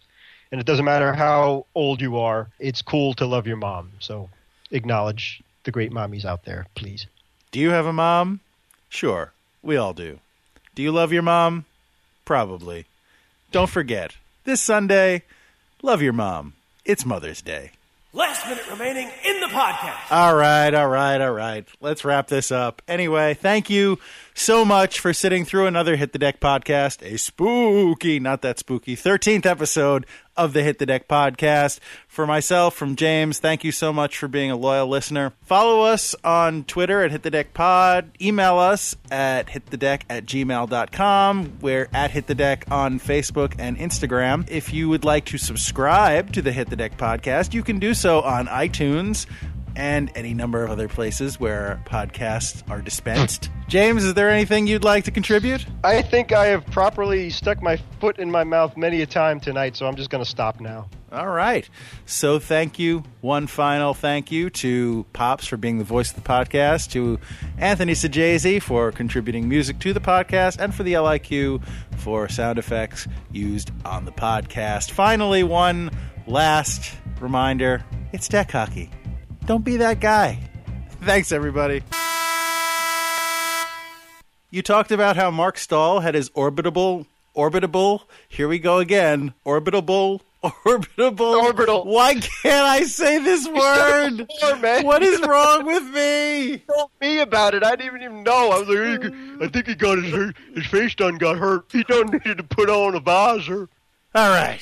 And 0.51 0.61
it 0.61 0.67
doesn't 0.67 0.85
matter 0.85 1.13
how 1.13 1.67
old 1.75 2.01
you 2.01 2.19
are, 2.19 2.49
it's 2.59 2.83
cool 2.83 3.15
to 3.15 3.27
love 3.27 3.47
your 3.47 3.57
mom. 3.57 3.93
So 3.99 4.31
acknowledge 4.71 5.43
the 5.65 5.71
great 5.71 5.93
mommies 5.93 6.25
out 6.25 6.45
there, 6.45 6.67
please. 6.75 7.07
Do 7.53 7.61
you 7.61 7.71
have 7.71 7.87
a 7.87 7.93
mom? 7.93 8.41
Sure, 8.89 9.33
we 9.63 9.77
all 9.77 9.93
do. 9.93 10.21
Do 10.75 10.83
you 10.83 10.93
love 10.93 11.13
your 11.13 11.23
mom? 11.23 11.65
Probably. 12.25 12.87
Don't 13.51 13.71
forget, 13.71 14.17
this 14.45 14.61
Sunday, 14.61 15.23
love 15.83 16.03
your 16.03 16.13
mom. 16.13 16.55
It's 16.85 17.05
Mother's 17.05 17.43
Day. 17.43 17.73
Last 18.15 18.47
minute 18.49 18.65
remaining 18.71 19.11
in 19.25 19.41
the 19.41 19.49
podcast. 19.49 20.11
All 20.11 20.35
right, 20.35 20.73
all 20.73 20.89
right, 20.89 21.21
all 21.21 21.33
right. 21.33 21.69
Let's 21.81 22.07
wrap 22.07 22.27
this 22.29 22.51
up. 22.51 22.81
Anyway, 22.89 23.35
thank 23.35 23.69
you 23.69 23.99
so 24.39 24.65
much 24.65 25.01
for 25.01 25.13
sitting 25.13 25.45
through 25.45 25.67
another 25.67 25.97
Hit 25.97 26.13
the 26.13 26.19
Deck 26.19 26.41
podcast, 26.41 27.03
a 27.03 27.19
spooky, 27.19 28.21
not 28.21 28.43
that 28.43 28.59
spooky, 28.59 28.97
13th 28.97 29.47
episode 29.47 30.07
of 30.37 30.53
the 30.53 30.63
Hit 30.63 30.79
the 30.79 30.87
Deck 30.87 31.09
podcast. 31.09 31.81
For 32.07 32.27
myself, 32.27 32.75
from 32.75 32.95
James, 32.97 33.39
thank 33.41 33.65
you 33.65 33.73
so 33.73 33.93
much 33.93 34.17
for 34.17 34.29
being 34.29 34.51
a 34.51 34.57
loyal 34.57 34.87
listener. 34.87 35.33
Follow 35.43 35.83
us 35.83 36.15
on 36.23 36.65
Twitter 36.65 37.03
at 37.03 37.11
Hit 37.11 37.23
the 37.23 37.31
Deck 37.31 37.53
Pod. 37.53 38.11
Email 38.21 38.59
us 38.59 38.97
at 39.11 39.49
hitthedeck 39.49 40.03
at 40.09 40.25
gmail.com. 40.25 41.59
We're 41.61 41.89
at 41.93 42.13
Hit 42.13 42.27
the 42.27 42.35
Deck 42.35 42.65
on 42.71 43.01
Facebook 43.01 43.55
and 43.59 43.77
Instagram. 43.77 44.49
If 44.49 44.73
you 44.73 44.89
would 44.89 45.05
like 45.05 45.25
to 45.27 45.39
subscribe 45.39 46.33
to 46.33 46.43
the 46.43 46.53
Hit 46.53 46.71
the 46.71 46.77
Deck 46.77 46.97
podcast, 46.97 47.55
you 47.55 47.63
can 47.63 47.79
do 47.79 47.93
so 47.93 48.23
on 48.23 48.47
iTunes 48.47 49.27
and 49.79 50.11
any 50.17 50.35
number 50.35 50.65
of 50.65 50.71
other 50.71 50.89
places 50.89 51.39
where 51.39 51.81
podcasts 51.87 52.69
are 52.69 52.83
dispensed. 52.83 53.49
James, 53.69 54.05
is 54.05 54.15
there 54.15 54.29
anything 54.29 54.67
you'd 54.67 54.85
like 54.85 55.05
to 55.05 55.11
contribute? 55.11 55.65
I 55.85 56.03
think 56.03 56.33
I 56.33 56.47
have 56.47 56.67
properly 56.67 57.31
stuck 57.31 57.63
my 57.63 57.79
foot 58.01 58.19
in 58.19 58.31
my 58.31 58.43
mouth 58.43 58.77
many 58.77 59.03
a 59.03 59.07
time 59.07 59.41
tonight, 59.41 59.77
so 59.77 59.87
I'm 59.87 59.95
just 59.95 60.11
going 60.11 60.25
to 60.25 60.29
stop 60.29 60.61
now. 60.61 60.89
All 61.13 61.29
right. 61.29 61.69
So 62.07 62.39
thank 62.39 62.79
you. 62.79 63.05
One 63.21 63.47
final 63.47 63.95
thank 63.95 64.33
you 64.33 64.51
to 64.51 65.07
Pops 65.13 65.47
for 65.47 65.57
being 65.57 65.79
the 65.79 65.85
voice 65.85 66.11
of 66.11 66.17
the 66.17 66.29
podcast, 66.29 66.91
to 66.93 67.21
Anthony 67.57 67.93
Sajazi 67.93 68.61
for 68.61 68.91
contributing 68.91 69.49
music 69.49 69.79
to 69.81 69.93
the 69.93 70.01
podcast, 70.01 70.59
and 70.59 70.75
for 70.75 70.83
the 70.83 70.95
LIQ 70.95 71.63
for 71.99 72.29
sound 72.29 72.59
effects 72.59 73.07
used 73.31 73.71
on 73.85 74.05
the 74.05 74.13
podcast. 74.13 74.91
Finally, 74.91 75.45
one 75.45 75.91
last 76.27 76.95
reminder 77.21 77.85
it's 78.13 78.29
deck 78.29 78.51
hockey. 78.51 78.91
Don't 79.49 79.65
be 79.65 79.79
that 79.79 79.99
guy. 79.99 80.39
Thanks, 81.01 81.33
everybody. 81.33 81.83
You 84.51 84.61
talked 84.61 84.93
about 84.93 85.17
how 85.17 85.31
Marc 85.31 85.57
Staal 85.57 86.01
had 86.01 86.15
his 86.15 86.29
orbitable, 86.31 87.07
orbitable, 87.35 88.03
here 88.29 88.47
we 88.47 88.59
go 88.59 88.77
again, 88.77 89.33
orbitable, 89.47 90.21
orbitable. 90.45 91.43
Orbital. 91.43 91.87
Why 91.87 92.17
can't 92.17 92.67
I 92.67 92.83
say 92.83 93.21
this 93.21 93.49
word? 93.49 94.29
More, 94.43 94.57
man. 94.57 94.85
What 94.85 95.03
is 95.03 95.19
wrong 95.23 95.65
with 95.65 95.85
me? 95.95 96.59
told 96.69 96.91
me 97.01 97.21
about 97.21 97.55
it. 97.55 97.65
I 97.65 97.75
didn't 97.75 98.03
even 98.03 98.23
know. 98.23 98.51
I 98.51 98.59
was 98.61 98.69
like, 98.69 99.03
"Hey, 99.03 99.47
I 99.47 99.49
think 99.49 99.67
he 99.67 99.75
got 99.75 99.97
his 99.97 100.35
his 100.55 100.67
face 100.67 100.95
done 100.95 101.17
got 101.17 101.39
hurt. 101.39 101.65
He 101.73 101.85
done 101.85 102.11
needed 102.11 102.37
to 102.37 102.45
put 102.45 102.69
on 102.69 102.95
a 102.95 103.01
visor. 103.01 103.71
All 104.15 104.29
right. 104.29 104.61